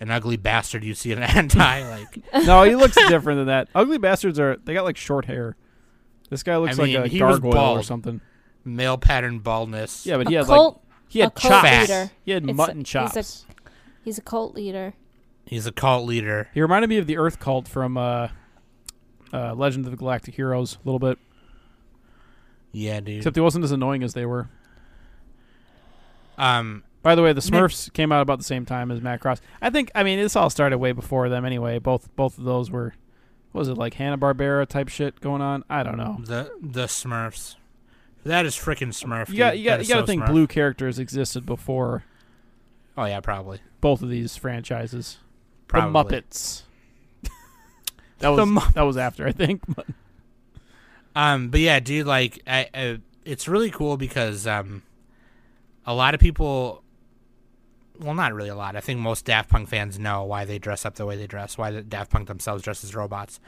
an 0.00 0.10
ugly 0.10 0.36
bastard 0.36 0.82
you 0.82 0.94
see 0.94 1.12
in 1.12 1.18
anti 1.22 1.88
like. 1.88 2.22
no, 2.46 2.64
he 2.64 2.74
looks 2.74 2.96
different 3.08 3.38
than 3.38 3.46
that. 3.46 3.68
Ugly 3.74 3.98
bastards 3.98 4.40
are 4.40 4.56
they 4.64 4.74
got 4.74 4.84
like 4.84 4.96
short 4.96 5.26
hair. 5.26 5.56
This 6.30 6.42
guy 6.42 6.56
looks 6.56 6.78
I 6.78 6.84
mean, 6.84 6.94
like 6.96 7.04
a 7.04 7.08
he 7.08 7.22
was 7.22 7.38
gargoyle 7.38 7.76
or 7.78 7.82
something. 7.82 8.20
male 8.64 8.96
pattern 8.98 9.38
baldness. 9.40 10.06
Yeah, 10.06 10.16
but 10.16 10.28
he 10.28 10.34
a 10.34 10.38
had 10.38 10.46
cult, 10.46 10.74
like 10.74 10.96
he 11.08 11.18
had 11.20 11.32
a 11.36 11.38
chops. 11.38 11.88
leader. 11.88 12.10
He 12.24 12.30
had 12.32 12.42
It's 12.44 12.50
a- 12.50 12.54
mutton 12.54 12.78
he's 12.78 12.82
a- 12.88 12.90
chops. 12.90 13.46
He's 14.02 14.18
a 14.18 14.22
cult 14.22 14.54
leader. 14.54 14.94
he's 15.46 15.66
a 15.66 15.72
cult 15.72 16.06
leader. 16.06 16.48
He 16.54 16.60
reminded 16.62 16.88
me 16.88 16.96
of 16.98 17.06
the 17.06 17.16
Earth 17.18 17.38
cult 17.38 17.68
from 17.68 17.96
uh, 17.96 18.28
uh, 19.32 19.54
Legend 19.54 19.84
of 19.84 19.90
the 19.92 19.96
Galactic 19.96 20.34
Heroes 20.34 20.74
a 20.76 20.78
little 20.88 20.98
bit, 20.98 21.18
Yeah, 22.72 23.00
dude. 23.00 23.18
except 23.18 23.36
he 23.36 23.40
wasn't 23.40 23.64
as 23.64 23.70
annoying 23.72 24.02
as 24.02 24.14
they 24.14 24.26
were. 24.26 24.48
um, 26.38 26.82
By 27.04 27.14
the 27.14 27.22
way, 27.22 27.32
the 27.32 27.40
Nick- 27.40 27.52
Smurfs 27.52 27.92
came 27.92 28.10
out 28.10 28.22
about 28.22 28.38
the 28.38 28.44
same 28.44 28.64
time 28.66 28.90
as 28.90 28.98
Macross. 28.98 29.40
I 29.62 29.70
think. 29.70 29.92
I 29.94 30.02
mean, 30.02 30.18
this 30.18 30.34
all 30.34 30.50
started 30.50 30.78
way 30.78 30.90
before 30.90 31.28
them 31.28 31.44
anyway. 31.44 31.78
Both 31.78 32.08
both 32.16 32.36
of 32.38 32.44
those 32.44 32.70
were, 32.70 32.94
what 33.52 33.60
was 33.60 33.68
it 33.68 33.78
like 33.78 33.94
Hanna 33.94 34.18
Barbera 34.18 34.66
type 34.66 34.88
shit 34.88 35.20
going 35.20 35.40
on? 35.42 35.62
I 35.70 35.82
don't 35.84 35.96
know. 35.98 36.18
the 36.24 36.50
the 36.60 36.86
Smurfs. 36.86 37.54
That 38.24 38.46
is 38.46 38.56
freaking 38.56 38.88
Smurf. 38.88 39.28
You 39.28 39.36
got 39.36 39.58
you 39.58 39.64
got 39.64 39.74
you 39.76 39.82
is 39.82 39.88
got 39.88 39.94
to 39.96 40.00
so 40.00 40.06
think 40.06 40.22
Smurf. 40.22 40.30
blue 40.30 40.46
characters 40.46 40.98
existed 40.98 41.44
before 41.46 42.04
Oh 42.96 43.04
yeah, 43.04 43.20
probably. 43.20 43.60
both 43.82 44.02
of 44.02 44.08
these 44.08 44.36
franchises. 44.36 45.18
Probably. 45.68 45.92
The 46.10 46.22
Muppets. 46.22 46.62
that 48.20 48.28
was 48.30 48.38
The 48.38 48.46
Mu- 48.46 48.60
that 48.74 48.82
was 48.82 48.96
after 48.96 49.26
I 49.26 49.32
think. 49.32 49.60
But 49.76 49.86
Um, 51.16 51.48
but 51.50 51.60
yeah, 51.60 51.80
dude, 51.80 52.06
like, 52.06 52.40
I, 52.46 52.68
I, 52.74 52.98
it's 53.24 53.46
really 53.46 53.70
cool 53.70 53.96
because 53.96 54.46
um, 54.46 54.82
a 55.86 55.94
lot 55.94 56.14
of 56.14 56.20
people, 56.20 56.82
well, 57.98 58.14
not 58.14 58.32
really 58.32 58.48
a 58.48 58.56
lot. 58.56 58.76
I 58.76 58.80
think 58.80 59.00
most 59.00 59.24
Daft 59.24 59.50
Punk 59.50 59.68
fans 59.68 59.98
know 59.98 60.24
why 60.24 60.44
they 60.44 60.58
dress 60.58 60.84
up 60.84 60.96
the 60.96 61.06
way 61.06 61.16
they 61.16 61.26
dress, 61.26 61.56
why 61.56 61.70
the 61.70 61.82
Daft 61.82 62.10
Punk 62.10 62.28
themselves 62.28 62.62
dress 62.62 62.82
as 62.84 62.94
robots. 62.94 63.40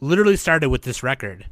Literally 0.00 0.36
started 0.36 0.68
with 0.68 0.82
this 0.82 1.02
record. 1.02 1.46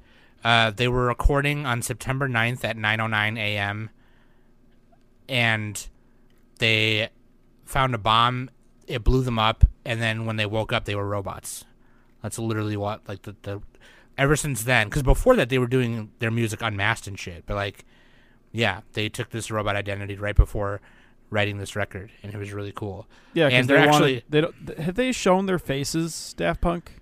Uh, 0.44 0.70
they 0.70 0.86
were 0.86 1.06
recording 1.06 1.66
on 1.66 1.82
September 1.82 2.28
9th 2.28 2.64
at 2.64 2.76
9:09 2.76 3.38
a.m. 3.38 3.90
and 5.28 5.88
they 6.58 7.08
found 7.64 7.94
a 7.94 7.98
bomb. 7.98 8.50
It 8.86 9.02
blew 9.02 9.22
them 9.22 9.38
up, 9.38 9.64
and 9.84 10.00
then 10.00 10.26
when 10.26 10.36
they 10.36 10.46
woke 10.46 10.72
up, 10.72 10.84
they 10.84 10.94
were 10.94 11.06
robots. 11.06 11.64
That's 12.22 12.38
literally 12.38 12.76
what 12.76 13.08
like 13.08 13.22
the, 13.22 13.34
the 13.42 13.62
ever 14.18 14.36
since 14.36 14.62
then 14.64 14.88
because 14.88 15.02
before 15.02 15.36
that 15.36 15.48
they 15.48 15.58
were 15.58 15.66
doing 15.66 16.10
their 16.20 16.30
music 16.30 16.62
unmasked 16.62 17.06
and 17.06 17.18
shit 17.18 17.44
but 17.46 17.54
like 17.54 17.84
yeah, 18.52 18.80
they 18.94 19.10
took 19.10 19.30
this 19.30 19.50
robot 19.50 19.76
identity 19.76 20.16
right 20.16 20.34
before 20.34 20.80
writing 21.30 21.58
this 21.58 21.74
record, 21.76 22.10
and 22.22 22.32
it 22.32 22.38
was 22.38 22.52
really 22.52 22.72
cool. 22.74 23.06
Yeah, 23.34 23.48
'cause 23.50 23.58
And 23.58 23.68
they 23.68 23.74
they're 23.74 23.86
wanted- 23.88 23.94
actually- 23.94 24.22
they 24.28 24.40
don't. 24.40 24.78
Have 24.78 24.94
they 24.94 25.12
shown 25.12 25.46
their 25.46 25.58
faces, 25.58 26.34
Daft 26.36 26.60
Punk? 26.60 26.92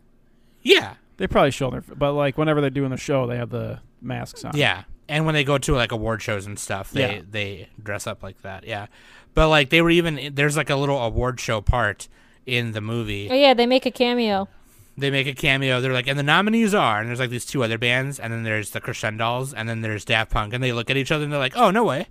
Yeah, 0.62 0.95
They 1.16 1.27
probably 1.29 1.51
show 1.53 1.70
their, 1.70 1.83
but 1.83 2.12
like 2.14 2.37
whenever 2.39 2.61
they're 2.61 2.70
doing 2.70 2.91
the 2.91 2.97
show, 2.97 3.27
they 3.27 3.37
have 3.37 3.51
the 3.51 3.81
masks 4.01 4.45
on. 4.45 4.57
yeah. 4.57 4.85
And 5.09 5.27
when 5.27 5.35
they 5.35 5.45
go 5.45 5.59
to 5.59 5.75
like 5.75 5.93
award 5.93 6.22
shows 6.22 6.47
and 6.47 6.59
stuff, 6.59 6.91
they 6.91 7.16
Yeah. 7.16 7.22
they 7.31 7.68
dress 7.83 8.07
up 8.07 8.22
like 8.22 8.41
that. 8.43 8.66
Yeah, 8.66 8.87
but 9.35 9.49
like 9.51 9.68
they 9.68 9.83
were 9.83 9.91
even 9.91 10.31
there's 10.35 10.57
like 10.57 10.70
a 10.70 10.77
little 10.77 10.99
award 10.99 11.39
show 11.39 11.61
part 11.61 12.09
in 12.47 12.72
the 12.72 12.81
movie. 12.81 13.29
Oh 13.31 13.35
yeah, 13.35 13.53
they 13.55 13.66
make 13.66 13.85
a 13.87 13.91
cameo. 13.91 14.49
they 14.97 15.11
make 15.11 15.27
a 15.27 15.35
cameo. 15.35 15.81
They're 15.81 15.93
like, 15.93 16.07
and 16.07 16.18
the 16.18 16.22
nominees 16.22 16.72
are, 16.75 17.01
and 17.01 17.09
there's 17.09 17.18
like 17.20 17.29
these 17.31 17.45
two 17.45 17.62
other 17.62 17.77
bands, 17.79 18.18
and 18.18 18.33
then 18.33 18.45
there's 18.45 18.70
the 18.70 18.81
Crescendolls, 18.81 19.53
and 19.55 19.68
then 19.68 19.83
there's 19.83 20.05
Daft 20.07 20.31
Punk, 20.31 20.55
and 20.55 20.62
they 20.64 20.72
look 20.72 20.89
at 20.91 20.97
each 20.97 21.12
other 21.12 21.25
and 21.25 21.33
they're 21.33 21.39
like, 21.41 21.57
oh 21.57 21.70
no 21.70 21.85
way, 21.85 22.07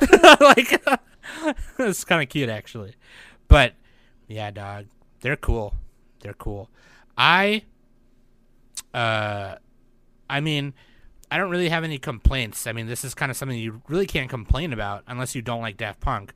like 0.40 0.80
it's 1.78 2.04
kind 2.04 2.22
of 2.22 2.28
cute 2.28 2.48
actually, 2.48 2.94
but 3.48 3.74
yeah, 4.26 4.50
dog, 4.50 4.86
they're 5.20 5.36
cool, 5.36 5.74
they're 6.20 6.34
cool. 6.34 6.70
I, 7.16 7.64
uh, 8.94 9.56
I 10.30 10.40
mean, 10.40 10.74
I 11.30 11.36
don't 11.38 11.50
really 11.50 11.68
have 11.68 11.84
any 11.84 11.98
complaints. 11.98 12.66
I 12.66 12.72
mean, 12.72 12.86
this 12.86 13.04
is 13.04 13.14
kind 13.14 13.30
of 13.30 13.36
something 13.36 13.58
you 13.58 13.82
really 13.88 14.06
can't 14.06 14.30
complain 14.30 14.72
about 14.72 15.04
unless 15.06 15.34
you 15.34 15.42
don't 15.42 15.60
like 15.60 15.76
Daft 15.76 16.00
Punk, 16.00 16.32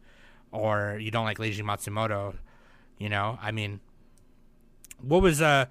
or 0.51 0.99
you 1.01 1.11
don't 1.11 1.25
like 1.25 1.39
Leiji 1.39 1.63
Matsumoto. 1.63 2.35
You 2.99 3.09
know, 3.09 3.39
I 3.41 3.53
mean, 3.53 3.81
what 5.01 5.23
was 5.23 5.41
uh 5.41 5.67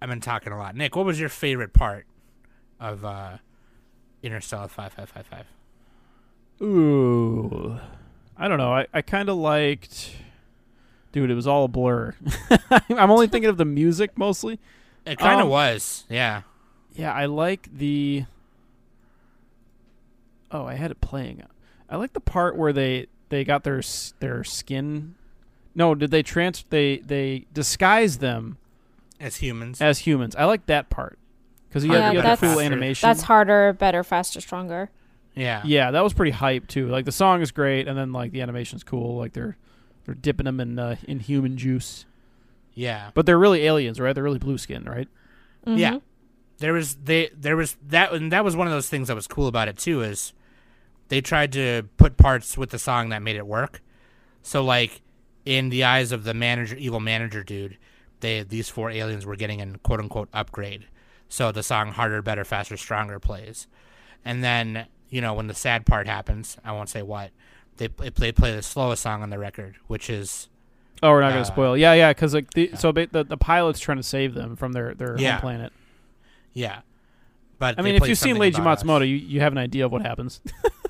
I've 0.00 0.08
been 0.08 0.20
talking 0.20 0.52
a 0.52 0.58
lot. 0.58 0.76
Nick, 0.76 0.94
what 0.94 1.06
was 1.06 1.18
your 1.18 1.28
favorite 1.28 1.72
part 1.72 2.06
of 2.78 3.04
uh 3.04 3.38
Interstellar 4.22 4.68
5555? 4.68 5.46
Ooh, 6.62 7.78
I 8.38 8.48
don't 8.48 8.58
know. 8.58 8.72
I, 8.72 8.86
I 8.92 9.02
kind 9.02 9.28
of 9.28 9.36
liked. 9.36 10.14
Dude, 11.12 11.30
it 11.30 11.34
was 11.34 11.46
all 11.46 11.64
a 11.64 11.68
blur. 11.68 12.14
I'm 12.90 13.10
only 13.10 13.26
thinking 13.28 13.48
of 13.48 13.56
the 13.56 13.64
music 13.64 14.18
mostly. 14.18 14.58
It 15.06 15.18
kind 15.18 15.40
of 15.40 15.46
Um, 15.46 15.50
was. 15.50 16.04
Yeah. 16.10 16.42
Yeah, 16.94 17.12
I 17.12 17.26
like 17.26 17.68
the. 17.74 18.24
Oh, 20.50 20.64
I 20.66 20.74
had 20.74 20.90
it 20.90 21.00
playing. 21.00 21.42
I 21.88 21.96
like 21.96 22.12
the 22.12 22.20
part 22.20 22.56
where 22.56 22.72
they 22.72 23.06
they 23.28 23.44
got 23.44 23.64
their 23.64 23.82
their 24.20 24.44
skin. 24.44 25.14
No, 25.74 25.94
did 25.94 26.10
they 26.10 26.22
trans? 26.22 26.64
They 26.70 26.98
they 26.98 27.46
disguise 27.52 28.18
them 28.18 28.56
As 29.20 29.36
humans. 29.36 29.80
as 29.82 30.00
humans. 30.00 30.34
I 30.36 30.44
like 30.44 30.66
that 30.66 30.88
part 30.90 31.18
because 31.68 31.84
you 31.84 31.92
Yeah, 31.92 32.00
had, 32.06 32.12
you 32.14 32.18
had 32.20 32.24
the 32.24 32.28
that's- 32.40 32.52
cool 32.54 32.60
animation. 32.60 33.06
That's 33.08 33.22
harder, 33.22 33.72
better, 33.72 34.02
faster, 34.04 34.40
stronger. 34.40 34.90
Yeah. 35.36 35.62
Yeah, 35.64 35.90
that 35.92 36.02
was 36.02 36.12
pretty 36.12 36.32
hype 36.32 36.66
too. 36.66 36.88
Like 36.88 37.04
the 37.04 37.12
song 37.12 37.42
is 37.42 37.50
great, 37.52 37.86
and 37.86 37.96
then 37.96 38.12
like 38.12 38.32
the 38.32 38.40
animation's 38.42 38.82
cool. 38.82 39.16
Like 39.16 39.32
they're 39.32 39.56
they're 40.04 40.14
dipping 40.14 40.44
them 40.46 40.58
in 40.60 40.78
uh, 40.78 40.96
in 41.06 41.20
human 41.20 41.56
juice, 41.56 42.06
Yeah. 42.74 43.10
but 43.14 43.26
they're 43.26 43.38
really 43.38 43.64
aliens, 43.64 44.00
right? 44.00 44.12
They're 44.14 44.24
really 44.24 44.38
blue 44.38 44.58
skin, 44.58 44.84
right? 44.84 45.08
Yeah. 45.66 45.92
Mhm. 45.94 46.02
There 46.58 46.72
was 46.72 46.94
they 46.96 47.30
there 47.36 47.56
was 47.56 47.76
that 47.86 48.12
and 48.12 48.32
that 48.32 48.44
was 48.44 48.56
one 48.56 48.66
of 48.66 48.72
those 48.72 48.88
things 48.88 49.08
that 49.08 49.14
was 49.14 49.26
cool 49.26 49.46
about 49.46 49.68
it 49.68 49.76
too 49.76 50.00
is 50.02 50.32
they 51.08 51.20
tried 51.20 51.52
to 51.52 51.82
put 51.98 52.16
parts 52.16 52.56
with 52.56 52.70
the 52.70 52.78
song 52.78 53.10
that 53.10 53.20
made 53.22 53.36
it 53.36 53.46
work. 53.46 53.82
So 54.42 54.64
like 54.64 55.02
in 55.44 55.68
the 55.68 55.84
eyes 55.84 56.12
of 56.12 56.24
the 56.24 56.32
manager 56.34 56.76
evil 56.76 56.98
manager 57.00 57.42
dude, 57.44 57.76
they 58.20 58.42
these 58.42 58.68
four 58.70 58.90
aliens 58.90 59.26
were 59.26 59.36
getting 59.36 59.60
an 59.60 59.78
quote 59.82 60.00
unquote 60.00 60.28
upgrade. 60.32 60.86
So 61.28 61.50
the 61.52 61.62
song 61.62 61.90
harder, 61.92 62.22
better, 62.22 62.44
faster, 62.44 62.76
stronger 62.76 63.18
plays. 63.18 63.66
And 64.24 64.42
then, 64.42 64.86
you 65.08 65.20
know, 65.20 65.34
when 65.34 65.46
the 65.46 65.54
sad 65.54 65.86
part 65.86 66.06
happens, 66.06 66.56
I 66.64 66.72
won't 66.72 66.88
say 66.88 67.02
what, 67.02 67.30
they 67.76 67.86
they 67.88 68.10
play, 68.10 68.32
play 68.32 68.54
the 68.54 68.62
slowest 68.62 69.02
song 69.02 69.22
on 69.22 69.30
the 69.30 69.38
record, 69.38 69.76
which 69.86 70.08
is 70.10 70.48
Oh, 71.02 71.10
we're 71.10 71.20
not 71.20 71.28
gonna 71.30 71.40
Uh, 71.42 71.44
spoil. 71.44 71.76
Yeah, 71.76 71.92
yeah, 71.92 72.10
because 72.12 72.32
like 72.34 72.50
the 72.54 72.70
so 72.76 72.90
the 72.92 73.24
the 73.28 73.36
pilot's 73.36 73.78
trying 73.80 73.98
to 73.98 74.02
save 74.02 74.34
them 74.34 74.56
from 74.56 74.72
their 74.72 74.94
their 74.94 75.16
Yeah. 75.18 75.32
home 75.32 75.40
planet. 75.42 75.72
yeah. 76.54 76.80
But 77.58 77.78
I 77.78 77.82
mean, 77.82 77.94
if 77.94 78.06
you've 78.06 78.18
seen 78.18 78.36
Leiji 78.36 78.58
Us. 78.66 78.82
Matsumoto, 78.82 79.00
you, 79.08 79.16
you 79.16 79.40
have 79.40 79.52
an 79.52 79.58
idea 79.58 79.86
of 79.86 79.92
what 79.92 80.02
happens. 80.02 80.40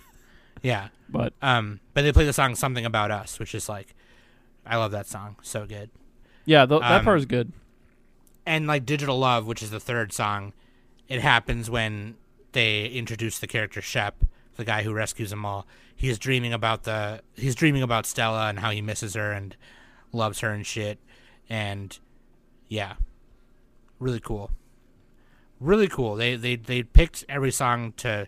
yeah. 0.62 0.88
But 1.08 1.32
Um, 1.42 1.80
but 1.94 2.02
they 2.02 2.12
play 2.12 2.24
the 2.24 2.32
song 2.32 2.54
"Something 2.56 2.84
About 2.84 3.10
Us," 3.10 3.38
which 3.38 3.54
is 3.54 3.68
like, 3.68 3.94
I 4.66 4.76
love 4.76 4.90
that 4.92 5.06
song, 5.06 5.36
so 5.42 5.64
good. 5.66 5.90
yeah, 6.44 6.66
th- 6.66 6.80
that 6.80 6.92
Um, 7.00 7.04
part 7.04 7.18
is 7.18 7.26
good. 7.26 7.52
And 8.44 8.66
like 8.66 8.84
"Digital 8.86 9.18
Love," 9.18 9.46
which 9.46 9.62
is 9.62 9.70
the 9.70 9.78
third 9.80 10.12
song, 10.12 10.52
it 11.08 11.20
happens 11.20 11.68
when 11.70 12.16
they 12.56 12.86
introduce 12.86 13.38
the 13.38 13.46
character 13.46 13.82
Shep, 13.82 14.24
the 14.56 14.64
guy 14.64 14.82
who 14.82 14.94
rescues 14.94 15.28
them 15.28 15.44
all. 15.44 15.66
He's 15.94 16.18
dreaming 16.18 16.54
about 16.54 16.84
the 16.84 17.20
he's 17.34 17.54
dreaming 17.54 17.82
about 17.82 18.06
Stella 18.06 18.48
and 18.48 18.60
how 18.60 18.70
he 18.70 18.80
misses 18.80 19.12
her 19.12 19.30
and 19.30 19.54
loves 20.10 20.40
her 20.40 20.48
and 20.48 20.66
shit. 20.66 20.98
And 21.50 21.98
yeah, 22.68 22.94
really 23.98 24.20
cool, 24.20 24.50
really 25.60 25.86
cool. 25.86 26.16
They 26.16 26.36
they 26.36 26.56
they 26.56 26.82
picked 26.82 27.26
every 27.28 27.52
song 27.52 27.92
to. 27.98 28.26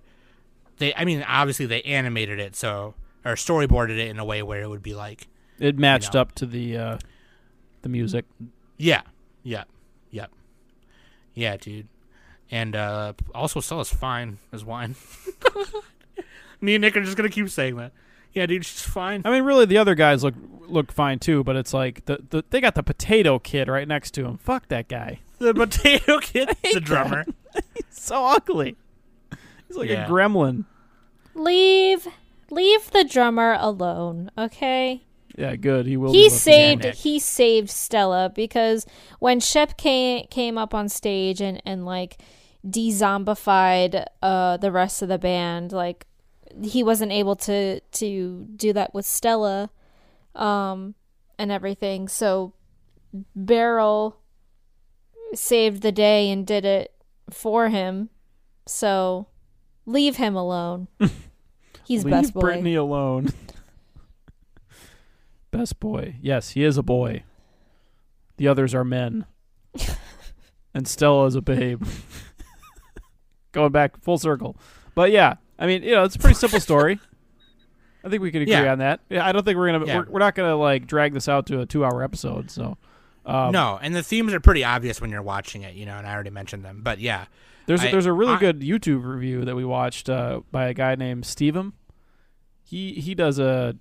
They, 0.77 0.95
I 0.95 1.07
mean, 1.07 1.25
obviously 1.27 1.65
they 1.65 1.81
animated 1.83 2.39
it 2.39 2.55
so 2.55 2.95
or 3.25 3.33
storyboarded 3.33 3.99
it 3.99 4.09
in 4.09 4.19
a 4.19 4.25
way 4.27 4.43
where 4.43 4.63
it 4.63 4.69
would 4.69 4.83
be 4.83 4.95
like 4.95 5.27
It 5.59 5.79
matched 5.79 6.13
know. 6.13 6.21
up 6.21 6.35
to 6.37 6.45
the 6.47 6.77
uh, 6.77 6.99
the 7.81 7.89
music. 7.89 8.27
Yeah. 8.77 9.03
Yep. 9.43 9.69
Yep. 10.11 10.31
Yeah, 11.35 11.57
dude. 11.57 11.89
And 12.51 12.75
uh 12.77 13.13
also 13.35 13.61
Stella's 13.61 13.93
fine 13.93 14.39
as 14.53 14.65
wine. 14.65 14.95
Me 16.61 16.75
and 16.75 16.83
Nick 16.83 16.97
are 16.97 17.03
just 17.05 17.17
gonna 17.17 17.29
keep 17.29 17.49
saying 17.51 17.77
that. 17.77 17.93
Yeah, 18.33 18.47
dude, 18.47 18.65
she's 18.65 18.83
fine. 18.83 19.23
I 19.25 19.31
mean, 19.31 19.43
really, 19.45 19.65
the 19.65 19.79
other 19.79 19.95
guys 19.95 20.23
look 20.25 20.35
look 20.67 20.93
fine 20.93 21.19
too. 21.19 21.45
But 21.45 21.57
it's 21.57 21.73
like 21.75 22.05
the, 22.07 22.19
the 22.31 22.45
they 22.51 22.61
got 22.61 22.75
the 22.75 22.83
potato 22.83 23.39
kid 23.39 23.69
right 23.69 23.87
next 23.87 24.13
to 24.13 24.25
him. 24.25 24.39
Fuck 24.39 24.69
that 24.69 24.89
guy. 24.89 25.21
The 25.39 25.55
potato 25.55 26.19
kid, 26.21 26.49
the 26.63 26.75
that. 26.75 26.85
drummer. 26.85 27.25
So 27.91 28.25
ugly. 28.27 28.77
He's 29.67 29.77
like 29.77 29.89
Yeah. 29.91 30.07
a 30.07 30.09
gremlin. 30.09 30.65
Leave, 31.35 32.07
leave 32.51 32.91
the 32.93 33.03
drummer 33.05 33.57
alone, 33.59 34.31
okay? 34.39 35.03
Yeah, 35.37 35.57
good. 35.57 35.87
He 35.87 35.97
will. 35.97 36.13
He 36.13 36.25
looking 36.25 36.39
saved, 36.39 36.83
Nick. 36.85 36.95
he 36.97 37.19
saved 37.19 37.71
Stella 37.71 38.31
because 38.35 38.87
when 39.19 39.41
Shep 39.41 39.77
came 39.77 40.27
came 40.29 40.57
up 40.57 40.75
on 40.75 40.89
stage 40.89 41.41
and 41.41 41.61
and 41.65 41.85
like 41.85 42.19
de-zombified 42.69 44.05
uh 44.23 44.57
the 44.57 44.73
rest 44.73 45.03
of 45.03 45.09
the 45.09 45.19
band, 45.19 45.73
like 45.73 46.07
he 46.63 46.83
wasn't 46.83 47.13
able 47.13 47.37
to 47.37 47.81
to 47.81 48.47
do 48.57 48.73
that 48.73 48.95
with 48.95 49.07
Stella, 49.07 49.71
um, 50.35 50.95
and 51.39 51.53
everything. 51.53 52.09
So 52.09 52.55
Baryl 53.37 54.15
saved 55.35 55.83
the 55.83 55.93
day 55.93 56.31
and 56.31 56.47
did 56.47 56.65
it 56.65 56.93
for 57.31 57.69
him. 57.69 58.11
So 58.67 59.29
leave 59.87 60.17
him 60.17 60.35
alone. 60.35 60.89
He's 61.85 62.05
Leave 62.05 62.13
best 62.13 62.35
boy. 62.35 62.41
Brittany 62.41 62.75
alone. 62.75 63.33
best 65.51 65.81
boy. 65.81 66.17
Yes, 66.21 66.51
he 66.51 66.65
is 66.65 66.77
a 66.77 66.83
boy. 66.83 67.23
The 68.37 68.47
others 68.47 68.75
are 68.75 68.85
men. 68.85 69.25
and 70.75 70.87
Stella 70.87 71.27
is 71.27 71.35
a 71.35 71.41
babe. 71.41 71.85
Going 73.59 73.73
back 73.73 74.01
full 74.03 74.19
circle. 74.19 74.57
But 74.95 75.11
yeah, 75.11 75.35
I 75.59 75.67
mean, 75.67 75.83
you 75.83 75.93
know, 75.93 76.05
it's 76.05 76.17
a 76.17 76.19
pretty 76.19 76.35
simple 76.37 76.61
story. 76.61 76.99
I 78.05 78.09
think 78.09 78.23
we 78.23 78.31
could 78.31 78.43
agree 78.43 78.53
Yeah. 78.55 78.73
on 78.73 78.79
that. 78.79 79.01
Yeah, 79.11 79.27
I 79.27 79.33
don't 79.33 79.45
think 79.45 79.57
we're 79.59 79.73
gonna 79.73 79.87
Yeah. 79.87 79.99
we're, 79.99 80.07
we're 80.13 80.19
not 80.21 80.35
gonna 80.35 80.57
like 80.57 80.87
drag 80.87 81.13
this 81.13 81.29
out 81.29 81.47
to 81.47 81.61
a 81.61 81.67
two 81.67 81.85
hour 81.85 82.03
episode. 82.03 82.51
So, 82.51 82.79
um, 83.27 83.53
no, 83.53 83.79
and 83.83 83.95
the 83.95 84.03
themes 84.03 84.33
are 84.33 84.41
pretty 84.41 84.65
obvious 84.65 85.01
when 85.01 85.11
you're 85.11 85.23
watching 85.23 85.63
it, 85.63 85.75
you 85.75 85.85
know, 85.87 85.97
and 85.99 86.07
I 86.07 86.15
already 86.15 86.31
mentioned 86.31 86.65
them. 86.65 86.81
But 86.83 87.01
yeah. 87.01 87.27
There's 87.67 87.83
I- 87.83 87.89
a, 87.89 87.91
there's 87.91 88.07
a 88.07 88.13
really 88.13 88.33
I- 88.35 88.39
good 88.39 88.61
YouTube 88.61 89.05
review 89.05 89.45
that 89.45 89.55
we 89.57 89.65
watched 89.65 90.09
uh, 90.09 90.41
by 90.51 90.69
a 90.69 90.75
guy 90.75 90.95
named 90.95 91.25
Stevem. 91.25 91.73
He 92.65 92.95
he 92.95 93.15
does 93.15 93.39
a 93.39 93.77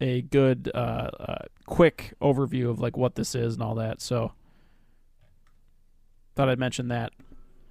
a 0.00 0.22
good 0.22 0.70
uh, 0.74 0.78
uh, 1.18 1.38
quick 1.66 2.14
overview 2.22 2.70
of 2.70 2.78
like 2.80 2.96
what 2.96 3.14
this 3.16 3.34
is 3.34 3.54
and 3.54 3.62
all 3.62 3.74
that. 3.76 4.00
So 4.00 4.32
thought 6.36 6.48
I'd 6.48 6.58
mention 6.58 6.88
that. 6.88 7.12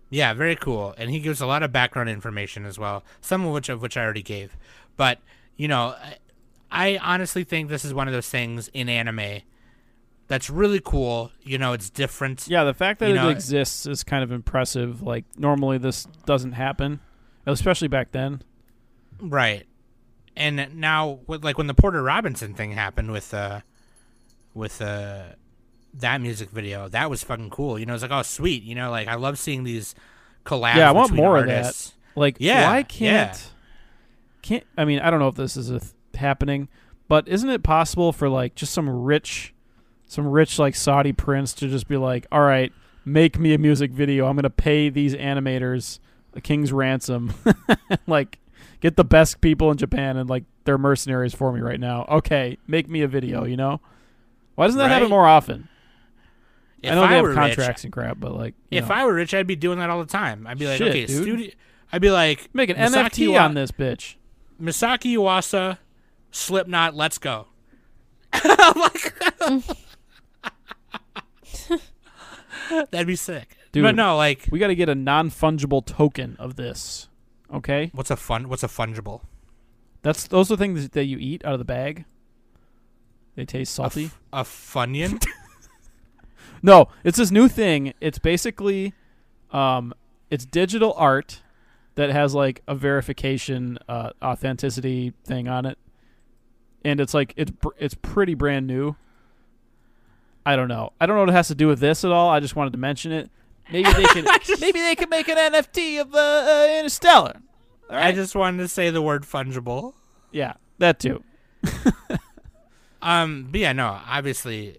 Yeah, 0.10 0.34
very 0.34 0.56
cool. 0.56 0.96
And 0.98 1.12
he 1.12 1.20
gives 1.20 1.40
a 1.42 1.46
lot 1.46 1.62
of 1.64 1.72
background 1.72 2.10
information 2.10 2.66
as 2.66 2.80
well, 2.80 3.04
some 3.22 3.46
of 3.46 3.54
which 3.54 3.70
of 3.70 3.82
which 3.82 3.96
I 3.96 4.04
already 4.04 4.24
gave. 4.24 4.58
But, 4.98 5.20
you 5.56 5.68
know, 5.68 5.96
I, 6.02 6.18
I 6.72 6.98
honestly 7.02 7.44
think 7.44 7.70
this 7.70 7.86
is 7.86 7.94
one 7.94 8.08
of 8.08 8.14
those 8.14 8.28
things 8.30 8.70
in 8.74 8.90
anime 8.90 9.42
that's 10.28 10.50
really 10.50 10.82
cool. 10.84 11.32
You 11.42 11.58
know, 11.58 11.74
it's 11.74 11.90
different. 11.90 12.48
Yeah, 12.48 12.64
the 12.64 12.74
fact 12.74 13.00
that 13.00 13.10
You 13.10 13.16
it 13.16 13.18
know- 13.18 13.30
exists 13.30 13.86
is 13.86 14.04
kind 14.04 14.24
of 14.24 14.32
impressive. 14.32 15.02
Like 15.04 15.26
normally 15.38 15.78
this 15.78 16.06
doesn't 16.26 16.54
happen, 16.54 17.00
especially 17.46 17.88
back 17.88 18.12
then. 18.12 18.42
Right. 19.22 19.66
And 20.36 20.76
now 20.76 21.20
with 21.28 21.44
like 21.44 21.58
when 21.58 21.68
the 21.68 21.74
Porter 21.74 22.02
Robinson 22.02 22.54
thing 22.54 22.72
happened 22.72 23.12
with 23.12 23.34
uh 23.34 23.62
with 24.54 24.82
uh 24.82 25.34
that 25.96 26.22
music 26.22 26.50
video, 26.50 26.88
that 26.90 27.10
was 27.10 27.24
fucking 27.24 27.50
cool. 27.50 27.80
You 27.80 27.86
know, 27.86 27.94
it's 27.94 28.04
like, 28.04 28.12
oh 28.12 28.22
sweet, 28.22 28.64
you 28.64 28.76
know, 28.76 28.92
like 28.92 29.08
I 29.08 29.16
love 29.16 29.40
seeing 29.40 29.64
these 29.64 29.96
collabs. 30.46 30.76
Yeah, 30.76 30.90
I 30.90 30.92
want 30.92 31.14
more 31.14 31.38
of 31.38 31.48
that. 31.48 31.94
Like 32.16 32.38
Yeah, 32.40 32.70
why 32.70 32.84
can't 32.84 33.52
can't. 34.42 34.64
I 34.78 34.86
mean, 34.86 35.00
I 35.00 35.10
don't 35.10 35.20
know 35.20 35.28
if 35.28 35.36
this 35.36 35.56
is 35.56 35.70
a 35.70 35.80
th- 35.80 35.92
happening, 36.16 36.68
but 37.08 37.28
isn't 37.28 37.50
it 37.50 37.64
possible 37.64 38.12
for 38.12 38.30
like 38.30 38.56
just 38.56 38.74
some 38.74 38.90
rich, 38.90 39.54
some 40.06 40.28
rich 40.28 40.60
like 40.60 40.76
Saudi 40.76 41.14
prince 41.14 41.54
to 41.56 41.68
just 41.68 41.88
be 41.88 41.98
like, 41.98 42.26
all 42.32 42.42
right, 42.42 42.72
make 43.06 43.38
me 43.40 43.54
a 43.54 43.58
music 43.58 43.92
video. 43.92 44.28
I'm 44.28 44.36
gonna 44.36 44.50
pay 44.50 44.90
these 44.90 45.16
animators 45.16 46.00
a 46.34 46.42
king's 46.42 46.72
ransom, 46.72 47.34
like 48.08 48.40
get 48.82 48.96
the 48.96 49.04
best 49.04 49.42
people 49.42 49.72
in 49.72 49.78
Japan 49.78 50.18
and 50.18 50.30
like 50.30 50.44
they're 50.64 50.78
mercenaries 50.78 51.34
for 51.34 51.52
me 51.52 51.62
right 51.62 51.80
now. 51.80 52.06
Okay, 52.10 52.58
make 52.68 52.90
me 52.90 53.02
a 53.02 53.08
video. 53.08 53.46
You 53.46 53.58
know, 53.58 53.82
why 54.56 54.66
doesn't 54.68 54.80
that 54.80 54.90
happen 54.90 55.10
more 55.10 55.28
often? 55.28 55.68
If 56.82 56.92
I 56.92 56.96
know 56.96 57.02
they 57.02 57.08
have 57.16 57.24
were 57.24 57.34
contracts 57.34 57.80
rich, 57.82 57.86
and 57.86 57.94
crap, 57.94 58.20
but 58.20 58.34
like, 58.36 58.54
if 58.72 58.88
know. 58.90 58.96
I 58.96 59.06
were 59.06 59.14
rich, 59.14 59.34
I'd 59.34 59.48
be 59.48 59.56
doing 59.56 59.80
that 59.80 59.90
all 59.90 60.00
the 60.00 60.06
time. 60.10 60.48
I'd 60.48 60.58
be 60.58 60.66
like, 60.68 60.78
Shit, 60.78 60.88
okay, 60.90 61.06
dude. 61.06 61.24
studio. 61.24 61.52
I'd 61.92 62.02
be 62.02 62.12
like, 62.12 62.50
make 62.54 62.70
an 62.70 62.78
Misaki 62.78 63.28
NFT 63.28 63.34
Wa- 63.34 63.40
on 63.40 63.54
this 63.56 63.72
bitch. 63.72 64.16
Misaki 64.62 65.14
Uwasa, 65.18 65.78
Slipknot, 66.32 66.96
let's 66.96 67.18
go. 67.18 67.48
Like- 68.46 69.14
That'd 72.92 73.08
be 73.08 73.16
sick. 73.16 73.58
Dude. 73.72 73.84
But 73.84 73.96
no, 73.96 74.16
like, 74.18 74.48
We 74.52 74.60
got 74.60 74.68
to 74.68 74.76
get 74.76 74.90
a 74.90 74.96
non 74.96 75.30
fungible 75.30 75.86
token 75.86 76.36
of 76.40 76.56
this. 76.56 77.08
Okay, 77.54 77.90
what's 77.94 78.12
a 78.12 78.16
fun? 78.16 78.48
What's 78.48 78.64
a 78.64 78.68
fungible? 78.68 79.22
that's 80.02 80.28
those 80.28 80.50
are 80.52 80.56
things 80.56 80.88
that 80.90 81.06
you 81.06 81.18
eat 81.18 81.44
out 81.44 81.54
of 81.54 81.60
the 81.60 81.66
bag. 81.66 82.06
They 83.36 83.44
taste 83.46 83.74
A 83.74 83.76
salty. 83.76 84.06
f- 84.06 84.20
A, 84.32 84.44
funyun? 84.44 85.26
no, 86.62 86.90
it's 87.04 87.18
this 87.18 87.32
new 87.32 87.48
thing. 87.48 87.94
It's 88.02 88.20
basically, 88.20 88.94
um, 89.52 89.94
it's 90.30 90.46
digital 90.46 90.94
art 90.98 91.42
that 91.96 92.10
has 92.12 92.34
like 92.34 92.62
a 92.68 92.76
verification, 92.76 93.80
uh, 93.88 94.12
authenticity 94.22 95.14
thing 95.24 95.48
on 95.48 95.66
it, 95.66 95.78
and 96.84 97.00
it's 97.00 97.14
like 97.14 97.34
it's 97.36 97.52
it's 97.78 97.94
pretty 97.94 98.34
brand 98.34 98.68
new. 98.68 98.96
I 100.46 100.56
don't 100.56 100.68
know. 100.68 100.94
I 101.00 101.06
don't 101.06 101.16
know 101.16 101.22
what 101.22 101.30
it 101.30 101.34
has 101.34 101.50
to 101.50 101.56
do 101.56 101.68
with 101.68 101.80
this 101.80 102.04
at 102.04 102.12
all. 102.12 102.30
I 102.30 102.40
just 102.40 102.56
wanted 102.56 102.74
to 102.74 102.80
mention 102.80 103.12
it. 103.12 103.30
Maybe 103.72 103.92
they 103.92 104.06
could. 104.06 104.26
maybe 104.62 104.80
they 104.80 104.96
could 104.96 105.10
make 105.10 105.28
an 105.28 105.38
NFT 105.38 106.02
of 106.02 106.14
uh, 106.16 106.18
uh, 106.18 106.78
Interstellar. 106.78 107.42
All 107.90 107.96
I 107.96 108.12
just 108.12 108.36
wanted 108.36 108.60
to 108.60 108.68
say 108.68 108.90
the 108.90 109.02
word 109.02 109.24
fungible. 109.24 109.94
yeah, 110.32 110.54
that 110.78 111.00
too. 111.00 111.24
Um, 113.02 113.48
but 113.52 113.62
yeah, 113.62 113.74
no, 113.74 114.00
obviously, 114.08 114.78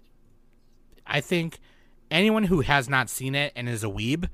I 1.05 1.21
think 1.21 1.59
anyone 2.11 2.43
who 2.43 2.61
has 2.61 2.87
not 2.89 3.09
seen 3.09 3.33
it 3.33 3.53
and 3.55 3.67
is 3.67 3.83
a 3.83 3.87
weeb, 3.87 4.29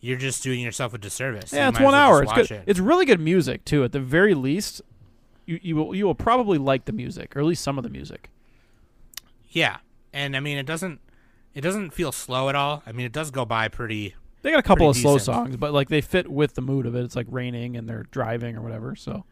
you're 0.00 0.18
just 0.18 0.42
doing 0.42 0.60
yourself 0.60 0.94
a 0.94 0.98
disservice. 0.98 1.52
Yeah, 1.52 1.64
You 1.64 1.70
it's 1.70 1.80
one 1.80 1.92
well 1.92 1.94
hour. 1.94 2.22
It's 2.22 2.32
good. 2.32 2.50
It. 2.50 2.64
It's 2.66 2.80
really 2.80 3.06
good 3.06 3.20
music 3.20 3.64
too. 3.64 3.82
At 3.84 3.92
the 3.92 4.00
very 4.00 4.34
least, 4.34 4.82
you 5.46 5.58
you 5.62 5.76
will 5.76 5.94
you 5.94 6.04
will 6.04 6.14
probably 6.14 6.58
like 6.58 6.84
the 6.84 6.92
music 6.92 7.34
or 7.34 7.40
at 7.40 7.46
least 7.46 7.62
some 7.62 7.78
of 7.78 7.84
the 7.84 7.90
music. 7.90 8.30
Yeah, 9.48 9.78
and 10.12 10.36
I 10.36 10.40
mean, 10.40 10.56
it 10.56 10.64
doesn't, 10.64 11.00
it 11.54 11.60
doesn't 11.60 11.90
feel 11.90 12.10
slow 12.10 12.48
at 12.48 12.54
all. 12.54 12.82
I 12.86 12.92
mean, 12.92 13.04
it 13.04 13.12
does 13.12 13.30
go 13.30 13.44
by 13.44 13.68
pretty. 13.68 14.14
They 14.40 14.50
got 14.50 14.58
a 14.60 14.62
couple 14.62 14.88
of 14.88 14.94
Pretty 14.94 15.02
slow 15.02 15.18
songs, 15.18 15.56
but 15.56 15.72
like 15.72 15.88
they 15.88 16.00
fit 16.00 16.28
with 16.28 16.54
the 16.54 16.62
mood 16.62 16.86
of 16.86 16.96
it. 16.96 17.04
It's 17.04 17.14
like 17.14 17.26
raining 17.30 17.76
and 17.76 17.88
they're 17.88 18.06
driving 18.10 18.56
or 18.56 18.62
whatever. 18.62 18.96
So 18.96 19.24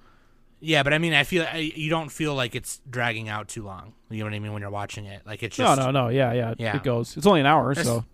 Yeah, 0.60 0.82
but 0.82 0.92
I 0.92 0.98
mean, 0.98 1.14
I 1.14 1.24
feel 1.24 1.44
I, 1.50 1.72
you 1.74 1.88
don't 1.88 2.10
feel 2.10 2.34
like 2.34 2.54
it's 2.54 2.80
dragging 2.88 3.28
out 3.28 3.48
too 3.48 3.64
long. 3.64 3.94
You 4.10 4.18
know 4.18 4.24
what 4.26 4.34
I 4.34 4.38
mean 4.38 4.52
when 4.52 4.60
you're 4.60 4.70
watching 4.70 5.06
it. 5.06 5.22
Like 5.26 5.42
it's 5.42 5.58
no, 5.58 5.66
just 5.66 5.80
no, 5.80 5.90
no. 5.90 6.08
Yeah, 6.08 6.32
yeah, 6.32 6.54
Yeah. 6.58 6.76
It 6.76 6.82
goes. 6.82 7.16
It's 7.16 7.26
only 7.26 7.40
an 7.40 7.46
hour, 7.46 7.72
It's- 7.72 7.86
so 7.86 8.04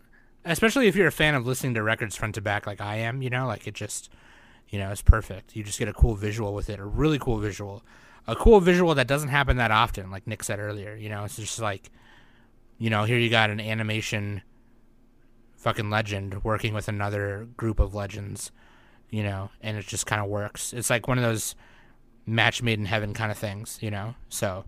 especially 0.46 0.86
if 0.86 0.94
you're 0.96 1.08
a 1.08 1.12
fan 1.12 1.34
of 1.34 1.46
listening 1.46 1.74
to 1.74 1.82
records 1.82 2.16
front 2.16 2.36
to 2.36 2.40
back 2.40 2.66
like 2.66 2.80
I 2.80 2.96
am, 2.96 3.20
you 3.20 3.30
know, 3.30 3.46
like 3.46 3.66
it 3.66 3.74
just, 3.74 4.10
you 4.68 4.78
know, 4.78 4.90
it's 4.92 5.02
perfect. 5.02 5.56
You 5.56 5.64
just 5.64 5.78
get 5.78 5.88
a 5.88 5.92
cool 5.92 6.14
visual 6.14 6.54
with 6.54 6.70
it, 6.70 6.78
a 6.78 6.84
really 6.84 7.18
cool 7.18 7.38
visual, 7.38 7.82
a 8.26 8.36
cool 8.36 8.60
visual 8.60 8.94
that 8.94 9.08
doesn't 9.08 9.28
happen 9.28 9.56
that 9.56 9.70
often, 9.72 10.10
like 10.10 10.26
Nick 10.26 10.44
said 10.44 10.60
earlier. 10.60 10.94
You 10.94 11.08
know, 11.08 11.24
it's 11.24 11.36
just 11.36 11.58
like, 11.58 11.90
you 12.78 12.90
know, 12.90 13.04
here 13.04 13.18
you 13.18 13.28
got 13.28 13.50
an 13.50 13.60
animation 13.60 14.42
fucking 15.56 15.90
legend 15.90 16.44
working 16.44 16.74
with 16.74 16.86
another 16.86 17.48
group 17.56 17.80
of 17.80 17.94
legends, 17.94 18.52
you 19.10 19.24
know, 19.24 19.50
and 19.60 19.76
it 19.76 19.86
just 19.86 20.06
kind 20.06 20.22
of 20.22 20.28
works. 20.28 20.72
It's 20.72 20.90
like 20.90 21.08
one 21.08 21.18
of 21.18 21.24
those 21.24 21.56
match 22.26 22.62
made 22.62 22.78
in 22.78 22.86
heaven 22.86 23.14
kind 23.14 23.30
of 23.30 23.38
things, 23.38 23.78
you 23.80 23.90
know? 23.90 24.14
So 24.28 24.64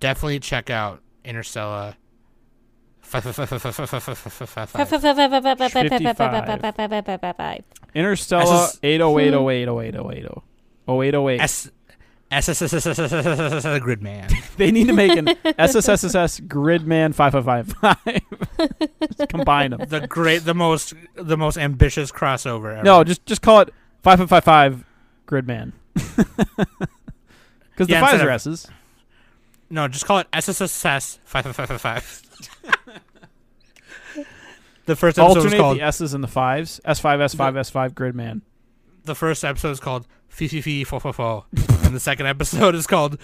definitely 0.00 0.40
check 0.40 0.70
out 0.70 1.00
Interstellar. 1.24 1.96
55. 3.02 4.72
Interstellar 7.94 8.68
80808080808. 8.82 10.42
0808. 10.88 11.70
SSSSS 12.32 13.78
Gridman. 13.80 14.56
they 14.56 14.70
need 14.70 14.86
to 14.86 14.94
make 14.94 15.14
an 15.16 15.26
SSSSS 15.26 16.48
Gridman 16.48 17.14
5555. 17.14 19.28
Combine 19.28 19.72
them. 19.72 19.82
The 19.86 20.06
great 20.06 20.46
the 20.46 20.54
most 20.54 20.94
the 21.14 21.36
most 21.36 21.58
ambitious 21.58 22.10
crossover 22.10 22.72
ever. 22.74 22.84
No, 22.84 23.04
just 23.04 23.26
just 23.26 23.42
call 23.42 23.60
it 23.60 23.68
5555 24.02 24.86
Gridman. 25.26 25.72
Because 25.94 27.88
Yeah, 27.88 28.00
the 28.00 28.06
fives 28.06 28.22
are 28.22 28.28
of- 28.28 28.34
S's. 28.34 28.68
no, 29.70 29.88
just 29.88 30.04
call 30.06 30.18
it 30.18 30.30
SSSS 30.32 31.18
five 31.24 31.44
five 31.44 31.56
five 31.56 31.68
five 31.68 31.80
five. 31.80 32.22
The 34.84 34.96
first 34.96 35.16
episode 35.18 35.38
Alternate 35.38 35.58
called 35.58 35.76
the 35.78 35.82
S's 35.82 36.12
and 36.12 36.24
the 36.24 36.28
fives. 36.28 36.80
S5, 36.84 37.02
S5, 37.36 37.54
S5 37.54 37.90
Gridman. 37.94 38.40
the 39.04 39.14
first 39.14 39.44
episode 39.44 39.70
is 39.70 39.78
called 39.80 40.06
Fee 40.28 40.48
Fee 40.48 40.60
Fee 40.60 40.82
Fo 40.84 40.98
Fo 40.98 41.12
Fo, 41.12 41.44
and 41.84 41.94
the 41.94 42.00
second 42.00 42.26
episode 42.26 42.74
is 42.74 42.86
called 42.88 43.16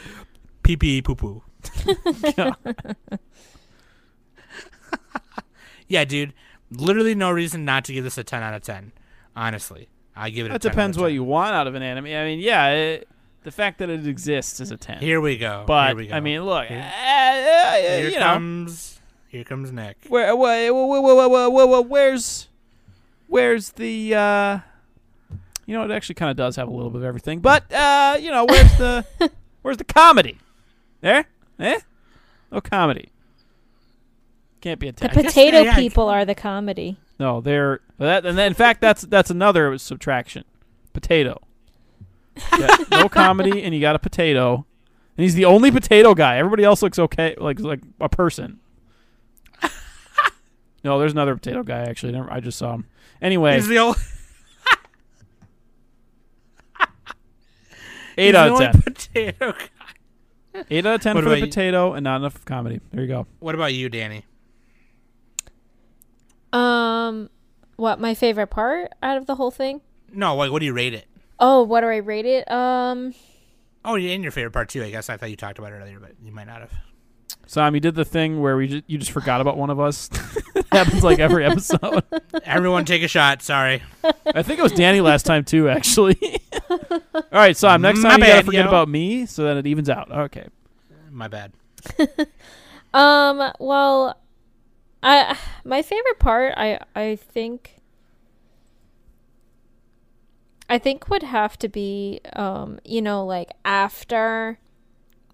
Pee 0.62 0.76
Pee 0.76 1.02
Poo 1.02 1.16
Poo. 1.16 1.42
yeah, 5.88 6.04
dude. 6.04 6.32
Literally 6.70 7.14
no 7.14 7.30
reason 7.30 7.64
not 7.64 7.84
to 7.86 7.92
give 7.92 8.04
this 8.04 8.18
a 8.18 8.24
ten 8.24 8.42
out 8.42 8.54
of 8.54 8.62
ten. 8.62 8.92
Honestly, 9.34 9.88
I 10.18 10.30
give 10.30 10.46
it. 10.46 10.50
a 10.50 10.52
That 10.54 10.62
10 10.62 10.68
out 10.68 10.72
of 10.72 10.76
depends 10.76 10.98
what 10.98 11.12
you 11.12 11.22
want 11.24 11.54
out 11.54 11.66
of 11.66 11.74
an 11.74 11.82
anime. 11.82 12.06
I 12.06 12.24
mean, 12.24 12.40
yeah, 12.40 12.70
it, 12.70 13.08
the 13.44 13.50
fact 13.52 13.78
that 13.78 13.88
it 13.88 14.06
exists 14.06 14.60
is 14.60 14.70
a 14.70 14.76
10. 14.76 14.98
Here 14.98 15.20
we 15.20 15.38
go. 15.38 15.64
but, 15.66 15.88
Here 15.88 15.96
we 15.96 16.06
go. 16.08 16.14
I 16.16 16.20
mean, 16.20 16.44
look, 16.44 16.66
Here- 16.66 16.78
uh, 16.78 17.06
uh, 17.06 17.74
here 17.76 18.08
you 18.08 18.14
know, 18.18 18.24
comes 18.26 19.00
here 19.28 19.44
comes 19.44 19.70
Nick. 19.72 19.96
where, 20.08 20.34
where, 20.34 20.72
where, 20.74 20.86
where, 21.02 21.28
where, 21.28 21.50
where, 21.50 21.66
where, 21.66 21.82
where's, 21.82 22.48
where's 23.26 23.70
the, 23.72 24.14
uh, 24.14 24.58
you 25.66 25.74
know, 25.74 25.84
it 25.84 25.90
actually 25.90 26.14
kind 26.16 26.30
of 26.30 26.36
does 26.36 26.56
have 26.56 26.66
a 26.66 26.70
little 26.70 26.90
bit 26.90 26.98
of 27.02 27.04
everything, 27.04 27.40
but, 27.40 27.70
uh, 27.72 28.16
you 28.20 28.30
know, 28.30 28.44
where's 28.46 28.76
the, 28.78 29.04
where's 29.62 29.76
the 29.76 29.84
comedy? 29.84 30.38
There? 31.00 31.26
Eh? 31.60 31.78
No 32.50 32.60
comedy. 32.60 33.10
Can't 34.60 34.80
be 34.80 34.88
a 34.88 34.92
ten. 34.92 35.10
The 35.10 35.14
10. 35.14 35.24
potato 35.24 35.60
yeah, 35.62 35.72
I- 35.72 35.74
people 35.76 36.08
are 36.08 36.24
the 36.24 36.34
comedy. 36.34 36.96
No, 37.18 37.40
they're 37.40 37.80
that, 37.98 38.24
and 38.24 38.38
then, 38.38 38.46
in 38.48 38.54
fact, 38.54 38.80
that's 38.80 39.02
that's 39.02 39.30
another 39.30 39.76
subtraction. 39.78 40.44
Potato. 40.92 41.40
Yeah, 42.58 42.76
no 42.90 43.08
comedy, 43.10 43.62
and 43.64 43.74
you 43.74 43.80
got 43.80 43.96
a 43.96 43.98
potato, 43.98 44.64
and 45.16 45.24
he's 45.24 45.34
the 45.34 45.44
only 45.44 45.70
potato 45.72 46.14
guy. 46.14 46.36
Everybody 46.38 46.62
else 46.64 46.80
looks 46.82 46.98
okay, 46.98 47.34
like 47.38 47.58
like 47.60 47.80
a 48.00 48.08
person. 48.08 48.60
no, 50.84 50.98
there's 51.00 51.12
another 51.12 51.34
potato 51.34 51.62
guy. 51.64 51.80
Actually, 51.80 52.12
Never, 52.12 52.32
I 52.32 52.38
just 52.40 52.56
saw 52.58 52.74
him. 52.74 52.86
Anyway, 53.20 53.54
He's 53.56 53.66
the 53.66 53.78
only. 53.78 53.98
eight 58.16 58.26
he's 58.26 58.34
out 58.34 58.48
the 58.48 58.54
of 58.54 58.60
only 58.60 58.66
ten. 58.66 58.82
Potato 58.82 59.52
guy. 59.52 60.64
Eight 60.70 60.86
out 60.86 60.94
of 60.94 61.00
ten 61.02 61.14
What 61.14 61.24
for 61.24 61.30
the 61.30 61.36
about 61.36 61.40
you? 61.40 61.46
potato, 61.46 61.92
and 61.94 62.04
not 62.04 62.16
enough 62.16 62.44
comedy. 62.44 62.80
There 62.92 63.02
you 63.02 63.08
go. 63.08 63.26
What 63.40 63.54
about 63.54 63.74
you, 63.74 63.88
Danny? 63.88 64.24
Um, 66.53 67.30
what 67.76 68.01
my 68.01 68.14
favorite 68.14 68.49
part 68.49 68.92
out 69.03 69.16
of 69.16 69.26
the 69.26 69.34
whole 69.34 69.51
thing? 69.51 69.80
No, 70.12 70.34
like 70.36 70.51
what 70.51 70.61
do 70.61 70.66
you 70.66 70.72
rate 70.72 70.94
it? 70.94 71.07
Oh, 71.38 71.62
what 71.62 71.82
do 71.82 71.86
I 71.88 71.96
rate 71.96 72.26
it? 72.26 72.51
Um, 72.51 73.14
Oh, 73.84 73.94
yeah, 73.94 74.11
and 74.11 74.22
your 74.22 74.32
favorite 74.32 74.51
part 74.51 74.68
too. 74.68 74.82
I 74.82 74.90
guess 74.90 75.09
I 75.09 75.16
thought 75.16 75.30
you 75.30 75.36
talked 75.36 75.59
about 75.59 75.72
it 75.72 75.76
earlier, 75.76 75.99
but 76.01 76.12
you 76.22 76.32
might 76.32 76.46
not 76.46 76.61
have. 76.61 76.72
Sam, 77.46 77.74
you 77.74 77.80
did 77.80 77.94
the 77.94 78.05
thing 78.05 78.40
where 78.42 78.57
we 78.57 78.66
just, 78.68 78.84
you 78.86 78.99
just 78.99 79.12
forgot 79.12 79.40
about 79.40 79.57
one 79.57 79.70
of 79.70 79.80
us. 79.80 80.11
it 80.55 80.66
happens 80.70 81.03
like 81.03 81.18
every 81.18 81.44
episode. 81.46 82.03
Everyone, 82.44 82.84
take 82.84 83.03
a 83.03 83.09
shot. 83.09 83.40
Sorry. 83.40 83.82
I 84.34 84.42
think 84.42 84.59
it 84.59 84.62
was 84.62 84.72
Danny 84.72 85.01
last 85.01 85.24
time 85.24 85.44
too, 85.44 85.68
actually. 85.70 86.18
All 86.70 87.01
right, 87.32 87.57
Sam. 87.57 87.80
Next 87.80 88.01
My 88.01 88.11
time 88.11 88.18
you 88.18 88.26
gotta 88.26 88.38
bad, 88.40 88.44
forget 88.44 88.64
yo. 88.64 88.68
about 88.68 88.88
me, 88.90 89.24
so 89.24 89.44
that 89.44 89.57
it 89.57 89.66
evens 89.66 89.88
out. 89.88 90.11
Okay. 90.11 90.46
My 91.11 91.28
bad. 91.28 91.53
um, 92.92 93.53
well, 93.59 94.18
I 95.03 95.36
my 95.64 95.82
favorite 95.82 96.18
part, 96.18 96.55
I 96.57 96.80
I 96.94 97.16
think, 97.16 97.76
I 100.68 100.78
think 100.78 101.09
would 101.09 101.22
have 101.22 101.59
to 101.61 101.68
be, 101.68 102.20
um, 102.34 102.78
you 102.84 103.01
know, 103.01 103.24
like 103.24 103.53
after, 103.64 104.59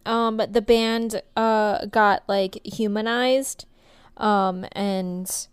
um, 0.06 0.36
the 0.50 0.62
band 0.62 1.22
uh 1.36 1.86
got 1.86 2.22
like 2.28 2.60
humanized, 2.64 3.66
um, 4.16 4.66
and 4.72 5.48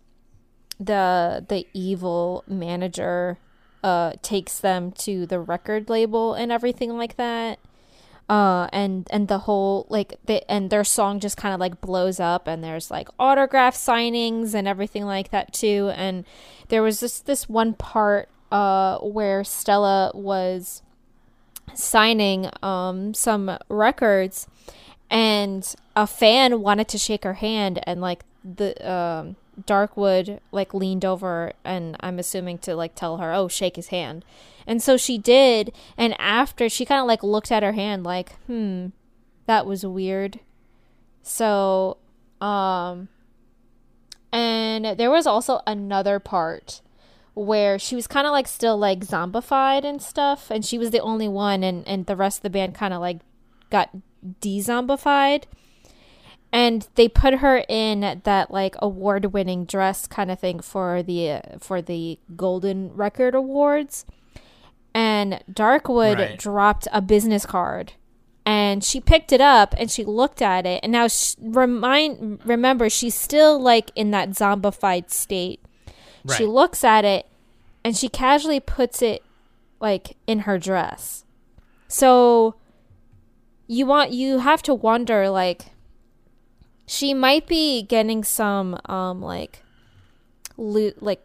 the 0.78 1.44
the 1.48 1.66
evil 1.72 2.44
manager 2.46 3.38
uh 3.84 4.12
takes 4.22 4.58
them 4.58 4.90
to 4.92 5.26
the 5.26 5.38
record 5.40 5.88
label 5.88 6.34
and 6.34 6.50
everything 6.52 6.96
like 6.96 7.16
that 7.16 7.58
uh 8.28 8.68
and 8.72 9.06
and 9.10 9.28
the 9.28 9.38
whole 9.38 9.86
like 9.88 10.18
the 10.26 10.48
and 10.50 10.70
their 10.70 10.84
song 10.84 11.20
just 11.20 11.36
kind 11.36 11.52
of 11.52 11.60
like 11.60 11.80
blows 11.80 12.20
up 12.20 12.46
and 12.46 12.62
there's 12.62 12.90
like 12.90 13.08
autograph 13.18 13.74
signings 13.74 14.54
and 14.54 14.68
everything 14.68 15.04
like 15.04 15.30
that 15.30 15.52
too 15.52 15.90
and 15.96 16.24
there 16.68 16.82
was 16.82 17.00
this 17.00 17.18
this 17.20 17.48
one 17.48 17.74
part 17.74 18.28
uh 18.50 18.98
where 18.98 19.42
Stella 19.42 20.10
was 20.14 20.82
signing 21.74 22.48
um 22.62 23.12
some 23.14 23.58
records 23.68 24.46
and 25.10 25.74
a 25.96 26.06
fan 26.06 26.60
wanted 26.60 26.88
to 26.88 26.98
shake 26.98 27.24
her 27.24 27.34
hand 27.34 27.80
and 27.84 28.00
like 28.00 28.24
the 28.44 28.90
um 28.90 29.36
Darkwood 29.60 30.40
like 30.50 30.72
leaned 30.72 31.04
over 31.04 31.52
and 31.64 31.96
I'm 32.00 32.18
assuming 32.18 32.58
to 32.58 32.74
like 32.74 32.94
tell 32.94 33.18
her, 33.18 33.32
"Oh, 33.32 33.48
shake 33.48 33.76
his 33.76 33.88
hand." 33.88 34.24
And 34.66 34.82
so 34.82 34.96
she 34.96 35.18
did, 35.18 35.72
and 35.96 36.14
after 36.20 36.68
she 36.68 36.84
kind 36.84 37.00
of 37.00 37.06
like 37.06 37.22
looked 37.22 37.52
at 37.52 37.62
her 37.62 37.72
hand 37.72 38.04
like, 38.04 38.32
"Hmm, 38.46 38.88
that 39.46 39.66
was 39.66 39.84
weird." 39.84 40.40
So, 41.22 41.98
um 42.40 43.08
and 44.32 44.98
there 44.98 45.10
was 45.10 45.26
also 45.26 45.60
another 45.66 46.18
part 46.18 46.80
where 47.34 47.78
she 47.78 47.94
was 47.94 48.06
kind 48.06 48.26
of 48.26 48.32
like 48.32 48.48
still 48.48 48.76
like 48.76 49.00
zombified 49.00 49.84
and 49.84 50.02
stuff 50.02 50.50
and 50.50 50.64
she 50.64 50.78
was 50.78 50.90
the 50.90 51.00
only 51.00 51.28
one 51.28 51.62
and 51.62 51.86
and 51.86 52.06
the 52.06 52.16
rest 52.16 52.38
of 52.38 52.42
the 52.42 52.50
band 52.50 52.74
kind 52.74 52.92
of 52.92 53.00
like 53.00 53.20
got 53.70 53.90
de-zombified 54.40 55.44
and 56.52 56.88
they 56.94 57.08
put 57.08 57.36
her 57.36 57.64
in 57.68 58.20
that 58.24 58.50
like 58.50 58.74
award-winning 58.80 59.64
dress 59.64 60.06
kind 60.06 60.30
of 60.30 60.38
thing 60.38 60.60
for 60.60 61.02
the 61.02 61.30
uh, 61.30 61.40
for 61.58 61.80
the 61.80 62.18
golden 62.36 62.92
record 62.94 63.34
awards 63.34 64.04
and 64.94 65.42
darkwood 65.50 66.18
Right. 66.18 66.38
dropped 66.38 66.86
a 66.92 67.00
business 67.00 67.46
card 67.46 67.94
and 68.44 68.82
she 68.84 69.00
picked 69.00 69.32
it 69.32 69.40
up 69.40 69.74
and 69.78 69.90
she 69.90 70.04
looked 70.04 70.42
at 70.42 70.66
it. 70.66 70.80
And 70.82 70.92
now 70.92 71.08
sh- 71.08 71.34
remind 71.40 72.40
remember 72.44 72.90
she's 72.90 73.14
still 73.14 73.58
like 73.58 73.90
in 73.94 74.10
that 74.10 74.30
zombified 74.30 75.10
state. 75.10 75.60
She 76.36 76.44
looks 76.46 76.84
at 76.84 77.04
it 77.04 77.26
and 77.84 77.96
she 77.96 78.08
casually 78.08 78.60
puts 78.60 79.00
it 79.02 79.22
like 79.80 80.16
in 80.26 80.40
her 80.40 80.58
dress. 80.58 81.24
So 81.88 82.54
you 83.66 83.86
want 83.86 84.10
you 84.12 84.38
have 84.38 84.62
to 84.64 84.74
wonder 84.74 85.30
like 85.30 85.66
she 86.86 87.14
might 87.14 87.46
be 87.46 87.82
getting 87.82 88.22
some 88.24 88.78
um 88.86 89.22
like 89.22 89.62
lo- 90.56 90.92
like 91.00 91.24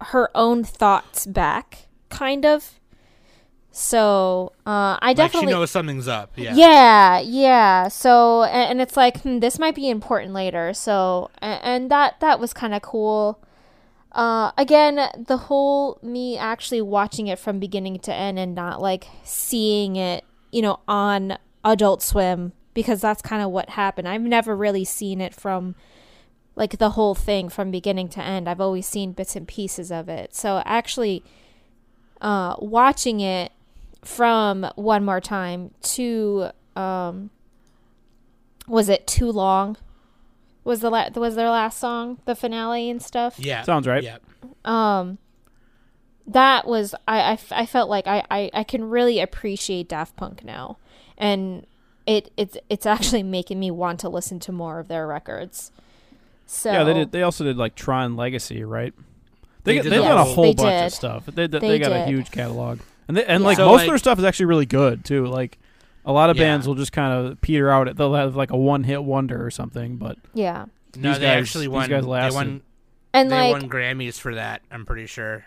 her 0.00 0.30
own 0.34 0.64
thoughts 0.64 1.26
back 1.26 1.86
kind 2.08 2.44
of 2.44 2.80
so 3.76 4.52
uh 4.66 4.96
i 5.02 5.08
Like 5.08 5.16
definitely 5.16 5.48
she 5.48 5.52
knows 5.52 5.70
something's 5.72 6.06
up. 6.06 6.32
Yeah. 6.36 6.54
yeah, 6.54 7.18
yeah. 7.18 7.88
So, 7.88 8.44
and, 8.44 8.70
and 8.70 8.80
it's 8.80 8.96
like 8.96 9.22
hmm, 9.22 9.40
this 9.40 9.58
might 9.58 9.74
be 9.74 9.90
important 9.90 10.32
later. 10.32 10.72
So, 10.72 11.30
and, 11.38 11.60
and 11.64 11.90
that 11.90 12.20
that 12.20 12.38
was 12.38 12.52
kind 12.52 12.72
of 12.72 12.82
cool. 12.82 13.40
Uh, 14.12 14.52
again, 14.56 15.08
the 15.26 15.36
whole 15.36 15.98
me 16.02 16.38
actually 16.38 16.80
watching 16.80 17.26
it 17.26 17.36
from 17.36 17.58
beginning 17.58 17.98
to 17.98 18.14
end 18.14 18.38
and 18.38 18.54
not 18.54 18.80
like 18.80 19.08
seeing 19.24 19.96
it, 19.96 20.24
you 20.52 20.62
know, 20.62 20.78
on 20.86 21.36
Adult 21.64 22.00
Swim 22.00 22.52
because 22.74 23.00
that's 23.00 23.22
kind 23.22 23.42
of 23.42 23.50
what 23.50 23.70
happened. 23.70 24.06
I've 24.06 24.22
never 24.22 24.56
really 24.56 24.84
seen 24.84 25.20
it 25.20 25.34
from 25.34 25.74
like 26.54 26.78
the 26.78 26.90
whole 26.90 27.16
thing 27.16 27.48
from 27.48 27.72
beginning 27.72 28.08
to 28.10 28.22
end. 28.22 28.48
I've 28.48 28.60
always 28.60 28.86
seen 28.86 29.12
bits 29.12 29.34
and 29.34 29.48
pieces 29.48 29.90
of 29.90 30.08
it. 30.08 30.32
So 30.32 30.62
actually, 30.64 31.24
uh, 32.20 32.54
watching 32.60 33.18
it 33.18 33.50
from 34.04 34.66
one 34.76 35.04
more 35.04 35.20
time 35.20 35.70
to 35.82 36.48
um 36.76 37.30
was 38.66 38.88
it 38.88 39.06
too 39.06 39.30
long 39.30 39.76
was 40.64 40.80
the 40.80 40.90
la- 40.90 41.08
was 41.16 41.34
their 41.36 41.50
last 41.50 41.78
song 41.78 42.18
the 42.24 42.34
finale 42.34 42.88
and 42.90 43.02
stuff 43.02 43.38
Yeah. 43.38 43.62
Sounds 43.62 43.86
right. 43.86 44.02
Yeah. 44.02 44.18
um 44.64 45.18
that 46.26 46.66
was 46.66 46.94
I, 47.06 47.20
I, 47.20 47.32
f- 47.32 47.52
I 47.52 47.66
felt 47.66 47.90
like 47.90 48.06
I, 48.06 48.24
I, 48.30 48.50
I 48.54 48.64
can 48.64 48.84
really 48.88 49.20
appreciate 49.20 49.88
Daft 49.88 50.16
Punk 50.16 50.42
now 50.44 50.78
and 51.18 51.66
it 52.06 52.30
it's 52.36 52.56
it's 52.70 52.86
actually 52.86 53.22
making 53.22 53.58
me 53.60 53.70
want 53.70 54.00
to 54.00 54.08
listen 54.08 54.38
to 54.40 54.52
more 54.52 54.78
of 54.80 54.88
their 54.88 55.06
records 55.06 55.70
so 56.46 56.70
Yeah, 56.72 56.84
they 56.84 56.92
did. 56.94 57.12
They 57.12 57.22
also 57.22 57.42
did 57.44 57.56
like 57.56 57.74
Tron 57.74 58.16
Legacy, 58.16 58.64
right? 58.64 58.92
They 59.64 59.76
They, 59.78 59.82
did 59.82 59.92
they 59.92 59.96
the 59.96 60.02
done 60.02 60.18
a 60.18 60.24
whole- 60.24 60.34
whole 60.34 60.44
They 60.44 60.52
bunch 60.54 60.68
did. 60.68 60.84
of 60.86 60.92
stuff. 60.92 61.26
They 61.26 61.46
they, 61.46 61.58
They 61.58 61.68
they 61.68 61.78
got 61.78 61.92
a 61.92 62.04
huge 62.04 62.30
catalog, 62.30 62.80
and 63.08 63.16
they, 63.16 63.24
and 63.24 63.42
Yeah. 63.42 63.46
like 63.46 63.56
So, 63.56 63.66
most 63.66 63.78
like- 63.78 63.86
of 63.86 63.90
their 63.90 63.98
stuff 63.98 64.18
is 64.18 64.24
actually 64.24 64.46
really 64.46 64.66
good 64.66 65.04
too. 65.04 65.26
Like 65.26 65.58
a 66.04 66.12
lot 66.12 66.30
of 66.30 66.36
Yeah. 66.36 66.44
bands 66.44 66.66
will 66.66 66.74
just 66.74 66.92
kind 66.92 67.12
of 67.26 67.40
peter 67.40 67.70
out. 67.70 67.96
They'll 67.96 68.14
have 68.14 68.36
like 68.36 68.50
a 68.50 68.56
one 68.56 68.84
hit 68.84 69.02
wonder 69.04 69.44
or 69.44 69.50
something, 69.50 69.96
but 69.96 70.16
yeah 70.34 70.66
No, 70.96 71.10
These 71.10 71.18
they 71.20 71.24
guys- 71.26 71.42
actually 71.42 71.66
these 71.66 71.70
won. 71.74 71.88
guys 71.90 72.02
they 72.04 72.34
won. 72.36 72.62
and 73.12 73.30
they 73.30 73.52
like 73.52 73.62
won 73.62 73.70
Grammys 73.70 74.18
for 74.20 74.34
that. 74.34 74.62
I'm 74.70 74.84
pretty 74.86 75.06
sure. 75.06 75.44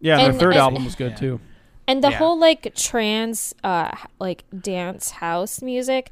yeah, 0.00 0.14
and 0.14 0.22
And- 0.22 0.32
their 0.34 0.40
third 0.40 0.52
and- 0.54 0.60
album 0.60 0.84
was 0.84 0.94
good 0.94 1.12
Yeah. 1.12 1.16
too. 1.16 1.40
and 1.88 2.04
the 2.04 2.10
Yeah. 2.10 2.18
whole 2.18 2.38
like 2.38 2.72
trans 2.76 3.54
uh 3.64 3.90
like 4.20 4.44
dance 4.56 5.10
house 5.12 5.60
music 5.60 6.10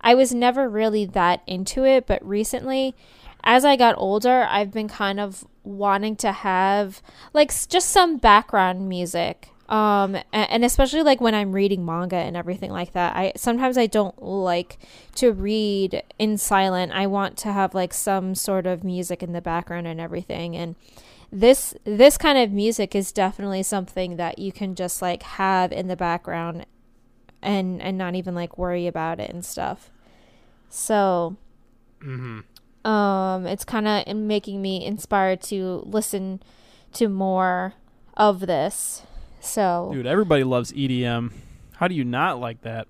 i 0.00 0.14
was 0.14 0.32
never 0.32 0.68
really 0.68 1.04
that 1.04 1.40
into 1.48 1.84
it 1.84 2.06
but 2.06 2.24
recently 2.24 2.94
as 3.42 3.64
i 3.64 3.74
got 3.74 3.94
older 3.98 4.46
i've 4.48 4.70
been 4.70 4.86
kind 4.86 5.18
of 5.18 5.44
wanting 5.64 6.14
to 6.16 6.30
have 6.30 7.02
like 7.32 7.50
just 7.68 7.88
some 7.88 8.18
background 8.18 8.88
music 8.88 9.48
um 9.68 10.16
and, 10.32 10.64
especially 10.64 11.02
like 11.02 11.20
when 11.20 11.34
i'm 11.34 11.52
reading 11.52 11.84
manga 11.84 12.16
and 12.16 12.36
everything 12.36 12.70
like 12.70 12.92
that 12.92 13.16
i 13.16 13.32
sometimes 13.36 13.76
i 13.76 13.86
don't 13.86 14.22
like 14.22 14.78
to 15.14 15.32
read 15.32 16.02
in 16.18 16.36
silent. 16.38 16.92
I 16.92 17.06
want 17.06 17.36
to 17.38 17.52
have 17.52 17.74
like 17.74 17.92
some 17.94 18.34
sort 18.34 18.66
of 18.66 18.84
music 18.84 19.22
in 19.22 19.32
the 19.32 19.40
background 19.40 19.86
and 19.86 20.00
everything. 20.00 20.54
And 20.54 20.76
this 21.32 21.74
this 21.84 22.16
kind 22.18 22.38
of 22.38 22.52
music 22.52 22.94
is 22.94 23.12
definitely 23.12 23.62
something 23.62 24.16
that 24.16 24.38
you 24.38 24.52
can 24.52 24.74
just 24.74 25.02
like 25.02 25.22
have 25.22 25.72
in 25.72 25.88
the 25.88 25.96
background 25.96 26.66
and 27.42 27.80
and 27.80 27.96
not 27.98 28.14
even 28.14 28.34
like 28.34 28.58
worry 28.58 28.86
about 28.86 29.18
it 29.18 29.30
and 29.30 29.44
stuff. 29.44 29.90
So 30.68 31.36
Mm-hmm. 32.02 32.88
um 32.88 33.46
it's 33.46 33.64
kind 33.64 33.88
of 33.88 34.14
making 34.14 34.60
me 34.60 34.84
inspired 34.84 35.40
to 35.42 35.82
listen 35.86 36.42
to 36.92 37.08
more 37.08 37.72
of 38.18 38.40
this 38.40 39.02
so 39.46 39.90
Dude, 39.92 40.06
everybody 40.06 40.44
loves 40.44 40.72
EDM. 40.72 41.32
How 41.76 41.88
do 41.88 41.94
you 41.94 42.04
not 42.04 42.40
like 42.40 42.62
that? 42.62 42.88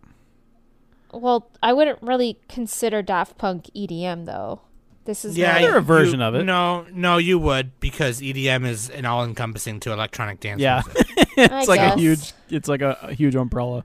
well 1.12 1.48
i 1.62 1.72
wouldn't 1.72 2.02
really 2.02 2.38
consider 2.48 3.00
daft 3.00 3.38
punk 3.38 3.66
edm 3.76 4.26
though 4.26 4.60
this 5.04 5.24
is 5.24 5.38
Yeah, 5.38 5.52
more- 5.52 5.60
They're 5.62 5.76
a 5.78 5.80
you- 5.80 5.86
version 5.86 6.20
of 6.20 6.34
it. 6.34 6.42
No, 6.42 6.84
no, 6.92 7.16
you 7.18 7.38
would 7.38 7.78
because 7.78 8.20
EDM 8.20 8.66
is 8.66 8.90
an 8.90 9.04
all-encompassing 9.04 9.78
to 9.80 9.92
electronic 9.92 10.40
dance. 10.40 10.60
Yeah. 10.60 10.82
music. 10.84 11.06
it's 11.36 11.52
I 11.54 11.62
like 11.62 11.78
guess. 11.80 11.94
a 11.96 12.00
huge. 12.00 12.32
It's 12.50 12.68
like 12.68 12.80
a, 12.82 12.98
a 13.02 13.14
huge 13.14 13.36
umbrella. 13.36 13.84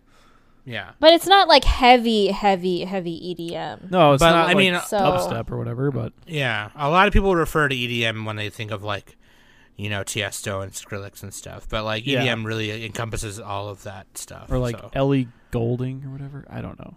yeah. 0.66 0.94
but 1.00 1.14
it's 1.14 1.28
not 1.28 1.48
like 1.48 1.64
heavy 1.64 2.30
heavy 2.30 2.86
heavy 2.86 3.36
edm 3.36 3.92
No, 3.92 4.14
it's 4.14 4.22
But, 4.22 4.32
not. 4.32 4.46
I 4.46 4.48
like 4.48 4.58
mean, 4.58 4.80
So- 4.88 4.98
dubstep 4.98 5.52
or 5.52 5.60
whatever, 5.60 5.92
but 5.92 6.12
Yeah, 6.26 6.72
a 6.76 6.90
lot 6.90 7.06
of 7.06 7.14
people 7.14 7.36
refer 7.36 7.68
to 7.70 7.76
EDM 7.76 8.26
when 8.26 8.36
they 8.36 8.50
think 8.50 8.72
of 8.72 8.84
like, 8.84 9.16
you 9.78 9.90
know, 9.90 10.02
Tiesto 10.04 10.62
and 10.64 10.72
Skrillex 10.72 11.24
and 11.24 11.34
stuff. 11.34 11.68
But 11.70 11.84
like 11.84 12.06
Yeah. 12.06 12.24
EDM 12.26 12.46
really 12.46 12.86
encompasses 12.86 13.40
all 13.40 13.70
of 13.70 13.84
that 13.84 14.18
stuff. 14.18 14.52
or 14.52 14.58
like 14.60 14.78
so. 14.78 14.90
Ellie 14.94 15.28
Goulding 15.52 16.04
or 16.06 16.10
whatever. 16.12 16.46
I 16.50 16.62
don't 16.62 16.80
know. 16.80 16.96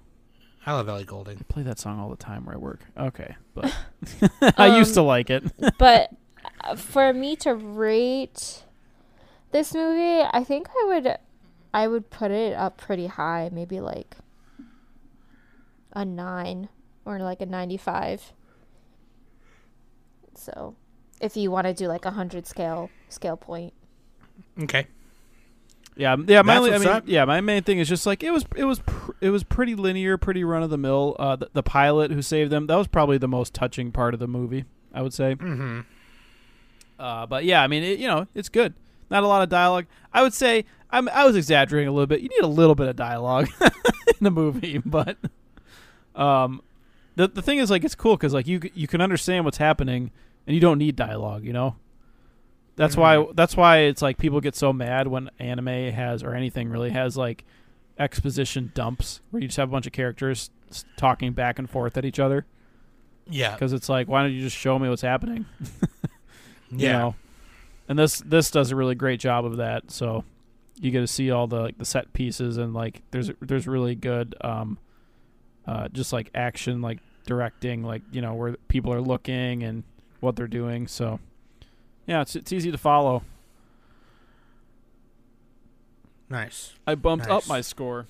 I 0.67 0.73
love 0.73 0.89
Ellie 0.89 1.05
Goulding. 1.05 1.39
I 1.39 1.43
play 1.53 1.63
that 1.65 1.79
song 1.79 2.01
all 2.01 2.09
the 2.11 2.17
time 2.17 2.47
where 2.47 2.55
I 2.55 2.59
work. 2.59 2.81
Okay, 2.99 3.35
but 3.55 3.75
I 4.59 4.79
used 4.79 4.95
to 4.95 5.01
Um, 5.01 5.07
like 5.07 5.29
it. 5.31 5.45
but 5.79 6.11
uh, 6.63 6.77
for 6.77 7.13
me 7.13 7.37
to 7.37 7.55
rate 7.55 8.65
this 9.51 9.75
movie, 9.75 10.23
I 10.33 10.43
think 10.45 10.69
I 10.71 10.85
would 10.87 11.17
I 11.75 11.89
would 11.89 12.09
put 12.11 12.31
it 12.31 12.55
up 12.55 12.77
pretty 12.79 13.07
high, 13.09 13.51
maybe 13.53 13.81
like 13.81 14.17
a 15.93 16.05
9 16.05 16.69
or 17.05 17.19
like 17.19 17.41
a 17.41 17.47
95. 17.47 18.33
So, 20.37 20.75
if 21.25 21.39
you 21.39 21.51
want 21.51 21.67
to 21.67 21.73
do 21.73 21.89
like 21.89 22.05
a 22.05 22.09
100 22.09 22.47
scale 22.47 22.91
scale 23.09 23.37
point. 23.37 23.73
Okay. 24.63 24.87
Yeah, 25.97 26.17
yeah. 26.27 26.43
My 26.43 26.57
only, 26.57 26.75
I 26.75 26.79
mean, 26.79 26.89
up. 26.89 27.05
yeah. 27.07 27.25
My 27.25 27.41
main 27.41 27.63
thing 27.63 27.79
is 27.79 27.89
just 27.89 28.05
like 28.05 28.23
it 28.23 28.31
was. 28.31 28.45
It 28.57 28.65
was. 28.65 28.81
Pr- 28.81 29.13
it 29.21 29.31
was 29.31 29.45
pretty 29.45 29.77
linear, 29.77 30.19
pretty 30.19 30.43
run 30.43 30.63
of 30.63 30.71
the 30.71 30.77
mill. 30.77 31.15
Uh, 31.21 31.37
the, 31.37 31.49
the 31.53 31.63
pilot 31.63 32.11
who 32.11 32.21
saved 32.21 32.51
them. 32.51 32.67
That 32.67 32.75
was 32.75 32.89
probably 32.89 33.17
the 33.17 33.29
most 33.29 33.55
touching 33.55 33.93
part 33.93 34.13
of 34.13 34.21
the 34.21 34.27
movie. 34.27 34.65
I 34.93 35.03
would 35.03 35.15
say. 35.15 35.37
Mm-hmm. 35.37 35.81
Uh, 36.99 37.27
but 37.27 37.45
yeah, 37.45 37.63
I 37.63 37.69
mean, 37.69 37.85
it, 37.85 38.01
you 38.01 38.09
know, 38.09 38.27
it's 38.35 38.49
good. 38.49 38.75
Not 39.09 39.23
a 39.23 39.29
lot 39.29 39.43
of 39.43 39.49
dialogue. 39.49 39.87
I 40.13 40.23
would 40.23 40.35
say 40.35 40.65
I'm. 40.91 41.09
I 41.09 41.25
was 41.25 41.37
exaggerating 41.37 41.89
a 41.89 41.93
little 41.93 42.09
bit. 42.09 42.23
You 42.23 42.29
need 42.29 42.43
a 42.43 42.49
little 42.49 42.75
bit 42.75 42.89
of 42.89 42.97
dialogue 42.97 43.49
in 43.61 44.17
the 44.21 44.33
movie, 44.33 44.79
but 44.85 45.17
um, 46.17 46.61
the 47.15 47.29
the 47.29 47.43
thing 47.43 47.59
is 47.59 47.71
like 47.71 47.85
it's 47.85 47.95
cool 47.95 48.17
because 48.17 48.35
like 48.35 48.49
you 48.49 48.61
you 48.75 48.89
can 48.89 49.01
understand 49.01 49.45
what's 49.45 49.59
happening 49.59 50.11
and 50.47 50.55
you 50.55 50.61
don't 50.61 50.79
need 50.79 50.97
dialogue. 50.97 51.45
You 51.45 51.53
know. 51.53 51.77
That's 52.77 52.97
why. 52.97 53.17
Mhm. 53.17 53.37
That's 53.37 53.57
why 53.57 53.79
it's 53.79 54.03
like 54.03 54.19
people 54.19 54.41
get 54.41 54.55
so 54.57 54.73
mad 54.73 55.07
when 55.07 55.31
anime 55.39 55.67
has 55.93 56.23
or 56.25 56.35
anything 56.35 56.69
really 56.69 56.91
has 56.91 57.17
like 57.17 57.45
exposition 57.99 58.73
dumps 58.75 59.21
where 59.31 59.41
you 59.41 59.47
just 59.49 59.57
have 59.57 59.69
a 59.69 59.73
bunch 59.73 59.87
of 59.87 59.93
characters 59.93 60.51
talking 60.97 61.33
back 61.33 61.61
and 61.61 61.71
forth 61.71 61.97
at 61.97 62.05
each 62.05 62.19
other 62.19 62.45
Yeah. 63.31 63.53
because 63.55 63.73
it's 63.73 63.89
like 63.89 64.09
why 64.09 64.23
don't 64.23 64.33
you 64.33 64.41
just 64.41 64.57
show 64.57 64.77
me 64.81 64.89
what's 64.89 65.03
happening 65.03 65.47
you 66.73 66.79
Yeah. 66.89 66.99
know? 66.99 67.15
and 67.89 67.97
this 67.97 68.19
this 68.27 68.51
does 68.51 68.73
a 68.73 68.77
really 68.77 68.97
great 68.97 69.21
job 69.21 69.45
of 69.45 69.59
that 69.59 69.93
so 69.93 70.25
you 70.81 70.91
get 70.91 71.01
to 71.03 71.07
see 71.07 71.31
all 71.31 71.47
the 71.47 71.61
like 71.61 71.79
the 71.79 71.85
set 71.85 72.13
pieces 72.13 72.57
and 72.57 72.75
like 72.75 73.03
there's 73.13 73.31
there's 73.41 73.69
really 73.69 73.95
good 73.95 74.35
um 74.41 74.77
uh 75.69 75.87
just 75.93 76.13
like 76.13 76.31
action 76.35 76.83
like 76.83 76.99
directing 77.27 77.85
like 77.85 78.03
you 78.11 78.21
know 78.21 78.35
where 78.35 78.57
people 78.67 78.93
are 78.93 79.01
looking 79.01 79.63
and 79.63 79.85
what 80.25 80.35
they're 80.37 80.47
doing 80.49 80.87
so 80.89 81.21
yeah 82.07 82.21
it's 82.23 82.35
it's 82.35 82.53
easy 82.53 82.71
to 82.73 82.79
follow 82.79 83.23
Nice. 86.29 86.73
I 86.87 86.95
bumped 86.95 87.29
Nice. 87.29 87.43
up 87.45 87.49
my 87.49 87.61
score. 87.61 88.07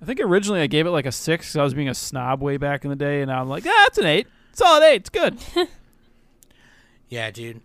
I 0.00 0.04
think 0.04 0.20
originally 0.20 0.60
I 0.60 0.66
gave 0.68 0.86
it 0.86 0.90
like 0.90 1.06
a 1.06 1.12
six 1.12 1.46
because 1.48 1.56
I 1.56 1.62
was 1.64 1.74
being 1.74 1.88
a 1.88 1.94
snob 1.94 2.40
way 2.40 2.56
back 2.56 2.84
in 2.84 2.90
the 2.90 2.96
day, 2.96 3.20
and 3.20 3.28
now 3.28 3.40
I'm 3.42 3.48
like, 3.48 3.64
ah, 3.66 3.84
it's 3.88 3.98
an 3.98 4.06
eight. 4.06 4.26
Solid 4.52 4.82
eight. 4.84 4.96
It's 5.02 5.10
good. 5.10 5.38
Yeah, 7.08 7.32
dude. 7.32 7.60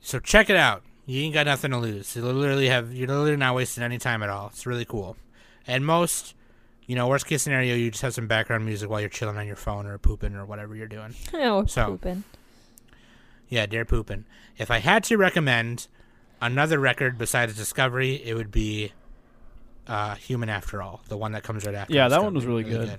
So 0.00 0.18
check 0.18 0.48
it 0.48 0.56
out. 0.56 0.82
You 1.04 1.20
ain't 1.20 1.34
got 1.34 1.44
nothing 1.44 1.70
to 1.72 1.76
lose. 1.76 2.16
You 2.16 2.22
literally 2.22 2.68
have 2.70 2.94
you're 2.94 3.06
literally 3.08 3.36
not 3.36 3.54
wasting 3.54 3.84
any 3.84 3.98
time 3.98 4.22
at 4.22 4.30
all. 4.30 4.46
It's 4.46 4.64
really 4.64 4.86
cool. 4.86 5.18
And 5.66 5.84
most, 5.84 6.34
you 6.86 6.96
know, 6.96 7.06
worst 7.06 7.26
case 7.26 7.42
scenario, 7.42 7.74
you 7.74 7.90
just 7.90 8.00
have 8.00 8.14
some 8.14 8.26
background 8.26 8.64
music 8.64 8.88
while 8.88 9.00
you're 9.00 9.10
chilling 9.10 9.36
on 9.36 9.46
your 9.46 9.54
phone 9.56 9.86
or 9.86 9.98
pooping 9.98 10.34
or 10.34 10.46
whatever 10.46 10.74
you're 10.74 10.88
doing. 10.88 11.14
Oh, 11.34 11.66
So- 11.66 11.84
pooping. 11.88 12.24
Yeah, 13.50 13.66
dare 13.66 13.84
pooping. 13.84 14.24
If 14.56 14.70
I 14.70 14.78
had 14.78 15.04
to 15.04 15.16
recommend 15.18 15.88
another 16.40 16.78
record 16.78 17.18
besides 17.18 17.54
Discovery, 17.56 18.14
it 18.24 18.34
would 18.34 18.50
be 18.50 18.92
uh, 19.86 20.14
Human 20.14 20.48
After 20.48 20.80
All, 20.80 21.02
the 21.08 21.16
one 21.18 21.32
that 21.32 21.42
comes 21.42 21.66
right 21.66 21.74
after. 21.74 21.92
Yeah, 21.92 22.08
that 22.08 22.22
one 22.22 22.32
was 22.32 22.44
Discovery. 22.44 22.62
really 22.64 22.86
good. 22.86 22.98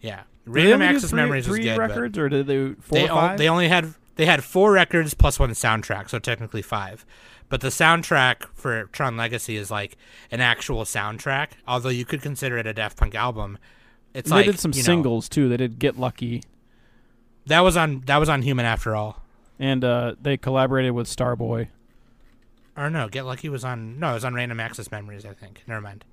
Yeah, 0.00 0.22
Did 0.44 0.52
Random 0.52 0.82
Access 0.82 1.10
three, 1.10 1.16
Memories 1.16 1.46
three 1.46 1.58
was 1.60 1.66
good. 1.68 1.78
records, 1.78 2.18
or 2.18 2.28
did 2.28 2.46
they 2.46 2.74
four 2.80 2.98
they, 2.98 3.08
o- 3.08 3.36
they 3.36 3.48
only 3.48 3.68
had 3.68 3.94
they 4.16 4.26
had 4.26 4.42
four 4.44 4.72
records 4.72 5.14
plus 5.14 5.38
one 5.38 5.50
soundtrack, 5.50 6.10
so 6.10 6.18
technically 6.18 6.60
five. 6.62 7.06
But 7.48 7.60
the 7.60 7.68
soundtrack 7.68 8.46
for 8.54 8.84
Tron 8.86 9.16
Legacy 9.16 9.56
is 9.56 9.70
like 9.70 9.96
an 10.32 10.40
actual 10.40 10.82
soundtrack, 10.84 11.50
although 11.68 11.90
you 11.90 12.04
could 12.04 12.20
consider 12.22 12.58
it 12.58 12.66
a 12.66 12.72
Daft 12.72 12.96
Punk 12.96 13.14
album. 13.14 13.58
It's 14.14 14.28
they 14.30 14.36
like 14.36 14.46
did 14.46 14.58
some 14.58 14.72
you 14.72 14.78
know, 14.82 14.86
singles 14.86 15.28
too. 15.28 15.48
They 15.48 15.56
did 15.58 15.78
Get 15.78 15.96
Lucky, 15.98 16.42
that 17.46 17.60
was 17.60 17.76
on 17.76 18.00
that 18.06 18.16
was 18.16 18.28
on 18.28 18.42
Human 18.42 18.66
After 18.66 18.96
All. 18.96 19.21
And 19.62 19.84
uh, 19.84 20.16
they 20.20 20.36
collaborated 20.36 20.90
with 20.92 21.06
Starboy. 21.06 21.68
Or 22.76 22.90
no, 22.90 23.08
Get 23.08 23.24
Lucky 23.24 23.48
was 23.48 23.64
on 23.64 23.98
no, 24.00 24.10
it 24.10 24.14
was 24.14 24.24
on 24.24 24.34
Random 24.34 24.58
Access 24.58 24.90
Memories. 24.90 25.24
I 25.24 25.32
think. 25.32 25.62
Never 25.66 25.80
mind. 25.80 26.04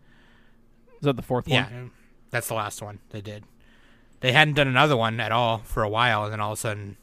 Is 0.93 1.02
that 1.02 1.16
the 1.16 1.22
fourth 1.24 1.47
Yeah, 1.47 1.64
one? 1.64 1.74
Yeah, 1.74 1.89
that's 2.30 2.47
the 2.47 2.54
last 2.54 2.82
one 2.82 3.00
they 3.10 3.22
did. 3.22 3.43
They 4.20 4.34
hadn't 4.34 4.54
done 4.56 4.68
another 4.68 4.95
one 4.97 5.20
at 5.20 5.32
all 5.32 5.60
for 5.60 5.82
a 5.82 5.89
while, 5.89 6.26
and 6.26 6.34
then 6.34 6.41
all 6.41 6.52
of 6.52 6.58
a 6.58 6.62
sudden, 6.62 6.97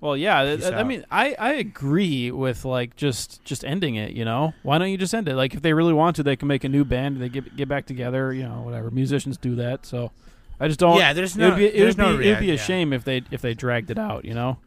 Well, 0.00 0.16
yeah. 0.16 0.38
I, 0.40 0.80
I 0.80 0.82
mean, 0.82 1.04
I, 1.10 1.36
I 1.38 1.52
agree 1.52 2.32
with 2.32 2.64
like 2.64 2.96
just 2.96 3.42
just 3.44 3.64
ending 3.64 3.94
it. 3.94 4.10
You 4.12 4.24
know, 4.24 4.52
why 4.64 4.76
don't 4.78 4.90
you 4.90 4.98
just 4.98 5.14
end 5.14 5.28
it? 5.28 5.36
Like, 5.36 5.54
if 5.54 5.62
they 5.62 5.72
really 5.72 5.92
want 5.94 6.16
to, 6.16 6.22
they 6.24 6.36
can 6.36 6.48
make 6.48 6.64
a 6.64 6.68
new 6.68 6.84
band. 6.84 7.18
They 7.18 7.28
get 7.28 7.56
get 7.56 7.68
back 7.68 7.86
together. 7.86 8.34
You 8.34 8.42
know, 8.42 8.62
whatever. 8.62 8.90
Musicians 8.90 9.38
do 9.38 9.54
that. 9.54 9.86
So, 9.86 10.10
I 10.58 10.66
just 10.66 10.80
don't. 10.80 10.98
yeah, 10.98 11.12
there's 11.12 11.36
It 11.36 11.38
no, 11.38 11.50
would 11.50 11.56
be 11.58 11.66
it 11.66 11.78
there's 11.78 11.96
would 11.96 12.04
no 12.04 12.18
be, 12.18 12.26
it 12.28 12.30
would 12.32 12.40
be 12.40 12.50
a 12.50 12.54
yeah. 12.54 12.60
shame 12.60 12.92
if 12.92 13.04
they 13.04 13.22
if 13.30 13.40
they 13.40 13.54
dragged 13.54 13.90
it 13.92 13.98
out. 13.98 14.24
You 14.24 14.34
know. 14.34 14.58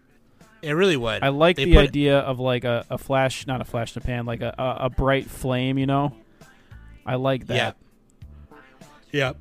It 0.63 0.71
really 0.71 0.97
would. 0.97 1.21
I 1.23 1.27
like 1.29 1.57
They 1.57 1.65
the 1.65 1.73
put- 1.75 1.83
idea 1.89 2.19
of 2.19 2.39
like 2.39 2.63
a, 2.63 2.85
a 2.89 2.97
flash, 2.97 3.45
not 3.45 3.61
a 3.61 3.65
flash 3.65 3.95
in 3.95 4.01
the 4.01 4.05
pan, 4.07 4.25
like 4.25 4.41
a, 4.41 4.55
a, 4.57 4.85
a 4.85 4.89
bright 4.89 5.25
flame. 5.29 5.77
You 5.77 5.85
know. 5.85 6.13
I 7.05 7.15
like 7.15 7.47
that. 7.47 7.55
Yeah. 7.55 7.71
Yep. 9.11 9.37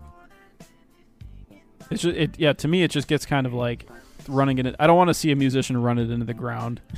It's 1.90 2.02
just, 2.02 2.16
it 2.16 2.38
yeah. 2.38 2.52
To 2.54 2.68
me, 2.68 2.82
it 2.82 2.90
just 2.90 3.08
gets 3.08 3.26
kind 3.26 3.46
of 3.46 3.52
like 3.54 3.88
running 4.28 4.58
it. 4.58 4.74
I 4.78 4.86
don't 4.86 4.96
want 4.96 5.08
to 5.08 5.14
see 5.14 5.30
a 5.30 5.36
musician 5.36 5.76
run 5.80 5.98
it 5.98 6.10
into 6.10 6.24
the 6.26 6.34
ground. 6.34 6.80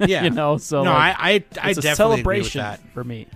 Yeah. 0.00 0.24
you 0.24 0.30
know. 0.30 0.56
So 0.58 0.82
no, 0.84 0.92
like, 0.92 1.16
I 1.18 1.30
I, 1.30 1.44
I 1.62 1.70
it's 1.70 1.78
a 1.78 1.82
definitely 1.82 2.20
agree 2.20 2.40
with 2.42 2.52
that. 2.54 2.80
for 2.92 3.02
me. 3.04 3.26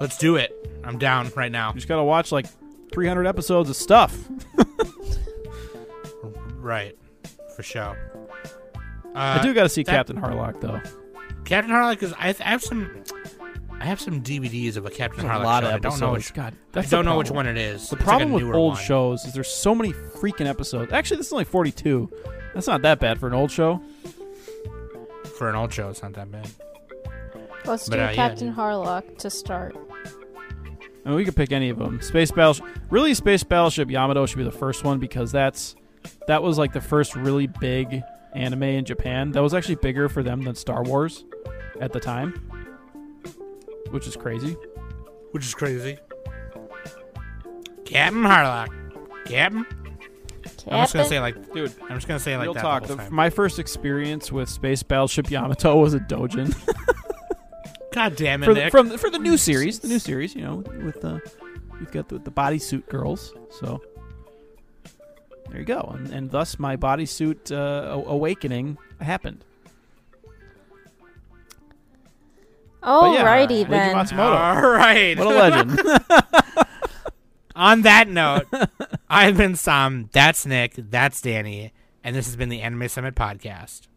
Let's 0.00 0.18
do 0.18 0.34
it. 0.34 0.52
I'm 0.82 0.98
down 0.98 1.30
right 1.36 1.52
now. 1.52 1.68
You 1.68 1.74
just 1.74 1.86
gotta 1.86 2.02
watch 2.02 2.32
like 2.32 2.46
300 2.92 3.28
episodes 3.28 3.70
of 3.70 3.76
stuff. 3.76 4.18
right, 6.56 6.98
for 7.54 7.62
sure. 7.62 7.96
I 9.14 9.40
do 9.40 9.54
gotta 9.54 9.68
see 9.68 9.84
Captain 9.84 10.20
Harlock 10.20 10.60
though. 10.60 10.80
Captain 11.44 11.72
Harlock 11.72 12.02
is 12.02 12.12
I 12.14 12.32
have 12.32 12.60
some 12.62 13.04
I 13.86 13.88
have 13.90 14.00
some 14.00 14.20
DVDs 14.20 14.76
of 14.76 14.84
a 14.84 14.90
Captain 14.90 15.24
There's 15.24 15.30
a 15.30 15.40
Harlock 15.40 15.44
lot 15.44 15.62
show. 15.62 15.68
of 15.68 15.74
I 15.74 15.78
don't 15.78 16.00
know 16.00 16.12
which. 16.14 16.34
God, 16.34 16.54
I 16.54 16.56
that's 16.72 16.90
the 16.90 16.96
don't 16.96 17.04
know 17.04 17.16
which 17.18 17.30
one 17.30 17.46
it 17.46 17.56
is. 17.56 17.88
The 17.88 17.94
It's 17.94 18.04
like 18.04 18.04
problem 18.04 18.32
with 18.32 18.42
old 18.52 18.72
one. 18.74 18.82
shows 18.82 19.24
is 19.24 19.32
there's 19.32 19.46
so 19.46 19.76
many 19.76 19.92
freaking 19.92 20.46
episodes. 20.48 20.90
Actually, 20.92 21.18
this 21.18 21.28
is 21.28 21.32
only 21.32 21.44
42. 21.44 22.10
That's 22.52 22.66
not 22.66 22.82
that 22.82 22.98
bad 22.98 23.20
for 23.20 23.28
an 23.28 23.32
old 23.34 23.52
show. 23.52 23.80
For 25.38 25.48
an 25.48 25.54
old 25.54 25.72
show, 25.72 25.88
it's 25.88 26.02
not 26.02 26.14
that 26.14 26.32
bad. 26.32 26.48
Let's 27.64 27.88
But, 27.88 27.94
do 27.96 28.02
uh, 28.02 28.12
Captain 28.14 28.48
dude. 28.48 28.56
Harlock 28.56 29.18
to 29.18 29.30
start. 29.30 29.76
I 31.04 31.08
mean, 31.10 31.16
we 31.18 31.24
could 31.24 31.36
pick 31.36 31.52
any 31.52 31.68
of 31.68 31.78
them. 31.78 32.00
Space 32.02 32.32
Battleship, 32.32 32.66
really, 32.90 33.14
Space 33.14 33.44
Battleship 33.44 33.88
Yamato 33.88 34.26
should 34.26 34.38
be 34.38 34.42
the 34.42 34.50
first 34.50 34.82
one 34.82 34.98
because 34.98 35.30
that's 35.30 35.76
that 36.26 36.42
was 36.42 36.58
like 36.58 36.72
the 36.72 36.80
first 36.80 37.14
really 37.14 37.46
big 37.46 38.02
anime 38.34 38.64
in 38.64 38.84
Japan. 38.84 39.30
That 39.30 39.44
was 39.44 39.54
actually 39.54 39.76
bigger 39.76 40.08
for 40.08 40.24
them 40.24 40.42
than 40.42 40.56
Star 40.56 40.82
Wars 40.82 41.24
at 41.80 41.92
the 41.92 42.00
time, 42.00 42.50
which 43.96 44.06
is 44.06 44.14
crazy. 44.14 44.52
Which 45.30 45.44
is 45.46 45.54
crazy. 45.54 45.96
Captain 47.86 48.22
Harlock. 48.22 48.68
Captain. 49.24 49.64
I'm 50.68 50.82
just 50.82 50.92
gonna 50.94 51.06
say 51.08 51.18
like, 51.18 51.52
Dude, 51.54 51.72
I'm 51.88 51.96
just 51.96 52.06
gonna 52.06 52.20
say 52.20 52.34
it 52.34 52.36
like 52.36 52.44
real 52.44 52.54
that 52.54 52.60
talk. 52.60 52.82
the 52.82 52.88
The, 52.88 52.94
whole 52.96 53.04
time. 53.06 53.14
my 53.14 53.30
first 53.30 53.58
experience 53.58 54.30
with 54.30 54.48
Space 54.50 54.82
Battleship 54.82 55.30
Yamato 55.30 55.76
was 55.76 55.94
a 55.94 56.00
Dojin 56.00 56.54
God 57.94 58.14
damn 58.16 58.42
it, 58.42 58.46
for 58.46 58.52
the, 58.52 58.60
Nick. 58.64 58.70
from 58.70 58.98
for 58.98 59.08
the 59.08 59.18
new 59.18 59.38
series. 59.38 59.78
The 59.78 59.88
new 59.88 59.98
series, 59.98 60.34
you 60.34 60.42
know, 60.42 60.56
with 60.84 61.00
the 61.00 61.22
we've 61.80 61.90
got 61.90 62.10
the, 62.10 62.18
the 62.18 62.30
bodysuit 62.30 62.86
girls. 62.90 63.32
So 63.58 63.80
there 65.48 65.60
you 65.60 65.64
go, 65.64 65.94
and, 65.96 66.08
and 66.12 66.30
thus 66.30 66.58
my 66.58 66.76
bodysuit 66.76 67.50
uh, 67.52 67.92
a- 67.98 68.10
awakening 68.10 68.76
happened. 69.00 69.45
Yeah, 72.86 73.24
Alrighty 73.24 73.64
Leiji 73.64 73.68
then. 73.68 73.96
Matsumoto. 73.96 74.62
All 74.62 74.70
right. 74.70 75.18
What 75.18 75.26
a 75.26 75.30
legend! 75.30 75.80
On 77.56 77.82
that 77.82 78.08
note, 78.08 78.46
I've 79.08 79.36
been 79.36 79.56
Sam. 79.56 80.08
That's 80.12 80.46
Nick. 80.46 80.74
That's 80.76 81.20
Danny. 81.20 81.72
And 82.04 82.14
this 82.14 82.26
has 82.26 82.36
been 82.36 82.48
the 82.48 82.60
Anime 82.60 82.88
Summit 82.88 83.14
Podcast. 83.14 83.88